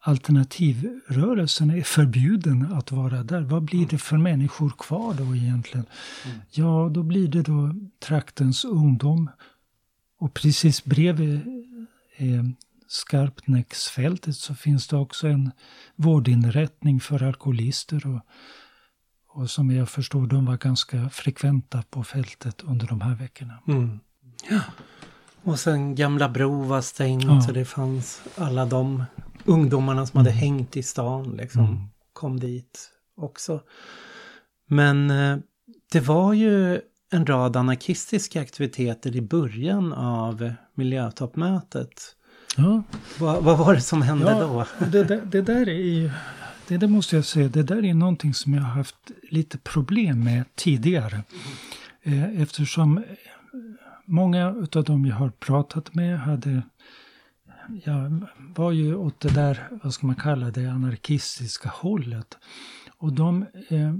alternativrörelsen 0.00 1.70
är 1.70 1.82
förbjuden 1.82 2.72
att 2.72 2.92
vara 2.92 3.22
där. 3.22 3.40
Vad 3.40 3.62
blir 3.62 3.86
det 3.86 3.98
för 3.98 4.16
människor 4.16 4.70
kvar 4.78 5.14
då 5.14 5.36
egentligen? 5.36 5.86
Ja, 6.50 6.90
då 6.94 7.02
blir 7.02 7.28
det 7.28 7.42
då 7.42 7.74
traktens 7.98 8.64
ungdom. 8.64 9.30
Och 10.18 10.34
precis 10.34 10.84
bredvid 10.84 11.40
eh, 12.16 12.44
Skarpnäcksfältet 12.88 14.36
så 14.36 14.54
finns 14.54 14.88
det 14.88 14.96
också 14.96 15.28
en 15.28 15.50
vårdinrättning 15.96 17.00
för 17.00 17.22
alkoholister. 17.22 18.06
Och, 18.06 18.20
och 19.32 19.50
som 19.50 19.70
jag 19.70 19.88
förstår, 19.88 20.26
de 20.26 20.46
var 20.46 20.56
ganska 20.56 21.08
frekventa 21.08 21.82
på 21.90 22.04
fältet 22.04 22.62
under 22.62 22.86
de 22.86 23.00
här 23.00 23.14
veckorna. 23.14 23.54
Mm. 23.68 24.00
Ja. 24.50 24.60
Och 25.42 25.58
sen 25.60 25.94
Gamla 25.94 26.28
Bro 26.28 26.62
var 26.62 26.80
stängt 26.80 27.24
Ja. 27.24 27.40
så 27.42 27.52
det 27.52 27.64
fanns 27.64 28.22
alla 28.36 28.64
de 28.66 29.04
ungdomarna 29.44 30.06
som 30.06 30.18
hade 30.18 30.30
hängt 30.30 30.76
i 30.76 30.82
stan 30.82 31.30
liksom 31.36 31.64
Mm. 31.64 31.78
kom 32.12 32.40
dit 32.40 32.90
också. 33.16 33.60
Men 34.68 35.10
eh, 35.10 35.38
det 35.92 36.00
var 36.00 36.32
ju 36.32 36.80
en 37.12 37.26
rad 37.26 37.56
anarkistiska 37.56 38.40
aktiviteter 38.40 39.16
i 39.16 39.20
början 39.20 39.92
av 39.92 40.52
miljötoppmötet. 40.74 42.16
Ja, 42.56 42.82
Vad, 43.18 43.44
vad 43.44 43.58
var 43.58 43.74
det 43.74 43.80
som 43.80 44.02
hände 44.02 44.30
Ja, 44.30 44.40
då? 44.40 44.46
och 44.80 44.88
det, 44.90 45.04
där- 45.04 45.22
det 45.26 45.42
där 45.42 45.68
är 45.68 45.72
ju, 45.84 46.10
det, 46.70 46.76
där 46.76 46.88
måste 46.88 47.16
jag 47.16 47.24
säga, 47.24 47.48
det 47.48 47.62
där 47.62 47.84
är 47.84 47.94
någonting 47.94 48.34
som 48.34 48.54
jag 48.54 48.62
har 48.62 48.70
haft 48.70 49.10
lite 49.22 49.58
problem 49.58 50.24
med 50.24 50.44
tidigare. 50.54 51.24
Eh, 52.02 52.40
eftersom 52.40 53.04
många 54.04 54.46
av 54.48 54.84
dem 54.84 55.06
jag 55.06 55.16
har 55.16 55.30
pratat 55.30 55.94
med 55.94 56.18
hade, 56.18 56.62
ja, 57.84 58.10
var 58.36 58.72
ju 58.72 58.94
åt 58.94 59.20
det 59.20 59.34
där, 59.34 59.68
vad 59.82 59.94
ska 59.94 60.06
man 60.06 60.16
kalla 60.16 60.50
det, 60.50 60.66
anarkistiska 60.66 61.68
hållet. 61.68 62.38
Och 62.98 63.12
de, 63.12 63.46
eh, 63.68 63.94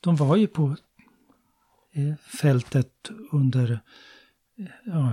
de 0.00 0.16
var 0.16 0.36
ju 0.36 0.46
på 0.46 0.76
eh, 1.92 2.14
fältet 2.16 3.10
under, 3.32 3.80
ja, 4.84 5.12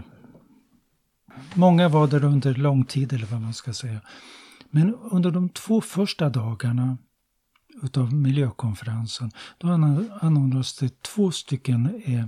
Många 1.54 1.90
var 1.90 2.08
där 2.08 2.24
under 2.24 2.54
lång 2.54 2.86
tid 2.86 3.14
eller 3.14 3.26
vad 3.26 3.42
man 3.42 3.54
ska 3.54 3.74
säga. 3.74 4.02
Men 4.72 4.96
under 4.96 5.32
de 5.32 5.50
två 5.50 5.82
första 5.82 6.30
dagarna 6.30 6.98
utav 7.84 8.14
miljökonferensen 8.14 9.32
då 9.58 9.68
anordnades 10.22 10.78
det 10.78 11.02
två 11.02 11.32
stycken 11.32 12.02
eh, 12.06 12.26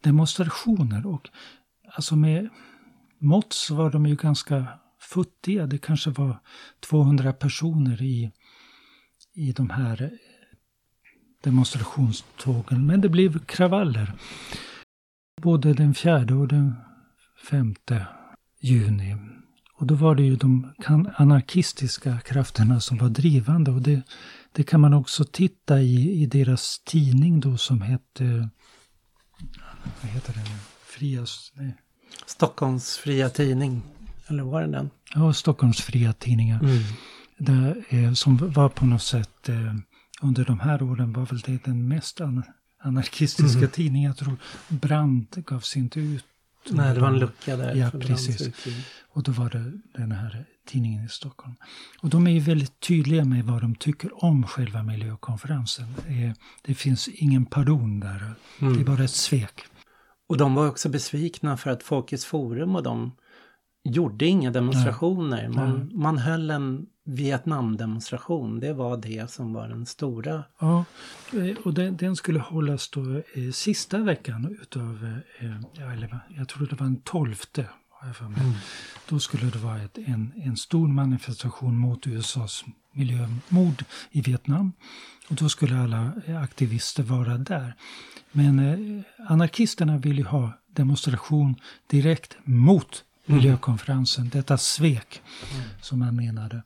demonstrationer. 0.00 1.06
Och 1.06 1.28
alltså 1.94 2.16
med 2.16 2.48
mått 3.18 3.52
så 3.52 3.74
var 3.74 3.90
de 3.90 4.06
ju 4.06 4.16
ganska 4.16 4.66
futtiga. 5.00 5.66
Det 5.66 5.78
kanske 5.78 6.10
var 6.10 6.40
200 6.80 7.32
personer 7.32 8.02
i, 8.02 8.32
i 9.34 9.52
de 9.52 9.70
här 9.70 10.02
eh, 10.02 10.08
demonstrationstågen. 11.42 12.86
Men 12.86 13.00
det 13.00 13.08
blev 13.08 13.44
kravaller. 13.44 14.12
Både 15.42 15.74
den 15.74 15.94
fjärde 15.94 16.34
och 16.34 16.48
den 16.48 16.74
femte 17.50 18.06
juni. 18.60 19.16
Och 19.80 19.86
då 19.86 19.94
var 19.94 20.14
det 20.14 20.22
ju 20.22 20.36
de 20.36 20.70
anarkistiska 21.16 22.20
krafterna 22.20 22.80
som 22.80 22.98
var 22.98 23.08
drivande. 23.08 23.70
Och 23.70 23.82
det, 23.82 24.02
det 24.52 24.62
kan 24.62 24.80
man 24.80 24.94
också 24.94 25.24
titta 25.24 25.80
i, 25.80 26.22
i 26.22 26.26
deras 26.26 26.80
tidning 26.84 27.40
då 27.40 27.56
som 27.56 27.80
hette... 27.80 28.48
Vad 30.02 30.10
heter 30.12 30.32
den 30.32 30.42
nu? 30.44 30.58
Frias... 30.84 31.52
Nej. 31.54 31.76
Stockholms 32.26 32.96
fria 32.96 33.28
tidning. 33.28 33.82
Eller 34.28 34.42
var 34.42 34.62
det 34.62 34.68
den? 34.68 34.90
Ja, 35.14 35.32
Stockholms 35.32 35.80
fria 35.80 36.12
tidningar. 36.12 36.60
Mm. 36.62 36.82
Där, 37.38 37.84
eh, 37.88 38.12
som 38.12 38.36
var 38.36 38.68
på 38.68 38.86
något 38.86 39.02
sätt 39.02 39.48
eh, 39.48 39.74
under 40.22 40.44
de 40.44 40.60
här 40.60 40.82
åren 40.82 41.12
var 41.12 41.26
väl 41.26 41.40
det 41.40 41.64
den 41.64 41.88
mest 41.88 42.20
an- 42.20 42.44
anarkistiska 42.82 43.58
Mm. 43.58 43.70
tidningen. 43.70 44.08
Jag 44.08 44.16
tror 44.16 44.36
Brand 44.68 45.26
gavs 45.46 45.76
inte 45.76 46.00
ut. 46.00 46.24
Nej, 46.70 46.94
det 46.94 47.00
var 47.00 47.08
en 47.08 47.18
lucka 47.18 47.56
där. 47.56 47.74
Ja, 47.74 47.90
precis. 47.90 48.48
Och 49.12 49.22
då 49.22 49.32
var 49.32 49.50
det 49.50 49.72
den 49.94 50.12
här 50.12 50.44
tidningen 50.66 51.04
i 51.04 51.08
Stockholm. 51.08 51.54
Och 52.02 52.10
de 52.10 52.26
är 52.26 52.30
ju 52.30 52.40
väldigt 52.40 52.80
tydliga 52.80 53.24
med 53.24 53.44
vad 53.44 53.60
de 53.62 53.74
tycker 53.74 54.24
om 54.24 54.46
själva 54.46 54.82
miljökonferensen. 54.82 55.86
Eh, 56.08 56.32
Det 56.62 56.74
finns 56.74 57.08
ingen 57.08 57.46
pardon 57.46 58.00
där. 58.00 58.34
Det 58.58 58.66
är 58.66 58.70
Mm. 58.70 58.84
bara 58.84 59.04
ett 59.04 59.10
svek. 59.10 59.60
Och 60.28 60.36
de 60.36 60.54
var 60.54 60.68
också 60.68 60.88
besvikna 60.88 61.56
för 61.56 61.70
att 61.70 61.82
Folkets 61.82 62.24
Forum 62.24 62.76
och 62.76 62.82
de 62.82 63.12
gjorde 63.84 64.26
inga 64.26 64.50
demonstrationer. 64.50 65.48
Man, 65.48 65.90
man 65.94 66.18
höll 66.18 66.50
en 66.50 66.86
Vietnamdemonstration. 67.04 68.60
Det 68.60 68.72
var 68.72 68.96
det 68.96 69.30
som 69.30 69.52
var 69.52 69.68
den 69.68 69.86
stora. 69.86 70.44
Ja, 70.58 70.84
eh, 71.32 71.56
och 71.64 71.74
den, 71.74 71.96
den 71.96 72.16
skulle 72.16 72.38
hållas 72.38 72.90
då 72.90 73.16
eh, 73.16 73.50
sista 73.52 73.98
veckan 73.98 74.58
utav, 74.62 75.20
eh, 75.38 75.92
eller 75.92 76.18
jag 76.36 76.48
tror 76.48 76.66
det 76.66 76.76
var 76.76 76.86
den 76.86 77.00
tolfte. 77.00 77.66
mig. 78.20 78.56
Då 79.08 79.18
skulle 79.18 79.50
det 79.50 79.58
vara 79.58 79.82
ett, 79.82 79.98
en, 79.98 80.32
en 80.36 80.56
stor 80.56 80.88
manifestation 80.88 81.76
mot 81.78 82.06
USAs 82.06 82.64
miljömord 82.92 83.84
i 84.10 84.20
Vietnam. 84.20 84.72
Och 85.28 85.36
då 85.36 85.48
skulle 85.48 85.78
alla 85.78 86.12
eh, 86.26 86.42
aktivister 86.42 87.02
vara 87.02 87.38
där. 87.38 87.74
Men 88.32 88.58
eh, 88.58 89.02
anarkisterna 89.28 89.98
ville 89.98 90.20
ju 90.20 90.26
ha 90.26 90.52
demonstration 90.72 91.56
direkt 91.86 92.36
mot 92.44 93.04
miljökonferensen. 93.30 94.28
Detta 94.28 94.58
svek 94.58 95.22
som 95.80 95.98
man 95.98 96.16
menade. 96.16 96.62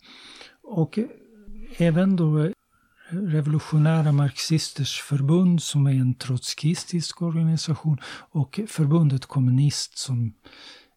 Och 0.63 0.99
även 1.77 2.17
då 2.17 2.51
Revolutionära 3.09 4.13
Marxisters 4.13 5.01
förbund 5.01 5.63
som 5.63 5.87
är 5.87 5.91
en 5.91 6.15
trotskistisk 6.15 7.23
organisation 7.23 7.99
och 8.31 8.61
förbundet 8.69 9.27
Kommunist 9.27 9.99
som 9.99 10.35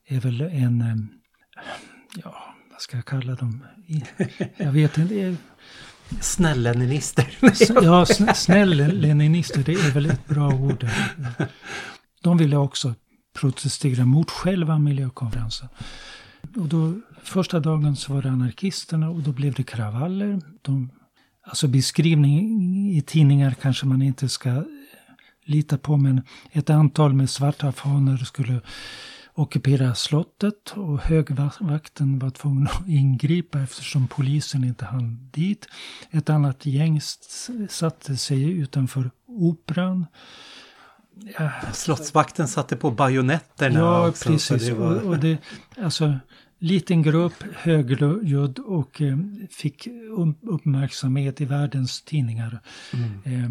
är 0.08 0.20
väl 0.20 0.42
en, 0.42 0.82
eh, 0.82 0.96
ja, 2.24 2.56
vad 2.72 2.82
ska 2.82 2.98
jag 2.98 3.06
kalla 3.06 3.36
dem? 3.36 3.64
Jag 4.58 4.72
vet 4.72 4.98
inte. 4.98 5.36
Snäll-leninister. 6.22 7.38
Ja, 7.82 8.04
sn- 8.06 8.34
snäll 8.34 9.00
leninister, 9.00 9.64
det 9.64 9.74
är 9.74 9.92
väl 9.92 10.06
ett 10.06 10.28
bra 10.28 10.48
ord. 10.54 10.88
De 12.24 12.38
ville 12.38 12.58
också 12.58 12.96
protestera 13.40 14.06
mot 14.06 14.32
själva 14.32 14.80
miljökonferensen. 14.80 15.68
Och 16.56 16.68
då, 16.68 16.94
första 17.24 17.60
dagen 17.60 17.96
så 17.96 18.14
var 18.14 18.22
det 18.22 18.30
anarkisterna 18.30 19.10
och 19.10 19.22
då 19.22 19.32
blev 19.32 19.54
det 19.54 19.64
kravaller. 19.64 20.42
De, 20.62 20.90
alltså 21.42 21.68
beskrivning 21.68 22.92
i 22.92 23.02
tidningar 23.02 23.56
kanske 23.62 23.86
man 23.86 24.02
inte 24.02 24.30
ska 24.30 24.64
lita 25.46 25.78
på 25.78 25.98
men 25.98 26.22
ett 26.52 26.70
antal 26.70 27.14
med 27.14 27.30
svarta 27.30 27.72
fanor 27.72 28.18
skulle 28.18 28.62
ockupera 29.34 29.96
slottet 29.96 30.72
och 30.76 31.00
högvakten 31.00 32.20
var 32.20 32.30
tvungen 32.30 32.68
att 32.68 32.88
ingripa 32.88 33.60
eftersom 33.60 34.08
polisen 34.08 34.64
inte 34.64 34.86
hann 34.86 35.30
dit. 35.34 35.68
Ett 36.12 36.30
annat 36.30 36.66
gäng 36.66 37.02
satte 37.70 38.18
sig 38.18 38.44
utanför 38.44 39.12
operan. 39.28 40.06
Slottsvakten 41.74 42.48
satte 42.48 42.76
på 42.76 42.92
bajonetterna 42.92 43.80
Ja, 43.80 44.08
också, 44.10 44.24
så 44.40 44.54
precis. 44.54 44.68
det 44.68 44.74
var- 44.74 45.02
Och, 45.08 45.20
det, 45.20 45.38
alltså, 45.82 46.20
liten 46.60 47.04
grupp, 47.04 47.44
högljudd 47.56 48.60
och 48.60 49.02
eh, 49.02 49.18
fick 49.52 49.88
uppmärksamhet 50.42 51.42
i 51.42 51.46
världens 51.46 52.02
tidningar. 52.02 52.60
Mm. 52.94 53.44
Eh, 53.44 53.50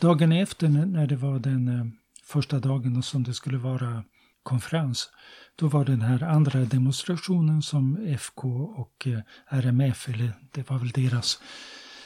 dagen 0.00 0.32
efter 0.32 0.68
när 0.68 1.06
det 1.06 1.16
var 1.16 1.38
den 1.38 1.68
eh, 1.68 1.86
första 2.24 2.58
dagen 2.58 3.02
som 3.02 3.22
det 3.22 3.34
skulle 3.34 3.58
vara 3.58 4.04
konferens, 4.42 5.10
då 5.56 5.68
var 5.68 5.84
den 5.84 6.00
här 6.02 6.22
andra 6.22 6.60
demonstrationen 6.60 7.62
som 7.62 7.96
FK 8.18 8.44
och 8.76 9.06
eh, 9.06 9.20
RMF, 9.60 10.08
eller 10.08 10.32
det 10.52 10.70
var 10.70 10.78
väl 10.78 10.90
deras, 10.90 11.38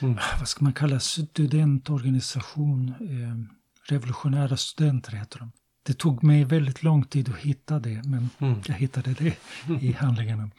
Mm. 0.03 0.16
vad 0.38 0.49
ska 0.49 0.64
man 0.64 0.72
kalla 0.72 1.01
studentorganisation, 1.01 2.88
eh, 2.88 3.56
revolutionära 3.89 4.57
studenter 4.57 5.12
heter 5.12 5.39
de. 5.39 5.53
Det 5.82 5.99
tog 5.99 6.24
mig 6.24 6.45
väldigt 6.45 6.82
lång 6.82 7.05
tid 7.05 7.28
att 7.28 7.37
hitta 7.37 7.78
det, 7.78 8.03
men 8.05 8.30
Mm. 8.39 8.61
jag 8.66 8.74
hittade 8.74 9.12
det 9.14 9.37
i 9.80 9.93
handlingarna. 9.93 10.51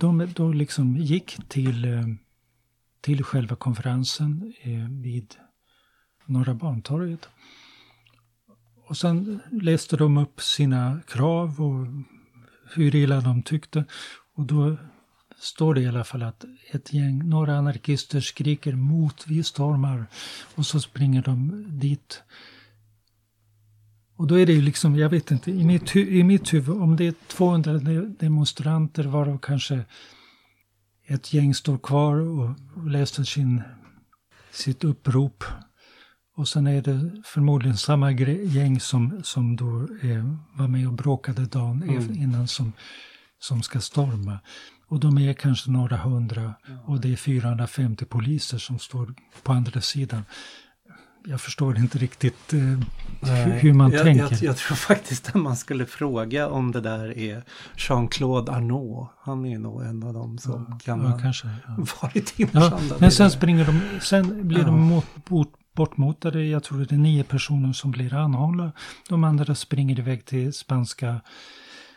De 0.00 0.28
då 0.34 0.52
liksom 0.52 0.96
gick 0.96 1.48
till, 1.48 1.84
eh, 1.84 2.04
till 3.00 3.24
själva 3.24 3.56
konferensen 3.56 4.54
eh, 4.60 4.88
vid 4.90 5.34
Norra 6.26 6.54
Bantorget. 6.54 7.28
Och 8.88 8.96
sen 8.96 9.40
läste 9.50 9.96
de 9.96 10.16
upp 10.18 10.40
sina 10.40 11.00
krav 11.06 11.60
och 11.60 11.86
hur 12.74 12.94
illa 12.94 13.20
de 13.20 13.42
tyckte. 13.42 13.84
Och 14.34 14.46
då 14.46 14.76
står 15.38 15.74
det 15.74 15.80
i 15.80 15.86
alla 15.88 16.04
fall 16.04 16.22
att 16.22 16.44
ett 16.70 16.92
gäng, 16.92 17.28
några 17.28 17.58
anarkister 17.58 18.20
skriker 18.20 18.72
mot 18.72 19.26
vi 19.26 19.42
stormar. 19.42 20.06
Och 20.54 20.66
så 20.66 20.80
springer 20.80 21.22
de 21.22 21.64
dit. 21.80 22.22
Och 24.16 24.26
då 24.26 24.38
är 24.40 24.46
det 24.46 24.52
ju 24.52 24.62
liksom, 24.62 24.96
jag 24.96 25.08
vet 25.08 25.30
inte, 25.30 25.50
i 25.50 25.64
mitt, 25.64 25.96
i 25.96 26.22
mitt 26.24 26.54
huvud, 26.54 26.76
om 26.82 26.96
det 26.96 27.06
är 27.06 27.14
200 27.28 27.72
de- 27.72 28.16
demonstranter 28.18 29.04
varav 29.04 29.38
kanske 29.38 29.84
ett 31.06 31.32
gäng 31.32 31.54
står 31.54 31.78
kvar 31.78 32.16
och, 32.16 32.50
och 32.76 32.90
läser 32.90 33.24
sin, 33.24 33.62
sitt 34.50 34.84
upprop. 34.84 35.44
Och 36.36 36.48
sen 36.48 36.66
är 36.66 36.82
det 36.82 37.22
förmodligen 37.24 37.76
samma 37.76 38.12
gäng 38.12 38.80
som, 38.80 39.20
som 39.24 39.56
då 39.56 39.80
eh, 40.02 40.34
var 40.54 40.68
med 40.68 40.86
och 40.86 40.92
bråkade 40.92 41.46
dagen 41.46 41.82
eff- 41.84 42.16
innan 42.22 42.48
som, 42.48 42.72
som 43.38 43.62
ska 43.62 43.80
storma. 43.80 44.38
Och 44.88 45.00
de 45.00 45.18
är 45.18 45.32
kanske 45.32 45.70
några 45.70 45.96
hundra 45.96 46.54
och 46.84 47.00
det 47.00 47.12
är 47.12 47.16
450 47.16 48.04
poliser 48.04 48.58
som 48.58 48.78
står 48.78 49.14
på 49.42 49.52
andra 49.52 49.80
sidan. 49.80 50.24
Jag 51.28 51.40
förstår 51.40 51.78
inte 51.78 51.98
riktigt 51.98 52.52
eh, 52.52 52.60
hur, 53.48 53.72
man 53.72 53.90
jag, 53.90 54.02
tänker. 54.02 54.22
Jag, 54.22 54.42
jag 54.42 54.56
tror 54.56 54.76
faktiskt 54.76 55.28
att 55.28 55.34
man 55.34 55.56
skulle 55.56 55.86
fråga 55.86 56.48
om 56.48 56.72
det 56.72 56.80
där 56.80 57.18
är 57.18 57.44
Jean-Claude 57.76 58.52
Arnault. 58.52 59.10
Han 59.20 59.46
är 59.46 59.58
nog 59.58 59.82
en 59.82 60.02
av 60.02 60.12
dem 60.14 60.38
som 60.38 60.78
kan 60.84 61.00
ja, 61.00 61.08
ha 61.08 61.18
kanske. 61.18 61.48
Ja. 61.66 61.86
varit 62.02 62.34
Ja, 62.36 62.46
inblandad 62.46 63.00
men 63.00 63.10
sen 63.12 63.30
springer 63.30 63.64
de, 63.66 63.80
sen 64.00 64.48
blir 64.48 64.58
Ja. 64.58 64.64
de 64.64 64.80
mot, 64.80 65.06
bort, 65.28 65.52
bortmotade. 65.74 66.44
Jag 66.44 66.62
tror 66.62 66.78
det 66.78 66.94
är 66.94 66.98
nio 66.98 67.24
personer 67.24 67.72
som 67.72 67.90
blir 67.90 68.14
anhållna. 68.14 68.72
De 69.08 69.24
andra 69.24 69.54
springer 69.54 69.98
iväg 69.98 70.24
till 70.24 70.52
spanska 70.52 71.20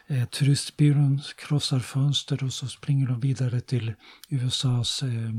eh, 0.09 0.25
turistbyrån, 0.25 1.21
krossar 1.37 1.79
fönster 1.79 2.43
och 2.43 2.53
så 2.53 2.67
springer 2.67 3.07
de 3.07 3.19
vidare 3.19 3.61
till 3.61 3.93
USAs 4.29 5.03
eh, 5.03 5.31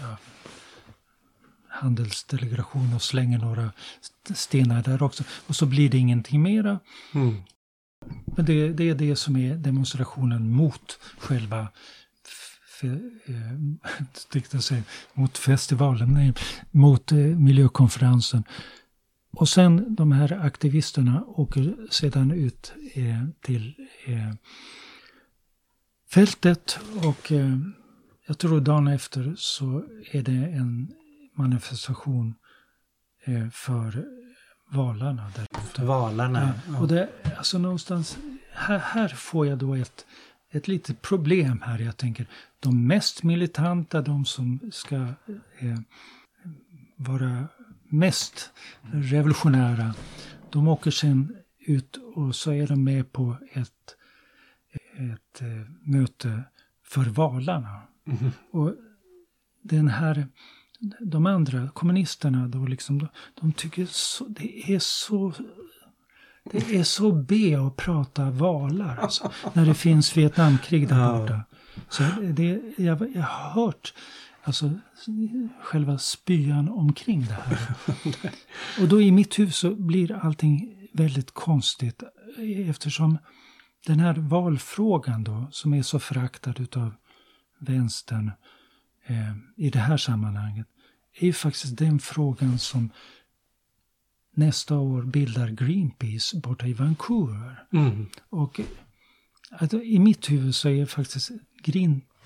ja, 0.00 0.16
handelsdelegation 1.68 2.94
och 2.94 3.02
slänger 3.02 3.38
några 3.38 3.72
st- 4.00 4.34
stenar 4.34 4.82
där 4.82 5.02
också. 5.02 5.24
Och 5.46 5.56
så 5.56 5.66
blir 5.66 5.90
det 5.90 5.98
ingenting 5.98 6.42
mera. 6.42 6.80
Mm. 7.14 7.42
Men 8.36 8.44
det, 8.44 8.72
det 8.72 8.90
är 8.90 8.94
det 8.94 9.16
som 9.16 9.36
är 9.36 9.54
demonstrationen 9.54 10.50
mot 10.50 10.98
själva 11.18 11.68
eh, 12.82 12.90
mot 15.14 15.38
festivalen, 15.38 16.14
nej, 16.14 16.32
mot 16.70 17.12
eh, 17.12 17.18
miljökonferensen. 17.18 18.44
Och 19.36 19.48
sen 19.48 19.94
de 19.94 20.12
här 20.12 20.32
aktivisterna 20.32 21.24
åker 21.26 21.76
sedan 21.90 22.30
ut 22.30 22.72
eh, 22.94 23.24
till 23.40 23.74
eh, 24.06 24.34
fältet 26.10 26.78
och 27.04 27.32
eh, 27.32 27.58
jag 28.26 28.38
tror 28.38 28.60
dagen 28.60 28.88
efter 28.88 29.34
så 29.36 29.84
är 30.12 30.22
det 30.22 30.32
en 30.32 30.92
manifestation 31.34 32.34
eh, 33.24 33.48
för 33.48 34.04
valarna 34.70 35.32
där 35.36 35.46
ute. 35.64 35.84
Valarna. 35.84 36.52
Ja, 36.68 36.80
och 36.80 36.88
det, 36.88 37.08
alltså 37.36 37.58
någonstans, 37.58 38.18
här, 38.52 38.78
här 38.78 39.08
får 39.08 39.46
jag 39.46 39.58
då 39.58 39.74
ett, 39.74 40.06
ett 40.50 40.68
litet 40.68 41.02
problem 41.02 41.62
här. 41.66 41.78
Jag 41.78 41.96
tänker, 41.96 42.26
de 42.60 42.86
mest 42.86 43.22
militanta, 43.22 44.02
de 44.02 44.24
som 44.24 44.60
ska 44.72 44.96
eh, 45.58 45.78
vara 46.96 47.48
mest 47.88 48.52
revolutionära, 48.92 49.94
de 50.50 50.68
åker 50.68 50.90
sen 50.90 51.36
ut 51.58 51.96
och 52.14 52.36
så 52.36 52.52
är 52.52 52.66
de 52.66 52.84
med 52.84 53.12
på 53.12 53.36
ett, 53.52 53.96
ett 55.12 55.42
eh, 55.42 55.70
möte 55.82 56.42
för 56.84 57.04
valarna. 57.04 57.82
Mhm. 58.04 58.32
Och 58.50 58.74
den 59.62 59.88
här, 59.88 60.28
de 61.00 61.26
andra 61.26 61.68
kommunisterna 61.68 62.48
då 62.48 62.66
liksom, 62.66 62.98
de, 62.98 63.08
de 63.40 63.52
tycker 63.52 63.86
så, 63.86 64.24
det 64.24 64.74
är 64.74 64.78
så 64.78 65.32
det 66.50 66.76
är 66.76 66.84
så 66.84 67.12
B 67.12 67.54
att 67.54 67.76
prata 67.76 68.30
valar 68.30 68.96
alltså, 68.96 69.32
när 69.52 69.66
det 69.66 69.74
finns 69.74 70.16
Vietnamkrig 70.16 70.88
där 70.88 71.18
borta. 71.18 71.40
Så 71.88 72.02
det, 72.22 72.60
jag, 72.76 73.16
jag 73.16 73.22
har 73.22 73.50
hört 73.50 73.94
alltså, 74.46 74.70
själva 75.62 75.98
spyan 75.98 76.68
omkring 76.68 77.20
det 77.20 77.32
här. 77.32 77.58
Och 78.80 78.88
då 78.88 79.02
i 79.02 79.10
mitt 79.10 79.38
huvud 79.38 79.54
så 79.54 79.74
blir 79.74 80.12
allting 80.12 80.88
väldigt 80.92 81.30
konstigt 81.30 82.02
eftersom 82.68 83.18
den 83.86 84.00
här 84.00 84.14
valfrågan 84.14 85.24
då 85.24 85.46
som 85.50 85.74
är 85.74 85.82
så 85.82 85.98
föraktad 85.98 86.54
utav 86.58 86.94
vänstern 87.58 88.32
eh, 89.06 89.32
i 89.56 89.70
det 89.70 89.78
här 89.78 89.96
sammanhanget 89.96 90.66
är 91.14 91.26
ju 91.26 91.32
faktiskt 91.32 91.76
den 91.76 91.98
frågan 91.98 92.58
som 92.58 92.90
nästa 94.34 94.78
år 94.78 95.02
bildar 95.02 95.48
Greenpeace 95.48 96.40
borta 96.40 96.66
i 96.66 96.72
Vancouver. 96.72 97.64
Mm. 97.72 98.06
Och 98.30 98.60
att 99.50 99.74
i 99.74 99.98
mitt 99.98 100.30
huvud 100.30 100.54
så 100.54 100.68
är 100.68 100.86
faktiskt 100.86 101.30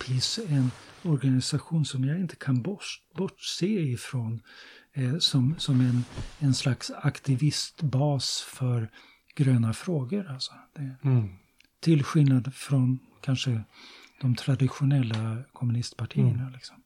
Greenpeace 0.00 0.42
en 0.48 0.70
organisation 1.02 1.84
som 1.84 2.04
jag 2.04 2.20
inte 2.20 2.36
kan 2.36 2.62
bort, 2.62 2.84
bortse 3.16 3.66
ifrån 3.66 4.42
eh, 4.92 5.18
som, 5.18 5.54
som 5.58 5.80
en, 5.80 6.04
en 6.38 6.54
slags 6.54 6.90
aktivistbas 6.90 8.40
för 8.40 8.90
gröna 9.34 9.72
frågor. 9.72 10.30
Alltså. 10.30 10.52
Det, 10.72 10.96
Mm. 11.04 11.28
till 11.80 12.04
skillnad 12.04 12.54
från 12.54 12.98
kanske 13.20 13.62
de 14.20 14.36
traditionella 14.36 15.44
kommunistpartierna. 15.52 16.50
Liksom. 16.50 16.76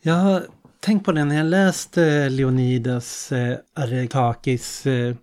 Jag 0.00 0.14
har 0.14 0.46
tänkt 0.80 1.04
på 1.04 1.12
det 1.12 1.24
när 1.24 1.36
jag 1.36 1.46
läste 1.46 2.28
Leonidas 2.28 3.32
eh, 3.32 3.58
Aretakis 3.74 4.86
eh, 4.86 5.14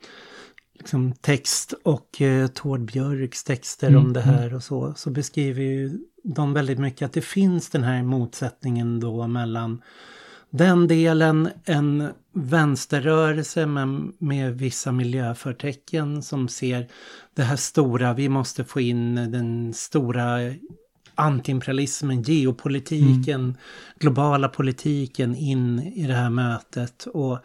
liksom 0.74 1.14
text 1.14 1.74
och 1.84 2.22
eh, 2.22 2.48
Tord 2.48 2.82
Björks 2.82 3.44
texter 3.44 3.88
Mm, 3.88 4.06
om 4.06 4.14
det 4.14 4.22
här 4.22 4.54
och 4.54 4.64
så. 4.64 4.94
Så 4.94 5.10
beskriver 5.10 5.62
ju 5.64 6.00
de 6.24 6.54
väldigt 6.54 6.80
mycket 6.80 7.06
att 7.06 7.14
det 7.14 7.22
finns 7.22 7.70
den 7.70 7.84
här 7.84 8.04
motsättningen 8.04 9.00
då 9.00 9.28
mellan 9.28 9.82
den 10.50 10.88
delen, 10.88 11.50
en 11.66 12.10
vänsterrörelse 12.34 13.66
men 13.66 14.14
med 14.18 14.58
vissa 14.58 14.92
miljöförtecken 14.92 16.24
som 16.24 16.48
ser 16.48 16.88
det 17.36 17.44
här 17.44 17.56
stora, 17.56 18.14
vi 18.14 18.30
måste 18.30 18.64
få 18.64 18.82
in 18.82 19.16
den 19.16 19.74
stora 19.74 20.40
antiimperialismen, 21.16 22.22
geopolitiken, 22.22 23.58
globala 24.00 24.50
politiken 24.50 25.36
in 25.36 25.80
i 25.80 26.08
det 26.08 26.14
här 26.14 26.30
mötet 26.30 27.08
och 27.14 27.40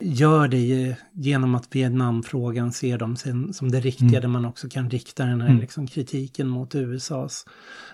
gör 0.00 0.48
det 0.48 0.96
genom 1.12 1.54
att 1.54 1.68
Vietnamfrågan 1.76 2.72
ser 2.72 2.98
dem 2.98 3.16
som, 3.16 3.70
det 3.70 3.80
riktiga 3.80 4.08
Mm. 4.08 4.20
där 4.20 4.28
man 4.28 4.44
också 4.44 4.68
kan 4.68 4.90
rikta 4.90 5.24
den 5.24 5.40
här 5.40 5.48
Mm. 5.48 5.60
liksom, 5.60 5.86
kritiken 5.86 6.48
mot 6.48 6.74
USAs 6.74 7.46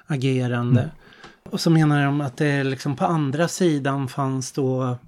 agerande. 0.07 0.91
Och 1.51 1.61
så 1.61 1.71
menar 1.71 2.05
de 2.05 2.21
att 2.21 2.37
det 2.37 2.65
liksom 2.65 2.97
på 2.97 3.05
andra 3.05 3.49
sidan 3.49 4.09
fanns 4.09 4.53
då 4.53 4.99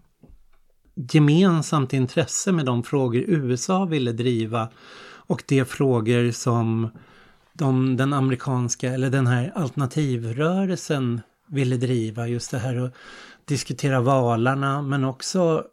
gemensamt 1.12 1.92
intresse 1.92 2.52
med 2.52 2.66
de 2.66 2.82
frågor 2.82 3.20
USA 3.26 3.84
ville 3.84 4.12
driva 4.12 4.68
och 5.28 5.42
de 5.48 5.64
frågor 5.64 6.30
som 6.30 6.90
de, 7.58 7.96
den 7.96 8.12
amerikanska 8.12 8.92
eller 8.92 9.10
den 9.10 9.26
här 9.26 9.52
alternativrörelsen 9.54 11.20
ville 11.48 11.76
driva. 11.76 12.28
Just 12.28 12.50
det 12.50 12.58
här 12.58 12.76
att 12.76 12.94
diskutera 13.44 14.00
valarna 14.00 14.82
men 14.82 15.04
också 15.04 15.64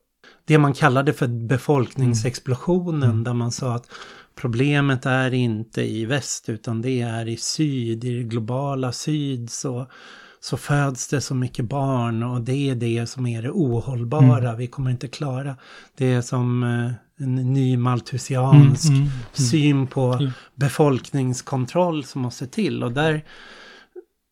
det 0.45 0.57
man 0.57 0.73
kallade 0.73 1.13
för 1.13 1.27
befolkningsexplosionen 1.27 3.03
Mm. 3.03 3.23
där 3.23 3.33
man 3.33 3.51
sa 3.51 3.75
att 3.75 3.87
problemet 4.35 5.05
är 5.05 5.33
inte 5.33 5.81
i 5.81 6.05
väst 6.05 6.49
utan 6.49 6.81
det 6.81 7.01
är 7.01 7.27
i 7.27 7.37
syd, 7.37 8.03
i 8.03 8.17
det 8.17 8.23
globala 8.23 8.91
syd 8.91 9.49
så, 9.49 9.87
så 10.39 10.57
föds 10.57 11.07
det 11.07 11.21
så 11.21 11.35
mycket 11.35 11.65
barn 11.65 12.23
och 12.23 12.41
det 12.41 12.69
är 12.69 12.75
det 12.75 13.09
som 13.09 13.27
är 13.27 13.41
det 13.41 13.51
ohållbara. 13.51 14.47
Mm. 14.49 14.57
Vi 14.57 14.67
kommer 14.67 14.91
inte 14.91 15.07
klara. 15.07 15.55
Det 15.97 16.21
som 16.21 16.63
eh, 16.63 16.91
en 17.19 17.35
ny 17.35 17.77
maltusiansk 17.77 18.89
Mm, 18.89 19.01
mm, 19.01 19.09
syn 19.33 19.87
på 19.87 20.17
Ja. 20.19 20.31
befolkningskontroll 20.55 22.03
som 22.03 22.21
måste 22.21 22.47
till. 22.47 22.83
Och 22.83 22.91
där, 22.91 23.25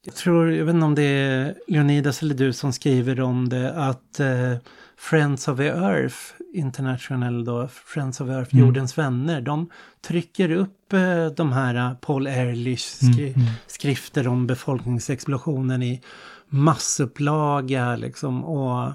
jag 0.05 0.15
tror, 0.15 0.51
jag 0.51 0.65
vet 0.65 0.73
inte 0.75 0.85
om 0.85 0.95
det 0.95 1.03
är 1.03 1.55
Leonidas 1.67 2.21
eller 2.23 2.35
du 2.35 2.53
som 2.53 2.73
skriver 2.73 3.21
om 3.21 3.49
det, 3.49 3.73
att 3.73 4.19
eh, 4.19 4.53
Friends 4.97 5.47
of 5.47 5.57
the 5.57 5.67
Earth 5.67 6.15
International 6.53 7.45
då, 7.45 7.67
Friends 7.67 8.21
of 8.21 8.27
the 8.27 8.33
Earth, 8.33 8.53
Mm. 8.55 8.65
jordens 8.65 8.97
vänner, 8.97 9.41
de 9.41 9.69
trycker 10.07 10.51
upp 10.51 10.93
eh, 10.93 11.25
de 11.25 11.51
här 11.51 11.75
eh, 11.75 11.93
Paul 11.93 12.27
Ehrlichs 12.27 12.99
skri- 12.99 13.33
Mm, 13.33 13.41
mm. 13.41 13.53
skrifter 13.67 14.27
om 14.27 14.47
befolkningsexplosionen 14.47 15.83
i 15.83 16.01
massupplaga 16.49 17.95
liksom 17.95 18.43
och 18.43 18.91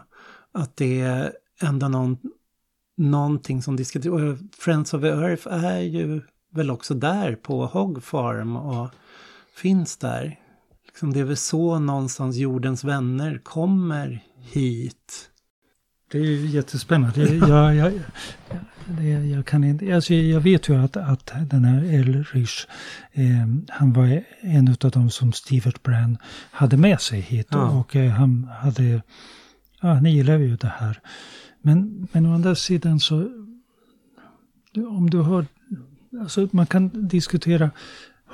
att 0.54 0.76
det 0.76 1.00
är 1.00 1.32
ändå 1.62 1.88
någon, 1.88 2.16
någonting 2.96 3.62
som 3.62 3.76
diskuteras. 3.76 4.14
Och 4.14 4.38
Friends 4.58 4.94
of 4.94 5.02
the 5.02 5.08
Earth 5.08 5.48
är 5.48 5.80
ju 5.80 6.20
väl 6.50 6.70
också 6.70 6.94
där 6.94 7.34
på 7.34 7.66
Hog 7.66 8.04
Farm 8.04 8.56
och 8.56 8.90
finns 9.54 9.96
där. 9.96 10.38
Liksom 10.86 11.12
det 11.12 11.20
är 11.20 11.24
väl 11.24 11.36
så 11.36 11.78
någonstans 11.78 12.36
jordens 12.36 12.84
vänner 12.84 13.38
kommer 13.38 14.22
hit. 14.40 15.30
Det 16.12 16.18
är 16.18 16.22
ju 16.22 16.46
jättespännande. 16.46 17.34
Jag, 17.34 17.74
jag, 17.74 17.92
jag, 19.00 19.26
jag, 19.26 19.46
kan 19.46 19.64
inte, 19.64 19.94
alltså 19.94 20.14
jag 20.14 20.40
vet 20.40 20.68
ju 20.68 20.76
att, 20.76 20.96
att 20.96 21.32
den 21.46 21.64
här 21.64 21.84
Elrich, 21.84 22.66
eh, 23.12 23.24
han 23.68 23.92
var 23.92 24.22
en 24.40 24.68
av 24.68 24.90
dem 24.90 25.10
som 25.10 25.32
Stevert 25.32 25.82
Brand 25.82 26.16
hade 26.50 26.76
med 26.76 27.00
sig 27.00 27.20
hit. 27.20 27.46
Ja. 27.50 27.70
Och 27.70 27.96
eh, 27.96 28.12
han 28.12 28.50
hade, 28.60 29.02
ja, 29.80 29.88
han 29.88 30.04
gillar 30.04 30.38
ju 30.38 30.56
det 30.56 30.72
här. 30.78 31.00
Men, 31.66 32.06
men 32.12 32.26
å 32.26 32.34
andra 32.36 32.54
sidan 32.54 33.00
så, 33.02 33.16
om 34.76 35.10
du 35.10 35.18
har, 35.26 35.46
alltså 36.20 36.48
man 36.52 36.66
kan 36.66 37.08
diskutera 37.08 37.70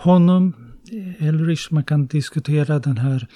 honom, 0.04 0.52
Elrich, 1.18 1.70
man 1.70 1.84
kan 1.84 2.06
diskutera 2.06 2.78
den 2.78 2.98
här 2.98 3.28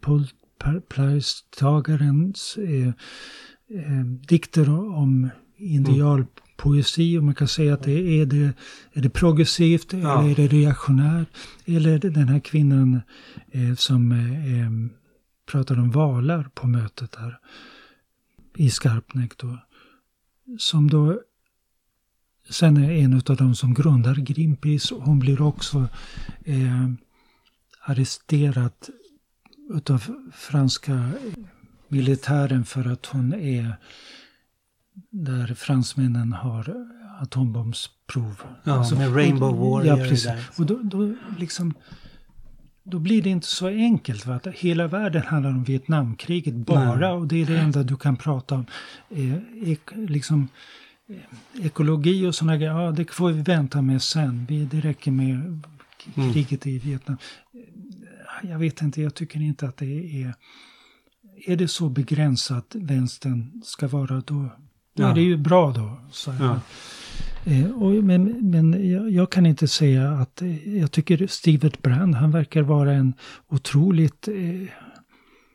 Pulitzer-pristagarens 0.00 2.58
eh, 2.58 2.88
eh, 3.78 4.04
dikter 4.28 4.70
om 4.70 5.30
indialpoesi. 5.56 7.18
Och 7.18 7.24
man 7.24 7.34
kan 7.34 7.48
säga 7.48 7.74
att 7.74 7.82
det 7.82 8.20
är 8.20 8.26
det, 8.26 8.52
är 8.92 9.02
det 9.02 9.10
progressivt 9.10 9.92
Ja. 9.92 9.98
eller 9.98 10.30
är 10.30 10.34
det 10.34 10.46
reaktionärt? 10.46 11.28
Eller 11.64 11.98
den 11.98 12.28
här 12.28 12.40
kvinnan 12.40 13.00
eh, 13.50 13.74
som 13.74 14.12
eh, 14.12 14.70
pratade 15.52 15.80
om 15.80 15.90
valar 15.90 16.48
på 16.54 16.66
mötet 16.66 17.16
här 17.16 17.38
i 18.58 18.70
Skarpnäck 18.70 19.38
då. 19.38 19.58
Som 20.58 20.90
då 20.90 21.20
sen 22.50 22.76
är 22.76 22.90
en 22.90 23.14
av 23.14 23.36
de 23.36 23.54
som 23.54 23.74
grundar 23.74 24.14
Greenpeace. 24.14 24.94
och 24.94 25.02
Hon 25.02 25.18
blir 25.18 25.42
också 25.42 25.88
eh, 26.44 26.88
arresterad 27.80 28.72
utav 29.74 30.02
franska 30.32 31.10
militären 31.88 32.64
för 32.64 32.92
att 32.92 33.06
hon 33.06 33.34
är 33.34 33.76
där 35.10 35.54
fransmännen 35.54 36.32
har 36.32 36.74
atombombsprov. 37.20 38.42
Ja, 38.64 38.72
Alltså, 38.72 38.94
med 38.94 39.16
Rainbow 39.16 39.56
Warrior 39.56 39.98
Ja, 39.98 40.08
precis. 40.08 40.58
Och 40.58 40.66
då, 40.66 40.78
då 40.82 41.14
liksom 41.38 41.74
då 42.90 42.98
blir 42.98 43.22
det 43.22 43.30
inte 43.30 43.46
så 43.46 43.66
enkelt. 43.68 44.26
Va? 44.26 44.34
Att 44.34 44.46
hela 44.46 44.86
världen 44.86 45.22
handlar 45.22 45.50
om 45.50 45.64
Vietnamkriget 45.64 46.54
bara 46.54 46.94
Nej. 46.96 47.08
och 47.08 47.26
det 47.26 47.42
är 47.42 47.46
det 47.46 47.58
enda 47.58 47.82
du 47.82 47.96
kan 47.96 48.16
prata 48.16 48.54
om. 48.54 48.66
Eh, 49.10 49.68
ek, 49.72 49.80
liksom, 49.96 50.48
eh, 51.08 51.66
ekologi 51.66 52.26
och 52.26 52.34
sådana 52.34 52.56
grejer, 52.56 52.72
ja 52.80 52.90
det 52.90 53.10
får 53.10 53.30
vi 53.32 53.42
vänta 53.42 53.82
med 53.82 54.02
sen. 54.02 54.46
Vi, 54.48 54.64
det 54.64 54.80
räcker 54.80 55.10
med 55.10 55.60
Mm. 56.14 56.32
kriget 56.32 56.66
i 56.66 56.78
Vietnam. 56.78 57.16
Eh, 58.42 58.50
Jag 58.50 58.58
vet 58.58 58.82
inte, 58.82 59.02
jag 59.02 59.14
tycker 59.14 59.40
inte 59.42 59.66
att 59.68 59.76
det 59.76 60.22
är... 60.22 60.34
Är 61.46 61.56
det 61.56 61.68
så 61.68 61.88
begränsat 61.88 62.74
vänstern 62.74 63.62
ska 63.64 63.88
vara 63.88 64.14
då, 64.14 64.20
då 64.22 64.48
Ja. 64.94 65.10
är 65.10 65.14
det 65.14 65.20
ju 65.20 65.36
bra 65.36 65.70
då. 65.72 65.96
Så 66.10 66.34
Ja. 66.40 66.60
Eh, 67.48 67.70
och, 67.70 68.04
men 68.04 68.50
men 68.50 68.90
jag, 68.90 69.10
jag 69.10 69.30
kan 69.30 69.46
inte 69.46 69.68
säga 69.68 70.10
att 70.10 70.42
eh, 70.42 70.78
jag 70.78 70.92
tycker 70.92 71.26
Stevert 71.26 71.82
Brand, 71.82 72.14
han 72.14 72.30
verkar 72.30 72.62
vara 72.62 72.92
en 72.92 73.14
otroligt 73.48 74.28
eh, 74.28 74.68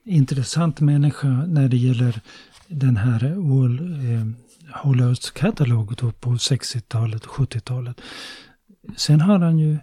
intressant 0.05 0.79
människa 0.79 1.27
när 1.27 1.69
det 1.69 1.77
gäller 1.77 2.21
den 2.67 2.97
här 2.97 3.23
All, 3.25 3.79
eh, 3.79 4.27
Whole 4.83 5.03
Earth 5.03 5.31
Catalog 5.33 5.95
då 5.97 6.11
på 6.11 6.29
60-talet 6.29 7.25
och 7.25 7.31
70-talet. 7.31 8.01
Sen 8.95 9.21
har 9.21 9.39
han 9.39 9.59
ju 9.59 9.77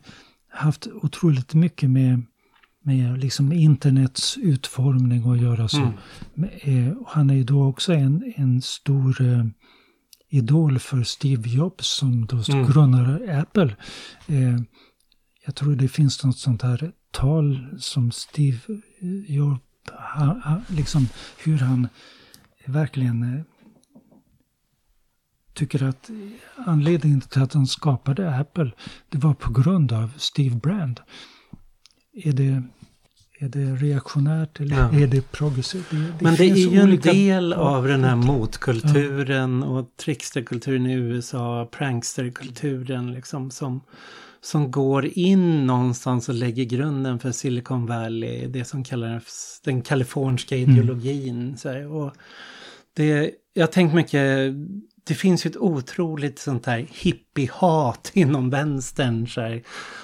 haft 0.53 0.87
otroligt 0.87 1.55
mycket 1.55 1.91
med, 1.91 2.23
med 2.85 3.19
liksom 3.19 3.53
internets 3.53 4.39
utformning 4.39 5.31
att 5.31 5.41
göra. 5.41 5.69
Så. 5.69 5.93
Mm. 6.37 6.51
Eh, 6.61 6.93
och 6.93 7.09
han 7.09 7.31
är 7.31 7.35
ju 7.35 7.45
då 7.45 7.65
också 7.65 7.93
en, 7.93 8.33
en 8.37 8.63
stor 8.63 9.23
eh, 9.23 9.45
idol 10.31 10.79
för 10.79 11.03
Steve 11.03 11.49
Jobs 11.49 11.87
som 11.87 12.27
då 12.27 12.43
Mm. 12.49 12.67
grundade 12.67 13.41
Apple. 13.41 13.77
Eh, 14.27 14.61
jag 15.47 15.55
tror 15.55 15.75
det 15.77 15.89
finns 15.89 16.25
något 16.25 16.39
sånt 16.39 16.63
här 16.63 16.93
tal 17.11 17.77
som 17.79 18.11
Steve 18.11 18.59
Jobs, 19.27 19.61
ha, 20.15 20.25
ha, 20.45 20.63
liksom 20.69 21.09
hur 21.45 21.59
han 21.59 21.89
verkligen 22.67 23.23
eh, 23.23 23.43
tycker 25.55 25.83
att 25.83 26.11
anledningen 26.57 27.21
till 27.21 27.43
att 27.43 27.53
han 27.53 27.67
skapade 27.67 28.37
Apple, 28.37 28.73
det 29.09 29.19
var 29.19 29.35
på 29.35 29.53
grund 29.53 29.93
av 29.93 30.13
Steve 30.17 30.57
Brand. 30.57 31.01
Är 32.13 32.33
det, 32.33 32.63
är 33.43 33.49
det 33.49 33.75
reaktionärt 33.75 34.61
eller 34.61 34.77
Ja. 34.77 35.01
är 35.03 35.07
det 35.07 35.33
progressivt? 35.33 35.91
Det, 35.91 35.97
det 35.97 36.13
Men 36.21 36.35
det 36.35 36.45
är 36.45 36.57
ju 36.57 36.79
en 36.81 37.01
del 37.01 37.55
ja, 37.57 37.63
av 37.63 37.87
den 37.89 38.05
här 38.05 38.17
motkulturen 38.17 39.63
och 39.63 39.97
tricksterkulturen 39.97 40.87
i 40.87 40.95
USA, 40.95 41.69
pranksterkulturen 41.73 43.13
liksom 43.13 43.51
som, 43.51 43.81
som 44.41 44.71
går 44.71 45.07
in 45.19 45.67
någonstans 45.67 46.29
och 46.29 46.35
lägger 46.35 46.65
grunden 46.65 47.19
för 47.19 47.33
Silicon 47.33 47.87
Valley, 47.87 48.47
det 48.47 48.65
som 48.65 48.85
kallas 48.85 49.61
den 49.65 49.83
kaliforniska 49.83 50.57
Mm. 50.57 50.71
ideologin. 50.71 51.57
Så 51.57 51.69
här. 51.69 51.87
Och 51.93 52.13
det, 52.97 53.31
jag 53.55 53.63
har 53.63 53.73
tänkt 53.73 53.95
mycket, 53.95 54.55
det 55.11 55.15
finns 55.15 55.47
ju 55.47 55.51
ett 55.51 55.57
otroligt 55.57 56.39
sånt 56.39 56.67
här 56.67 56.87
hippie-hat 56.91 58.11
inom 58.15 58.51
vänstern. 58.51 59.27
Så 59.27 59.41
här. 59.41 59.63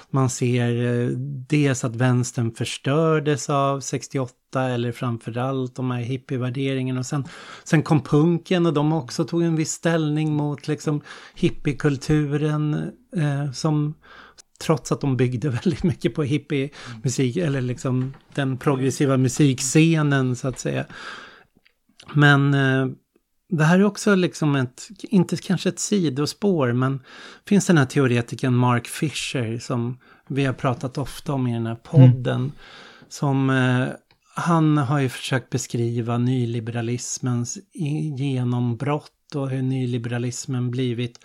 Man 0.09 0.29
ser 0.29 0.85
eh, 0.85 1.09
dels 1.49 1.83
att 1.83 1.95
vänstern 1.95 2.51
förstördes 2.51 3.49
av 3.49 3.79
68 3.79 4.63
eller 4.63 4.91
framförallt 4.91 5.75
de 5.75 5.91
här 5.91 5.99
hippievärderingarna 5.99 6.99
och 6.99 7.05
sen, 7.05 7.25
sen 7.63 7.83
kom 7.83 8.01
punken 8.01 8.65
och 8.65 8.73
de 8.73 8.93
också 8.93 9.25
tog 9.25 9.43
en 9.43 9.55
viss 9.55 9.71
ställning 9.71 10.33
mot 10.33 10.67
liksom 10.67 11.01
hippiekulturen 11.35 12.91
eh, 13.15 13.51
som 13.51 13.93
trots 14.59 14.91
att 14.91 15.01
de 15.01 15.17
byggde 15.17 15.49
väldigt 15.63 15.83
mycket 15.83 16.15
på 16.15 16.23
hippie-musik 16.23 17.37
eller 17.37 17.61
liksom 17.61 18.13
den 18.33 18.57
progressiva 18.57 19.17
musikscenen 19.17 20.35
så 20.35 20.47
att 20.47 20.59
säga. 20.59 20.85
Men 22.13 22.53
eh, 22.53 22.87
det 23.49 23.63
här 23.63 23.79
är 23.79 23.83
också 23.83 24.15
liksom 24.15 24.55
ett, 24.55 24.87
inte 25.03 25.37
kanske 25.37 25.69
ett 25.69 25.79
sidospår, 25.79 26.73
men 26.73 26.99
finns 27.45 27.67
den 27.67 27.77
här 27.77 27.85
teoretikern 27.85 28.55
Mark 28.55 28.87
Fisher 28.87 29.59
som 29.59 29.97
vi 30.27 30.45
har 30.45 30.53
pratat 30.53 30.97
ofta 30.97 31.33
om 31.33 31.47
i 31.47 31.53
den 31.53 31.65
här 31.65 31.75
podden. 31.75 32.51
Som, 33.09 33.49
eh, 33.49 33.87
han 34.35 34.77
har 34.77 34.99
ju 34.99 35.09
försökt 35.09 35.49
beskriva 35.49 36.17
nyliberalismens 36.17 37.57
genombrott 38.17 39.35
och 39.35 39.49
hur 39.49 39.61
nyliberalismen 39.61 40.71
blivit 40.71 41.19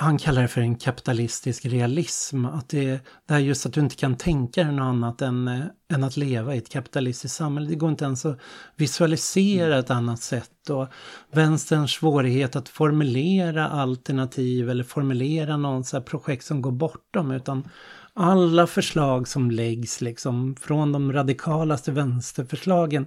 han 0.00 0.18
kallar 0.18 0.42
det 0.42 0.48
för 0.48 0.60
en 0.60 0.76
kapitalistisk 0.76 1.66
realism. 1.66 2.44
Att 2.44 2.68
det, 2.68 3.00
det 3.26 3.34
är 3.34 3.38
just 3.38 3.66
att 3.66 3.72
du 3.72 3.80
inte 3.80 3.96
kan 3.96 4.16
tänka 4.16 4.64
dig 4.64 4.72
något 4.72 4.82
annat 4.82 5.22
än, 5.22 5.48
eh, 5.48 5.60
än 5.92 6.04
att 6.04 6.16
leva 6.16 6.54
i 6.54 6.58
ett 6.58 6.68
kapitalistiskt 6.68 7.36
samhälle. 7.36 7.68
Det 7.68 7.74
går 7.74 7.90
inte 7.90 8.04
ens 8.04 8.26
att 8.26 8.38
visualisera 8.76 9.78
ett 9.78 9.90
annat 9.90 10.22
sätt. 10.22 10.70
Och 10.70 10.88
vänsterns 11.32 11.92
svårighet 11.92 12.56
att 12.56 12.68
formulera 12.68 13.68
alternativ 13.68 14.70
eller 14.70 14.84
formulera 14.84 15.56
någon 15.56 15.84
så 15.84 15.96
här 15.96 16.04
projekt 16.04 16.44
som 16.44 16.62
går 16.62 16.72
bortom. 16.72 17.30
Utan 17.30 17.68
alla 18.14 18.66
förslag 18.66 19.28
som 19.28 19.50
läggs 19.50 20.00
liksom 20.00 20.56
från 20.60 20.92
de 20.92 21.12
radikalaste 21.12 21.92
vänsterförslagen 21.92 23.06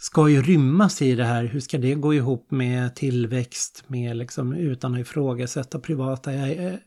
ska 0.00 0.28
ju 0.28 0.42
rymmas 0.42 1.02
i 1.02 1.14
det 1.14 1.24
här. 1.24 1.44
Hur 1.44 1.60
ska 1.60 1.78
det 1.78 1.94
gå 1.94 2.14
ihop 2.14 2.50
med 2.50 2.94
tillväxt, 2.94 3.84
med 3.86 4.16
liksom 4.16 4.52
utan 4.52 4.94
att 4.94 5.00
ifrågasätta 5.00 5.78
privata 5.78 6.32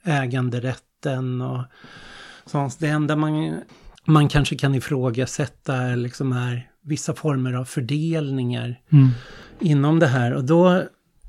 äganderätten 0.04 1.42
och 1.42 1.64
sånt. 2.46 2.80
Det 2.80 2.88
enda 2.88 3.16
man, 3.16 3.60
man 4.06 4.30
kanske 4.30 4.56
kan 4.56 4.76
ifrågasätta 4.76 5.76
är 5.76 5.96
liksom 5.96 6.32
är 6.32 6.70
vissa 6.82 7.16
former 7.16 7.54
av 7.54 7.66
fördelningar 7.66 8.82
mm. 8.90 9.10
inom 9.60 10.00
det 10.00 10.08
här. 10.08 10.34
Och 10.34 10.44
då, 10.44 10.84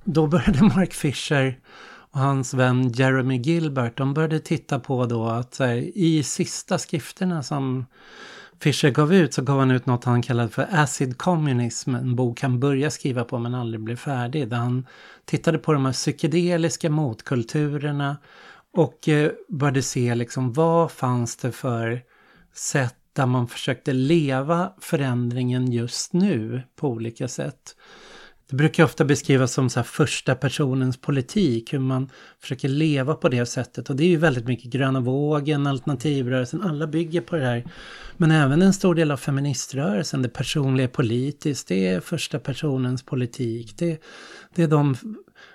då 0.05 0.27
började 0.27 0.63
Mark 0.77 0.93
Fisher 0.95 1.59
och 2.11 2.21
hans 2.21 2.55
vän 2.55 2.93
Jeremy 2.93 3.39
Gilbert, 3.39 3.97
de 3.99 4.15
började 4.15 4.39
titta 4.39 4.81
på 4.81 5.07
då 5.07 5.27
att 5.27 5.59
här, 5.59 5.77
i 5.99 6.23
sista 6.23 6.79
skrifterna 6.79 7.43
som 7.43 7.85
Fischer 8.61 8.91
gav 8.91 9.15
ut 9.15 9.35
så 9.35 9.43
gav 9.43 9.59
han 9.59 9.71
ut 9.71 9.87
något 9.87 10.05
han 10.05 10.23
kallade 10.23 10.49
för 10.49 10.69
Acid 10.71 11.19
Communism, 11.19 11.95
en 11.95 12.17
bok 12.17 12.41
han 12.41 12.61
började 12.61 12.91
skriva 12.91 13.25
på 13.25 13.39
men 13.39 13.55
aldrig 13.55 13.81
blev 13.81 13.97
färdig. 13.97 14.49
Där 14.49 14.57
han 14.57 14.87
tittade 15.25 15.59
på 15.59 15.73
de 15.73 15.85
här 15.85 15.93
psykedeliska 15.93 16.91
motkulturerna 16.91 18.17
och 18.73 19.09
eh, 19.09 19.31
började 19.49 19.83
se 19.83 20.15
liksom 20.15 20.53
vad 20.53 20.91
fanns 20.91 21.37
det 21.37 21.53
för 21.53 22.03
sätt 22.55 22.97
där 23.13 23.27
man 23.27 23.49
försökte 23.49 23.93
leva 23.93 24.73
förändringen 24.81 25.73
just 25.73 26.13
nu 26.13 26.63
på 26.77 26.89
olika 26.89 27.29
sätt. 27.29 27.77
Det 28.51 28.57
brukar 28.57 28.85
ofta 28.85 29.05
beskrivas 29.05 29.53
som 29.53 29.71
så 29.71 29.83
första 29.83 30.35
personens 30.35 30.97
politik, 30.97 31.73
hur 31.73 31.79
man 31.79 32.11
försöker 32.41 32.69
leva 32.69 33.15
på 33.15 33.29
det 33.29 33.47
sättet. 33.47 33.91
Och 33.91 33.97
det 33.97 34.05
är 34.05 34.09
ju 34.09 34.17
väldigt 34.17 34.47
mycket 34.47 34.73
gröna 34.73 35.01
vågen, 35.01 35.67
alternativrörelsen, 35.67 36.63
alla 36.63 36.87
bygger 36.87 37.21
på 37.21 37.37
det 37.37 37.45
här. 37.45 37.65
Men 38.17 38.31
även 38.31 38.63
en 38.63 38.73
stor 38.73 38.95
del 38.95 39.11
av 39.11 39.17
feministrörelsen, 39.17 40.23
det 40.23 40.29
personliga 40.29 40.89
politiskt, 40.89 41.69
det 41.69 41.89
är 41.89 42.01
första 42.01 42.39
personens 42.39 43.03
politik. 43.03 43.75
Det, 43.79 44.03
det 44.55 44.63
är 44.63 44.69
de, 44.69 44.97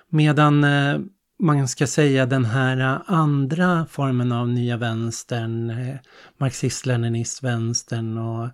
medan 0.10 0.64
eh, 0.64 1.00
man 1.40 1.68
ska 1.68 1.88
säga 1.88 2.26
den 2.26 2.46
här 2.46 2.78
eh, 2.78 3.02
andra 3.06 3.86
formen 3.90 4.32
av 4.32 4.50
nya 4.50 4.78
vänstern, 4.78 5.70
eh, 5.70 5.96
marxist-leninist-vänstern 6.38 8.18
och 8.18 8.50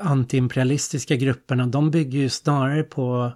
antiimperialistiska 0.00 1.16
grupperna, 1.16 1.66
de 1.66 1.90
bygger 1.90 2.18
ju 2.18 2.28
snarare 2.28 2.82
på 2.82 3.32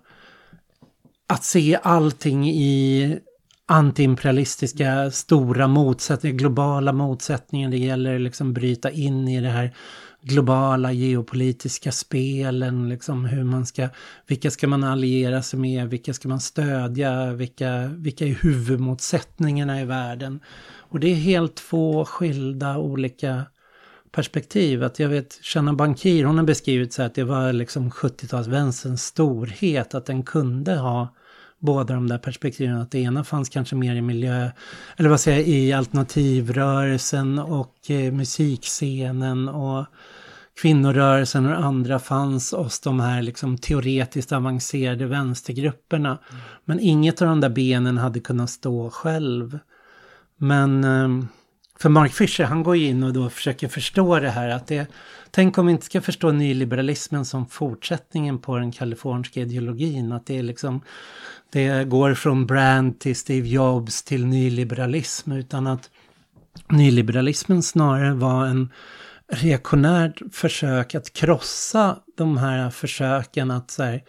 att 1.30 1.44
se 1.44 1.78
allting 1.82 2.50
i 2.50 3.18
antiimperialistiska 3.66 5.10
stora 5.10 5.66
motsättningar, 5.66 6.36
globala 6.36 6.92
motsättningar. 6.92 7.70
Det 7.70 7.78
gäller 7.78 8.18
liksom 8.18 8.52
bryta 8.52 8.90
in 8.90 9.28
i 9.28 9.40
det 9.40 9.48
här 9.48 9.74
globala 10.22 10.92
geopolitiska 10.92 11.92
spelen, 11.92 12.88
liksom 12.88 13.24
hur 13.24 13.44
man 13.44 13.66
ska, 13.66 13.88
vilka 14.26 14.50
ska 14.50 14.68
man 14.68 14.84
alliera 14.84 15.42
sig 15.42 15.58
med, 15.58 15.88
vilka 15.90 16.14
ska 16.14 16.28
man 16.28 16.40
stödja, 16.40 17.32
vilka, 17.32 17.86
vilka 17.86 18.26
är 18.26 18.34
huvudmotsättningarna 18.34 19.80
i 19.80 19.84
världen. 19.84 20.40
Och 20.78 21.00
det 21.00 21.08
är 21.08 21.14
helt 21.14 21.54
två 21.54 22.04
skilda 22.04 22.78
olika 22.78 23.44
perspektiv. 24.12 24.82
Att 24.84 24.98
jag 24.98 25.08
vet, 25.08 25.38
Shanna 25.42 25.72
Bankir, 25.72 26.24
hon 26.24 26.38
har 26.38 26.44
beskrivit 26.44 26.92
så 26.92 27.02
att 27.02 27.14
det 27.14 27.24
var 27.24 27.52
liksom 27.52 27.90
70-talsvänsterns 27.90 28.96
storhet, 28.96 29.94
att 29.94 30.06
den 30.06 30.22
kunde 30.22 30.76
ha 30.76 31.14
båda 31.60 31.94
de 31.94 32.08
där 32.08 32.18
perspektiven. 32.18 32.80
Att 32.80 32.90
det 32.90 32.98
ena 32.98 33.24
fanns 33.24 33.48
kanske 33.48 33.76
mer 33.76 33.94
i 33.94 34.02
miljö, 34.02 34.50
eller 34.96 35.08
vad 35.08 35.20
säger 35.20 35.38
jag, 35.38 35.48
i 35.48 35.72
alternativrörelsen 35.72 37.38
och 37.38 37.90
eh, 37.90 38.12
musikscenen 38.12 39.48
och 39.48 39.86
kvinnorörelsen 40.60 41.46
och 41.46 41.64
andra 41.64 41.98
fanns 41.98 42.52
hos 42.52 42.80
de 42.80 43.00
här 43.00 43.22
liksom 43.22 43.58
teoretiskt 43.58 44.32
avancerade 44.32 45.06
vänstergrupperna. 45.06 46.08
Mm. 46.08 46.42
Men 46.64 46.80
inget 46.80 47.22
av 47.22 47.28
de 47.28 47.40
där 47.40 47.48
benen 47.48 47.98
hade 47.98 48.20
kunnat 48.20 48.50
stå 48.50 48.90
själv. 48.90 49.58
Men 50.36 50.84
eh, 50.84 51.24
för 51.80 51.88
Mark 51.88 52.12
Fisher, 52.12 52.44
han 52.44 52.62
går 52.62 52.76
in 52.76 53.02
och 53.02 53.12
då 53.12 53.30
försöker 53.30 53.68
förstå 53.68 54.20
det 54.20 54.30
här 54.30 54.48
att 54.48 54.66
det 54.66 54.90
Tänk 55.32 55.58
om 55.58 55.66
vi 55.66 55.72
inte 55.72 55.86
ska 55.86 56.00
förstå 56.00 56.32
nyliberalismen 56.32 57.24
som 57.24 57.46
fortsättningen 57.46 58.38
på 58.38 58.58
den 58.58 58.72
kaliforniska 58.72 59.40
ideologin. 59.40 60.12
Att 60.12 60.26
det 60.26 60.38
är 60.38 60.42
liksom, 60.42 60.80
det 61.52 61.84
går 61.84 62.14
från 62.14 62.46
Brand 62.46 62.98
till 62.98 63.16
Steve 63.16 63.48
Jobs 63.48 64.02
till 64.02 64.26
nyliberalism. 64.26 65.32
Utan 65.32 65.66
att 65.66 65.90
nyliberalismen 66.68 67.62
snarare 67.62 68.14
var 68.14 68.46
en 68.46 68.72
reaktionärt 69.32 70.20
försök 70.32 70.94
att 70.94 71.12
krossa 71.12 71.98
de 72.16 72.38
här 72.38 72.70
försöken 72.70 73.50
att 73.50 73.70
så 73.70 73.82
här, 73.82 74.02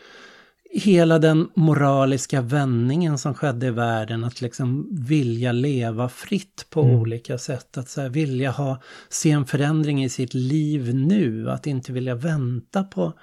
hela 0.74 1.20
den 1.20 1.50
moraliska 1.56 2.42
vändningen 2.42 3.18
som 3.18 3.34
skedde 3.34 3.68
i 3.68 3.72
världen, 3.72 4.24
att 4.24 4.42
liksom 4.42 4.88
vilja 4.92 5.52
leva 5.52 6.10
fritt 6.10 6.66
på 6.70 6.82
mm. 6.82 6.96
olika 6.96 7.38
sätt, 7.38 7.78
att 7.78 7.90
så 7.90 8.02
här, 8.02 8.10
vilja 8.10 8.52
ha, 8.52 8.82
se 9.10 9.32
en 9.32 9.46
förändring 9.46 10.04
i 10.04 10.10
sitt 10.10 10.34
liv 10.34 10.96
nu, 10.96 11.52
att 11.52 11.68
inte 11.68 11.92
vilja 11.92 12.16
vänta 12.16 12.84
på, 12.84 13.14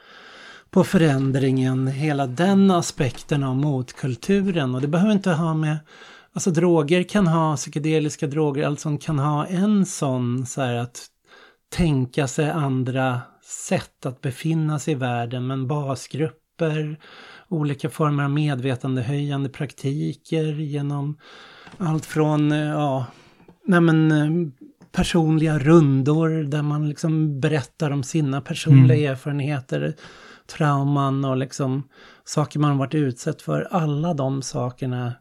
på 0.71 0.85
förändringen, 0.85 1.87
hela 1.87 2.27
den 2.27 2.71
aspekten 2.71 3.45
av 3.45 3.57
motkulturen. 3.57 4.75
Och 4.75 4.81
det 4.81 4.89
behöver 4.89 5.13
inte 5.13 5.31
ha 5.31 5.55
med, 5.55 5.79
alltså 6.33 6.51
droger 6.51 7.03
kan 7.03 7.27
ha, 7.27 7.57
psykedeliska 7.57 8.27
droger, 8.27 8.67
alltså 8.67 8.99
kan 8.99 9.19
ha 9.19 9.47
en 9.47 9.87
sån 9.87 10.47
så 10.47 10.61
här 10.61 10.75
att 10.75 11.07
tänka 11.71 12.29
sig 12.29 12.51
andra 12.51 13.21
sätt 13.69 14.07
att 14.07 14.21
befinna 14.21 14.79
sig 14.79 14.93
i 14.93 14.97
världen, 14.97 15.47
men 15.47 15.67
basgrupper, 15.67 16.99
olika 17.49 17.91
former 17.91 18.25
av 18.25 18.31
medvetandehöjande 18.31 19.49
praktiker 19.49 20.45
genom 20.45 21.19
allt 21.79 22.07
från, 22.07 22.53
eh, 22.53 22.59
ja, 22.59 23.07
nej 23.67 23.81
men 23.81 24.13
eh, 24.13 24.53
personliga 24.93 25.59
rundor 25.59 26.29
där 26.29 26.63
man 26.63 26.89
liksom 26.89 27.41
berättar 27.41 27.91
om 27.91 28.03
sina 28.03 28.41
personliga 28.41 28.99
mm. 28.99 29.13
erfarenheter, 29.13 29.95
trauman 30.57 31.25
och 31.25 31.37
liksom 31.37 31.89
saker 32.25 32.59
man 32.61 32.79
varit 32.79 32.95
utsatt 32.95 33.43
för. 33.43 33.69
Alla 33.71 34.15
de 34.15 34.43
sakerna 34.43 35.13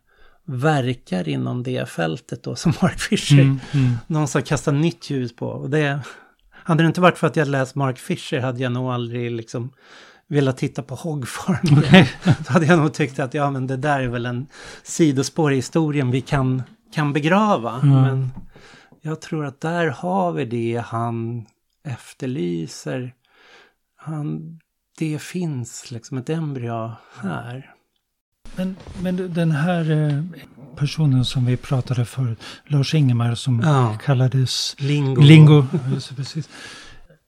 verkar 0.45 1.29
inom 1.29 1.63
det 1.63 1.89
fältet 1.89 2.43
då 2.43 2.55
som 2.55 2.73
Mark 2.81 2.99
Fisher 2.99 3.41
mm, 3.41 3.59
mm. 3.73 3.93
någon 4.07 4.27
som 4.27 4.41
kastar 4.41 4.71
nytt 4.71 5.09
ljus 5.09 5.35
på. 5.35 5.47
Och 5.47 5.69
det, 5.69 5.99
hade 6.51 6.83
det 6.83 6.87
inte 6.87 7.01
varit 7.01 7.17
för 7.17 7.27
att 7.27 7.35
jag 7.35 7.47
läst 7.47 7.75
Mark 7.75 7.97
Fisher 7.97 8.39
hade 8.39 8.63
jag 8.63 8.71
nog 8.71 8.91
aldrig 8.91 9.31
liksom 9.31 9.71
velat 10.27 10.57
titta 10.57 10.83
på 10.83 10.95
Hoggfarm. 10.95 11.77
Okay. 11.77 12.05
Så 12.45 12.53
hade 12.53 12.65
jag 12.65 12.79
nog 12.79 12.93
tyckt 12.93 13.19
att 13.19 13.33
ja 13.33 13.51
men 13.51 13.67
det 13.67 13.77
där 13.77 13.99
är 13.99 14.07
väl 14.07 14.25
en 14.25 14.47
sidospår 14.83 15.53
i 15.53 15.55
historien 15.55 16.11
vi 16.11 16.21
kan, 16.21 16.63
kan 16.93 17.13
begrava. 17.13 17.79
Mm. 17.83 18.01
Men 18.01 18.31
jag 19.01 19.21
tror 19.21 19.45
att 19.45 19.61
där 19.61 19.87
har 19.87 20.31
vi 20.31 20.45
det 20.45 20.83
han 20.85 21.45
efterlyser. 21.83 23.13
Han, 23.97 24.59
det 24.97 25.21
finns 25.21 25.91
liksom 25.91 26.17
ett 26.17 26.29
embryo 26.29 26.91
här. 27.21 27.73
Men, 28.55 28.75
men 29.01 29.33
den 29.33 29.51
här 29.51 29.91
eh, 29.91 30.23
personen 30.75 31.25
som 31.25 31.45
vi 31.45 31.57
pratade 31.57 32.05
för, 32.05 32.35
Lars 32.65 32.95
Ingemar, 32.95 33.35
som 33.35 33.59
ja. 33.59 33.97
kallades 34.05 34.75
Lingo. 34.79 35.21
Lingo. 35.21 35.65
Precis. 36.15 36.49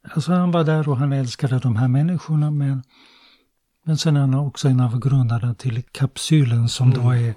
Alltså 0.03 0.31
han 0.31 0.51
var 0.51 0.63
där 0.63 0.89
och 0.89 0.97
han 0.97 1.13
älskade 1.13 1.59
de 1.59 1.75
här 1.75 1.87
människorna 1.87 2.51
men, 2.51 2.83
men 3.85 3.97
sen 3.97 4.15
är 4.15 4.21
han 4.21 4.33
också 4.33 4.67
en 4.67 4.79
av 4.79 4.99
grundarna 4.99 5.55
till 5.55 5.83
kapsylen 5.91 6.69
som 6.69 6.91
mm. 6.91 7.03
då 7.03 7.11
är, 7.11 7.33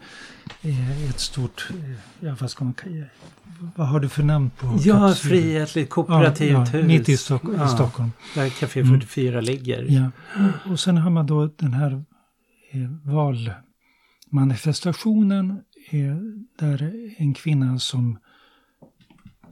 är, 0.63 1.11
ett 1.11 1.21
stort, 1.21 1.69
ja 2.21 2.37
vad 2.41 2.51
ska 2.51 2.65
man 2.65 2.75
kalla 2.75 3.07
vad 3.77 3.89
har 3.89 4.01
du 4.01 4.09
för 4.09 4.23
namn 4.23 4.51
på 4.51 4.79
Ja, 4.81 5.15
Frihetligt 5.15 5.91
kooperativt 5.91 6.53
ja, 6.53 6.67
ja, 6.73 6.79
hus. 6.79 6.87
Mitt 6.87 7.09
i, 7.09 7.17
Stock 7.17 7.43
ja, 7.57 7.69
Stockholm. 7.69 8.13
Där 8.35 8.49
Café 8.49 8.85
44 8.85 9.33
mm. 9.33 9.45
ligger. 9.45 9.87
Ja. 9.89 10.11
Och 10.71 10.81
sen 10.81 10.97
har 10.97 11.11
man 11.11 11.27
då 11.27 11.47
den 11.47 11.73
här 11.73 12.05
eh, 12.73 12.91
valmanifestationen 14.31 15.51
eh, 15.91 16.17
där 16.59 16.93
en 17.17 17.35
kvinna 17.35 17.79
som 17.79 18.19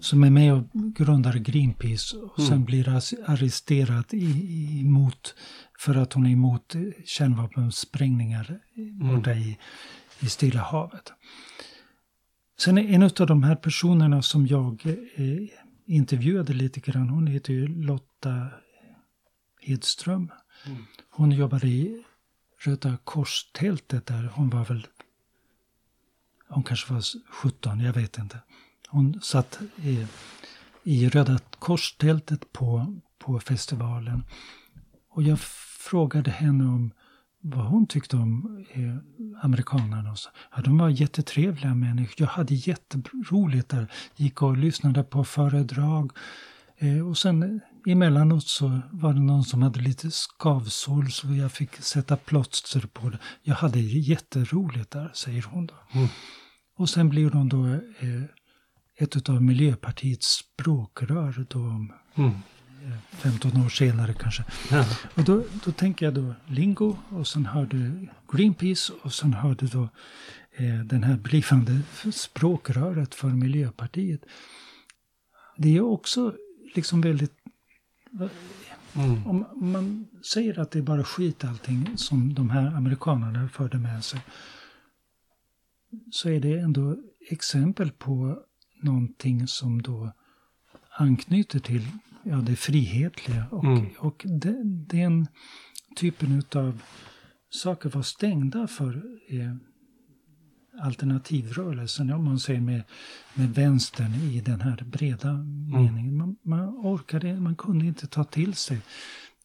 som 0.00 0.24
är 0.24 0.30
med 0.30 0.54
och 0.54 0.64
grundar 0.72 1.32
Greenpeace 1.32 2.16
och 2.16 2.38
mm. 2.38 2.50
sen 2.50 2.64
blir 2.64 2.88
arresterad 2.88 4.04
i, 4.10 4.80
emot, 4.80 5.34
för 5.78 5.94
att 5.94 6.12
hon 6.12 6.26
är 6.26 6.30
emot 6.30 6.74
kärnvapensprängningar 7.04 8.60
mm. 8.76 9.16
borta 9.16 9.32
i, 9.34 9.58
i 10.20 10.26
Stilla 10.26 10.60
havet. 10.60 11.12
Sen 12.58 12.78
är 12.78 12.82
en 12.82 13.02
av 13.02 13.26
de 13.26 13.42
här 13.42 13.56
personerna 13.56 14.22
som 14.22 14.46
jag 14.46 14.86
eh, 15.14 15.48
intervjuade 15.86 16.52
lite 16.52 16.80
grann, 16.80 17.08
hon 17.08 17.26
heter 17.26 17.52
ju 17.52 17.68
Lotta 17.68 18.48
Hedström. 19.60 20.30
Mm. 20.66 20.84
Hon 21.10 21.32
jobbade 21.32 21.66
i 21.66 22.04
Röda 22.64 22.96
Korstältet 23.04 24.06
där, 24.06 24.30
hon 24.34 24.50
var 24.50 24.64
väl, 24.64 24.86
hon 26.48 26.62
kanske 26.62 26.92
var 26.92 27.02
17, 27.30 27.80
jag 27.80 27.92
vet 27.92 28.18
inte. 28.18 28.40
Hon 28.90 29.20
satt 29.22 29.58
i, 29.82 30.06
i 30.82 31.08
Röda 31.08 31.38
Korstältet 31.58 32.52
på, 32.52 33.00
på 33.18 33.40
festivalen. 33.40 34.24
Och 35.10 35.22
jag 35.22 35.40
frågade 35.90 36.30
henne 36.30 36.64
om 36.64 36.90
vad 37.40 37.66
hon 37.66 37.86
tyckte 37.86 38.16
om 38.16 38.64
eh, 38.72 39.44
amerikanerna. 39.44 40.10
Och 40.10 40.18
så. 40.18 40.30
Ja, 40.56 40.62
de 40.62 40.78
var 40.78 40.88
jättetrevliga 40.88 41.74
människor. 41.74 42.14
Jag 42.18 42.26
hade 42.26 42.54
jätteroligt 42.54 43.68
där. 43.68 43.92
Gick 44.16 44.42
och 44.42 44.56
lyssnade 44.56 45.02
på 45.02 45.24
föredrag. 45.24 46.12
Eh, 46.78 47.08
och 47.08 47.18
sen 47.18 47.60
emellanåt 47.86 48.46
så 48.46 48.80
var 48.90 49.14
det 49.14 49.20
någon 49.20 49.44
som 49.44 49.62
hade 49.62 49.80
lite 49.80 50.10
skavsår 50.10 51.04
så 51.04 51.34
jag 51.34 51.52
fick 51.52 51.76
sätta 51.76 52.16
plåster 52.16 52.80
på 52.92 53.10
det. 53.10 53.18
Jag 53.42 53.54
hade 53.54 53.80
jätteroligt 53.80 54.90
där, 54.90 55.10
säger 55.14 55.42
hon 55.42 55.66
då. 55.66 55.74
Mm. 55.92 56.08
Och 56.76 56.90
sen 56.90 57.08
blir 57.08 57.30
hon 57.30 57.48
då 57.48 57.66
eh, 57.66 58.22
ett 59.02 59.28
av 59.28 59.42
Miljöpartiets 59.42 60.26
språkrör 60.26 61.46
då 61.48 61.86
Mm. 62.14 62.32
15 63.10 63.64
år 63.64 63.68
senare 63.68 64.14
kanske. 64.14 64.44
Ja. 64.70 64.84
Och 65.14 65.24
då, 65.24 65.44
då 65.64 65.72
tänker 65.72 66.06
jag 66.06 66.14
då 66.14 66.34
Lingo 66.46 66.96
och 67.08 67.26
sen 67.26 67.46
har 67.46 67.66
du 67.66 68.08
Greenpeace 68.32 68.92
och 69.02 69.12
sen 69.12 69.34
har 69.34 69.54
du 69.54 69.66
då 69.66 69.88
eh, 70.52 70.80
den 70.84 71.02
här 71.02 71.16
blivande 71.16 71.80
språkröret 72.12 73.14
för 73.14 73.28
Miljöpartiet. 73.28 74.20
Det 75.56 75.76
är 75.76 75.80
också 75.80 76.34
liksom 76.74 77.00
väldigt... 77.00 77.32
Mm. 78.94 79.26
Om 79.26 79.46
man 79.54 80.06
säger 80.32 80.58
att 80.58 80.70
det 80.70 80.78
är 80.78 80.82
bara 80.82 81.04
skit 81.04 81.44
allting 81.44 81.92
som 81.96 82.34
de 82.34 82.50
här 82.50 82.66
amerikanerna 82.76 83.48
förde 83.48 83.78
med 83.78 84.04
sig. 84.04 84.20
Så 86.10 86.28
är 86.28 86.40
det 86.40 86.58
ändå 86.58 86.96
exempel 87.30 87.90
på 87.90 88.42
någonting 88.82 89.46
som 89.46 89.82
då 89.82 90.12
anknyter 90.98 91.58
till 91.58 91.86
ja, 92.22 92.36
det 92.36 92.56
frihetliga. 92.56 93.46
Och, 93.50 93.64
Mm. 93.64 93.86
och 93.98 94.26
de, 94.28 94.84
den 94.88 95.26
typen 95.96 96.42
av 96.54 96.82
saker 97.50 97.88
var 97.88 98.02
stängda 98.02 98.66
för 98.66 99.02
eh, 99.28 99.54
alternativrörelsen, 100.82 102.12
om 102.12 102.24
man 102.24 102.38
säger 102.40 102.60
med, 102.60 102.82
med 103.34 103.54
vänstern 103.54 104.14
i 104.14 104.40
den 104.40 104.60
här 104.60 104.84
breda 104.86 105.32
meningen. 105.72 106.16
Man, 106.16 106.36
man 106.42 106.68
orkade, 106.68 107.40
man 107.40 107.56
kunde 107.56 107.86
inte 107.86 108.06
ta 108.06 108.24
till 108.24 108.54
sig 108.54 108.80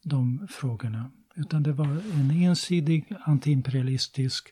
de 0.02 0.46
frågorna. 0.50 1.10
Utan 1.34 1.62
det 1.62 1.72
var 1.72 1.86
en 2.14 2.30
ensidig 2.30 3.12
antiimperialistisk 3.20 4.48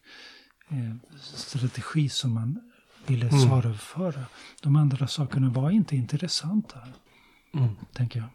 eh, 0.71 0.95
strategi 1.21 2.09
som 2.09 2.35
man 2.35 2.61
ville 3.07 3.29
Mm. 3.29 3.49
saluföra. 3.49 4.21
De 4.63 4.77
andra 4.77 5.07
sakerna 5.07 5.49
var 5.51 5.71
inte 5.71 5.97
intressanta, 5.97 6.79
Mm. 7.55 7.69
tänker 7.93 8.19
jag. 8.19 8.29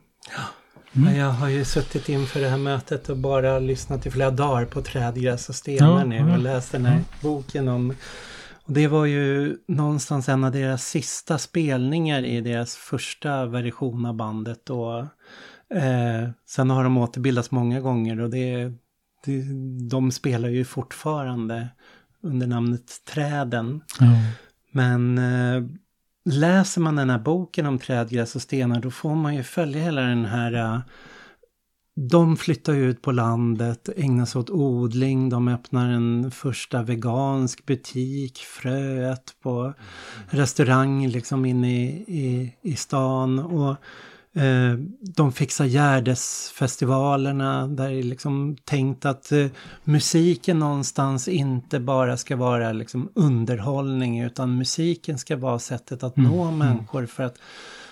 Ja, 0.93 1.11
jag 1.11 1.31
har 1.31 1.47
ju 1.49 1.65
suttit 1.65 2.09
inför 2.09 2.39
det 2.39 2.49
här 2.49 2.57
mötet 2.57 3.09
och 3.09 3.17
bara 3.17 3.59
lyssnat 3.59 4.05
i 4.05 4.11
flera 4.11 4.31
dagar 4.31 4.65
på 4.65 4.81
Trädgräs 4.81 5.49
och 5.49 5.55
stenar 5.55 5.99
Ja, 5.99 6.05
nu 6.05 6.15
ja. 6.15 6.31
och 6.33 6.39
läst 6.39 6.71
den 6.71 6.85
här 6.85 6.95
Ja. 6.97 7.03
boken 7.21 7.67
om 7.67 7.93
och 8.65 8.73
det 8.73 8.87
var 8.87 9.05
ju 9.05 9.57
någonstans 9.67 10.29
en 10.29 10.43
av 10.43 10.51
deras 10.51 10.85
sista 10.85 11.37
spelningar 11.37 12.23
i 12.25 12.41
deras 12.41 12.75
första 12.75 13.45
version 13.45 14.05
av 14.05 14.13
bandet 14.15 14.69
och 14.69 14.99
eh, 15.77 16.29
sen 16.47 16.69
har 16.69 16.83
de 16.83 16.97
återbildats 16.97 17.51
många 17.51 17.79
gånger 17.79 18.19
och 18.21 18.29
det, 18.29 18.63
det, 19.25 19.41
de 19.89 20.11
spelar 20.11 20.49
ju 20.49 20.65
fortfarande 20.65 21.67
under 22.21 22.47
namnet 22.47 23.05
Träden. 23.13 23.81
Ja. 23.99 24.05
Men 24.71 25.17
eh, 25.17 25.63
läser 26.25 26.81
man 26.81 26.95
den 26.95 27.09
här 27.09 27.19
boken 27.19 27.65
om 27.65 27.79
trädgräs 27.79 28.35
och 28.35 28.41
stenar 28.41 28.81
då 28.81 28.91
får 28.91 29.15
man 29.15 29.35
ju 29.35 29.43
följa 29.43 29.81
hela 29.81 30.01
den 30.01 30.25
här... 30.25 30.53
Eh, 30.53 30.79
de 32.01 32.37
flyttar 32.37 32.73
ut 32.73 33.01
på 33.01 33.11
landet, 33.11 33.89
ägnar 33.95 34.25
sig 34.25 34.39
åt 34.39 34.49
odling, 34.49 35.29
de 35.29 35.47
öppnar 35.47 35.89
en 35.89 36.31
första 36.31 36.83
vegansk 36.83 37.65
butik, 37.65 38.37
fröet 38.37 39.35
på 39.43 39.73
restaurang 40.29 41.07
liksom 41.07 41.45
inne 41.45 41.83
i, 41.83 41.87
i, 42.07 42.55
i 42.61 42.75
stan. 42.75 43.39
Och 43.39 43.75
eh, 44.35 44.73
de 45.15 45.31
fixar 45.31 45.65
Gärdesfestivalerna 45.65 47.67
där 47.67 47.89
det 47.89 47.99
är 47.99 48.03
liksom 48.03 48.57
tänkt 48.63 49.05
att 49.05 49.31
eh, 49.31 49.45
musiken 49.83 50.59
någonstans 50.59 51.27
inte 51.27 51.79
bara 51.79 52.17
ska 52.17 52.35
vara 52.35 52.71
liksom 52.71 53.11
underhållning 53.15 54.19
utan 54.19 54.57
musiken 54.57 55.17
ska 55.17 55.37
vara 55.37 55.59
sättet 55.59 56.03
att 56.03 56.17
Mm, 56.17 56.31
nå 56.31 56.43
mm. 56.43 56.57
människor 56.57 57.05
för 57.05 57.23
att 57.23 57.37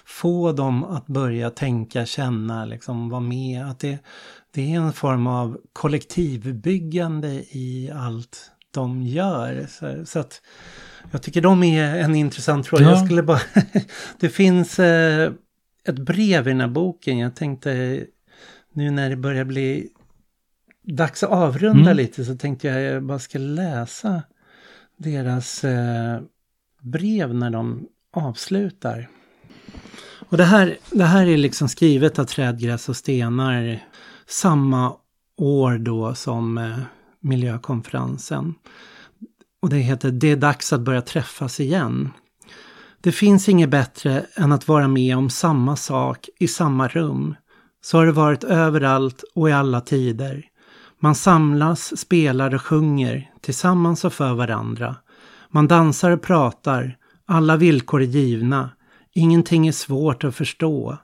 få 0.06 0.52
dem 0.52 0.84
att 0.84 1.08
börja 1.08 1.50
tänka, 1.50 2.06
känna, 2.06 2.66
liksom 2.66 3.10
vara 3.10 3.22
med. 3.22 3.66
Att 3.66 3.80
det, 3.80 3.98
det 4.54 4.74
är 4.74 4.80
en 4.80 4.94
form 4.94 5.28
av 5.28 5.58
kollektivbyggande 5.74 7.28
i 7.52 7.92
allt 7.96 8.52
de 8.72 9.04
gör. 9.04 9.68
Så, 9.70 10.06
så 10.06 10.20
att 10.20 10.42
jag 11.12 11.22
tycker 11.22 11.42
de 11.42 11.64
är 11.64 11.96
en 11.96 12.16
intressant 12.16 12.68
fråga. 12.68 12.84
Ja. 12.84 12.90
Jag 12.90 13.06
skulle 13.06 13.24
bara... 13.24 13.42
det 14.20 14.30
finns 14.30 14.80
eh, 14.80 15.32
ett 15.88 16.00
brev 16.00 16.48
i 16.48 16.52
den 16.52 16.62
här 16.62 16.68
boken. 16.68 17.18
Jag 17.18 17.36
tänkte 17.36 18.06
nu 18.74 18.92
när 18.92 19.10
det 19.10 19.16
börjar 19.16 19.46
bli 19.46 19.90
dags 20.84 21.24
att 21.24 21.30
avrunda 21.30 21.92
Mm. 21.92 21.98
lite 21.98 22.26
så 22.26 22.36
tänkte 22.36 22.68
jag 22.68 22.82
jag 22.82 23.04
bara 23.04 23.20
ska 23.20 23.40
läsa 23.40 24.24
deras 24.98 25.64
eh, 25.64 26.22
brev 26.82 27.36
när 27.36 27.50
de 27.50 27.88
avslutar. 28.14 29.10
Och 30.30 30.38
det 30.38 30.44
här, 30.44 30.78
det 30.92 31.04
här 31.04 31.28
är 31.28 31.38
liksom 31.38 31.70
skrivet 31.70 32.20
av 32.20 32.26
Trädgräs 32.26 32.90
och 32.90 32.96
stenar 32.96 33.80
samma 34.28 34.96
år 35.38 35.78
då 35.78 36.16
som 36.16 36.58
eh, 36.58 36.80
miljökonferensen. 37.20 38.54
Och 39.62 39.70
det 39.70 39.78
heter 39.78 40.12
Det 40.12 40.28
är 40.28 40.36
dags 40.36 40.74
att 40.74 40.82
börja 40.82 41.02
träffas 41.02 41.60
igen. 41.60 42.12
Det 43.02 43.12
finns 43.12 43.50
inget 43.50 43.70
bättre 43.70 44.26
än 44.36 44.52
att 44.52 44.68
vara 44.68 44.88
med 44.88 45.18
om 45.18 45.30
samma 45.30 45.76
sak 45.76 46.30
i 46.40 46.48
samma 46.48 46.88
rum. 46.88 47.36
Så 47.82 47.98
har 47.98 48.06
det 48.06 48.12
varit 48.12 48.44
överallt 48.44 49.24
och 49.36 49.50
i 49.50 49.52
alla 49.52 49.82
tider. 49.82 50.46
Man 51.00 51.16
samlas, 51.16 51.98
spelar 51.98 52.56
och 52.56 52.62
sjunger 52.62 53.32
tillsammans 53.42 54.06
och 54.06 54.14
för 54.14 54.34
varandra. 54.34 54.96
Man 55.50 55.68
dansar 55.68 56.12
och 56.12 56.22
pratar. 56.22 56.98
Alla 57.26 57.58
villkor 57.58 58.02
är 58.02 58.06
givna. 58.06 58.70
Ingenting 59.14 59.68
är 59.68 59.72
svårt 59.72 60.24
att 60.24 60.36
förstå. 60.36 60.98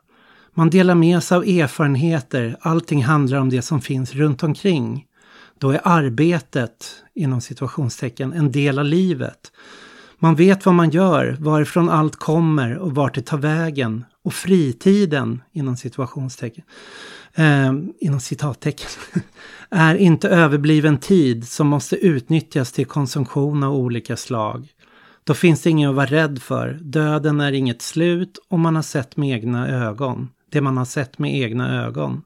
Man 0.53 0.70
delar 0.70 0.95
med 0.95 1.24
sig 1.24 1.38
av 1.38 1.44
erfarenheter. 1.44 2.57
Allting 2.61 3.03
handlar 3.03 3.38
om 3.38 3.49
det 3.49 3.61
som 3.61 3.82
finns 3.82 4.14
runt 4.14 4.44
omkring. 4.44 5.06
Då 5.60 5.72
är 5.72 5.82
arbetet, 5.84 6.95
inom 7.15 7.41
situationstecken, 7.41 8.34
en 8.34 8.52
del 8.52 8.80
av 8.80 8.86
livet. 8.86 9.52
Man 10.23 10.35
vet 10.35 10.65
vad 10.65 10.75
man 10.75 10.89
gör, 10.89 11.37
varifrån 11.39 11.89
allt 11.89 12.15
kommer 12.15 12.77
och 12.77 12.95
vart 12.95 13.15
det 13.15 13.21
tar 13.21 13.37
vägen. 13.37 14.05
Och 14.23 14.33
fritiden, 14.33 15.41
inom 15.51 15.77
situationstecken, 15.77 16.63
eh, 17.35 17.73
inom 17.99 18.19
citattecken, 18.19 18.89
är 19.69 19.95
inte 19.95 20.29
överbliven 20.29 20.97
tid 20.97 21.47
som 21.47 21.67
måste 21.67 21.95
utnyttjas 21.95 22.71
till 22.71 22.85
konsumtion 22.85 23.63
av 23.63 23.75
olika 23.75 24.17
slag. 24.17 24.67
Då 25.23 25.33
finns 25.33 25.61
det 25.61 25.69
inget 25.69 25.89
att 25.89 25.95
vara 25.95 26.05
rädd 26.05 26.41
för. 26.41 26.79
Döden 26.81 27.41
är 27.41 27.51
inget 27.51 27.81
slut 27.81 28.39
och 28.49 28.59
man 28.59 28.75
har 28.75 28.83
sett 28.83 29.17
med 29.17 29.29
egna 29.29 29.67
ögon. 29.67 30.29
Det 30.51 30.61
man 30.61 30.77
har 30.77 30.85
sett 30.85 31.19
med 31.19 31.35
egna 31.35 31.83
ögon. 31.85 32.21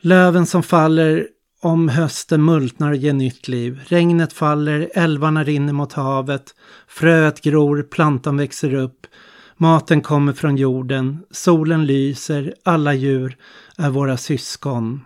Löven 0.00 0.46
som 0.46 0.62
faller 0.62 1.26
om 1.60 1.88
hösten 1.88 2.44
multnar 2.44 2.90
och 2.90 2.96
ger 2.96 3.12
nytt 3.12 3.48
liv. 3.48 3.80
Regnet 3.86 4.32
faller, 4.32 4.90
älvarna 4.94 5.44
rinner 5.44 5.72
mot 5.72 5.92
havet. 5.92 6.54
Fröet 6.88 7.40
gror, 7.40 7.82
plantan 7.82 8.36
växer 8.36 8.74
upp. 8.74 9.06
Maten 9.56 10.00
kommer 10.00 10.32
från 10.32 10.56
jorden. 10.56 11.18
Solen 11.30 11.86
lyser, 11.86 12.54
alla 12.64 12.94
djur 12.94 13.36
är 13.76 13.90
våra 13.90 14.16
syskon. 14.16 15.00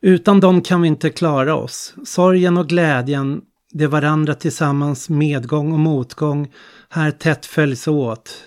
Utan 0.00 0.40
dem 0.40 0.62
kan 0.62 0.82
vi 0.82 0.88
inte 0.88 1.10
klara 1.10 1.54
oss. 1.54 1.94
Sorgen 2.04 2.56
och 2.56 2.68
glädjen, 2.68 3.40
det 3.72 3.86
varandra 3.86 4.34
tillsammans, 4.34 5.08
medgång 5.08 5.72
och 5.72 5.78
motgång, 5.78 6.52
här 6.88 7.10
tätt 7.10 7.46
följs 7.46 7.88
åt. 7.88 8.44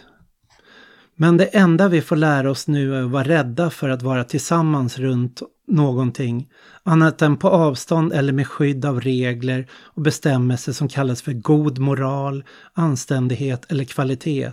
Men 1.16 1.38
det 1.38 1.46
enda 1.46 1.88
vi 1.88 2.02
får 2.02 2.16
lära 2.16 2.52
oss 2.52 2.68
nu 2.68 2.96
är 2.96 3.04
att 3.04 3.12
vara 3.12 3.24
rädda 3.24 3.70
för 3.70 3.90
att 3.90 4.02
vara 4.02 4.24
tillsammans 4.24 5.00
runt 5.00 5.42
någonting, 5.68 6.50
annat 6.84 7.22
än 7.22 7.38
på 7.38 7.50
avstånd 7.50 8.14
eller 8.14 8.34
med 8.34 8.48
skydd 8.48 8.86
av 8.86 9.02
regler 9.02 9.68
och 9.72 10.02
bestämmelser 10.02 10.74
som 10.74 10.88
kallas 10.88 11.22
för 11.22 11.34
god 11.34 11.80
moral, 11.80 12.44
anständighet 12.74 13.72
eller 13.72 13.84
kvalitet. 13.84 14.52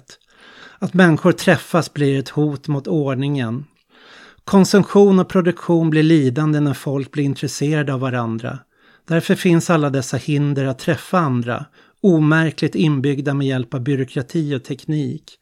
Att 0.79 0.95
människor 0.95 1.33
träffas 1.33 1.93
blir 1.93 2.19
ett 2.19 2.29
hot 2.29 2.69
mot 2.69 2.87
ordningen. 2.87 3.65
Konsumtion 4.45 5.19
och 5.19 5.29
produktion 5.29 5.91
blir 5.91 6.03
lidande 6.03 6.61
när 6.61 6.75
folk 6.75 7.11
blir 7.11 7.25
intresserade 7.25 7.95
av 7.95 8.01
varandra. 8.01 8.59
Därför 9.09 9.35
finns 9.35 9.71
alla 9.71 9.91
dessa 9.91 10.17
hinder 10.17 10.65
att 10.65 10.79
träffa 10.79 11.19
andra, 11.19 11.65
omärkligt 12.01 12.75
inbyggda 12.75 13.35
med 13.35 13.47
hjälp 13.47 13.75
av 13.75 13.81
byråkrati 13.81 14.55
och 14.55 14.65
teknik. 14.65 15.39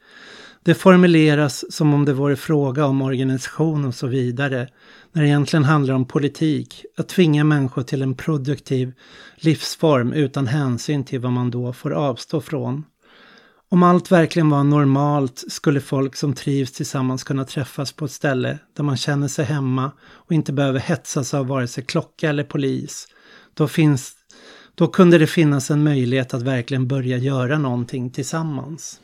Det 0.64 0.74
formuleras 0.74 1.72
som 1.72 1.94
om 1.94 2.04
det 2.04 2.12
vore 2.12 2.36
fråga 2.36 2.86
om 2.86 3.02
organisation 3.02 3.84
och 3.84 3.94
så 3.94 4.06
vidare, 4.06 4.68
när 5.12 5.22
det 5.22 5.28
egentligen 5.28 5.64
handlar 5.64 5.94
om 5.94 6.04
politik, 6.04 6.84
att 6.96 7.08
tvinga 7.08 7.44
människor 7.44 7.82
till 7.82 8.02
en 8.02 8.14
produktiv 8.14 8.92
livsform 9.36 10.12
utan 10.12 10.46
hänsyn 10.46 11.04
till 11.04 11.20
vad 11.20 11.32
man 11.32 11.50
då 11.50 11.72
får 11.72 11.90
avstå 11.90 12.40
från. 12.40 12.84
Om 13.68 13.82
allt 13.82 14.12
verkligen 14.12 14.50
var 14.50 14.64
normalt 14.64 15.44
skulle 15.48 15.80
folk 15.80 16.16
som 16.16 16.34
trivs 16.34 16.72
tillsammans 16.72 17.24
kunna 17.24 17.44
träffas 17.44 17.92
på 17.92 18.04
ett 18.04 18.10
ställe 18.10 18.58
där 18.76 18.84
man 18.84 18.96
känner 18.96 19.28
sig 19.28 19.44
hemma 19.44 19.92
och 20.02 20.32
inte 20.32 20.52
behöver 20.52 20.80
hetsas 20.80 21.34
av 21.34 21.46
vare 21.46 21.68
sig 21.68 21.84
klocka 21.84 22.28
eller 22.28 22.44
polis. 22.44 23.08
Då, 23.54 23.68
finns, 23.68 24.12
då 24.74 24.86
kunde 24.86 25.18
det 25.18 25.26
finnas 25.26 25.70
en 25.70 25.84
möjlighet 25.84 26.34
att 26.34 26.42
verkligen 26.42 26.88
börja 26.88 27.16
göra 27.16 27.58
någonting 27.58 28.10
tillsammans. 28.10 29.00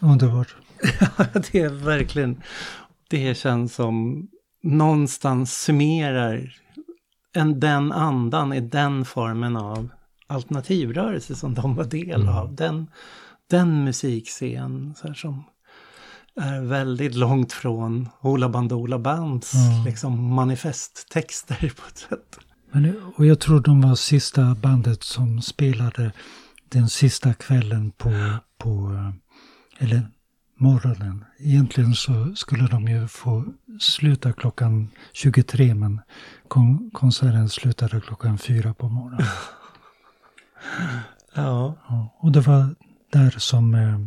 Underbart. 0.00 0.54
Ja, 1.00 1.24
det 1.52 1.60
är 1.60 1.68
verkligen, 1.84 2.42
det 3.10 3.34
känns 3.38 3.74
som 3.74 4.26
någonstans 4.62 5.58
summerar 5.62 6.54
en, 7.34 7.60
den 7.60 7.92
andan 7.92 8.52
i 8.52 8.60
den 8.60 9.04
formen 9.04 9.56
av 9.56 9.88
alternativrörelse 10.26 11.34
som 11.34 11.54
de 11.54 11.74
var 11.74 11.84
del 11.84 12.22
Mm. 12.22 12.34
av. 12.34 12.54
Den, 12.54 12.86
den 13.50 13.84
musikscen 13.84 14.94
så 14.96 15.06
här, 15.06 15.14
som 15.14 15.44
är 16.40 16.60
väldigt 16.60 17.14
långt 17.14 17.52
från 17.52 18.08
Hoola 18.20 18.48
Bandoola 18.48 18.98
Bands 18.98 19.54
Mm. 19.54 19.84
liksom 19.84 20.34
manifesttexter 20.34 21.72
på 21.76 21.82
ett 21.88 21.98
sätt. 21.98 22.38
Men, 22.72 23.02
och 23.16 23.26
jag 23.26 23.40
tror 23.40 23.60
de 23.60 23.80
var 23.80 23.94
sista 23.94 24.54
bandet 24.54 25.02
som 25.02 25.42
spelade 25.42 26.12
den 26.68 26.88
sista 26.88 27.34
kvällen 27.34 27.90
på, 27.90 28.10
på 28.58 28.70
eh, 28.92 29.10
eller 29.82 30.08
morgonen. 30.56 31.24
Egentligen 31.38 31.94
så 31.94 32.34
skulle 32.34 32.66
de 32.66 32.88
ju 32.88 33.08
få 33.08 33.44
sluta 33.80 34.32
klockan 34.32 34.90
23 35.12 35.74
men 35.74 36.00
kon 36.48 36.90
konserten 36.90 37.48
slutade 37.48 38.00
klockan 38.00 38.38
4 38.38 38.74
på 38.74 38.88
morgonen. 38.88 39.26
Ja, 41.34 41.76
Ja, 41.88 42.16
och 42.18 42.32
det 42.32 42.40
var 42.40 42.74
där 43.10 43.30
som 43.30 43.74
eh, 43.74 43.98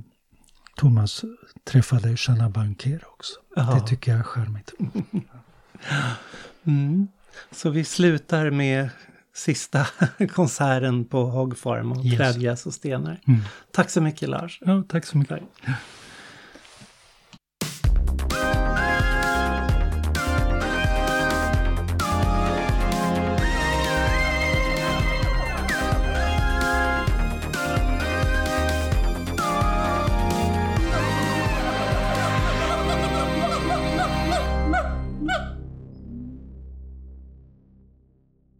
Thomas 0.76 1.24
träffade 1.64 2.18
Shanna 2.18 2.50
Bankier 2.50 3.04
också. 3.08 3.34
Ja. 3.56 3.76
Det 3.76 3.88
tycker 3.88 4.12
jag 4.12 4.20
är 4.20 4.24
charmigt. 4.24 4.74
mm. 6.64 7.08
Så 7.52 7.70
vi 7.70 7.84
slutar 7.84 8.50
med 8.50 8.90
sista 9.36 9.88
konserten 10.34 11.06
på 11.06 11.26
Hogg 11.26 11.58
Farm 11.58 11.92
och 11.92 12.06
Yes. 12.06 12.18
trädgräs 12.18 12.66
och 12.66 12.74
stenar. 12.74 13.20
Mm. 13.28 13.42
Tack 13.72 13.90
så 13.90 14.02
mycket 14.02 14.30
Lars. 14.30 14.60
Ja, 14.66 14.84
tack 14.88 15.06
så 15.06 15.18
mycket. 15.18 15.40
Tack. 15.66 15.76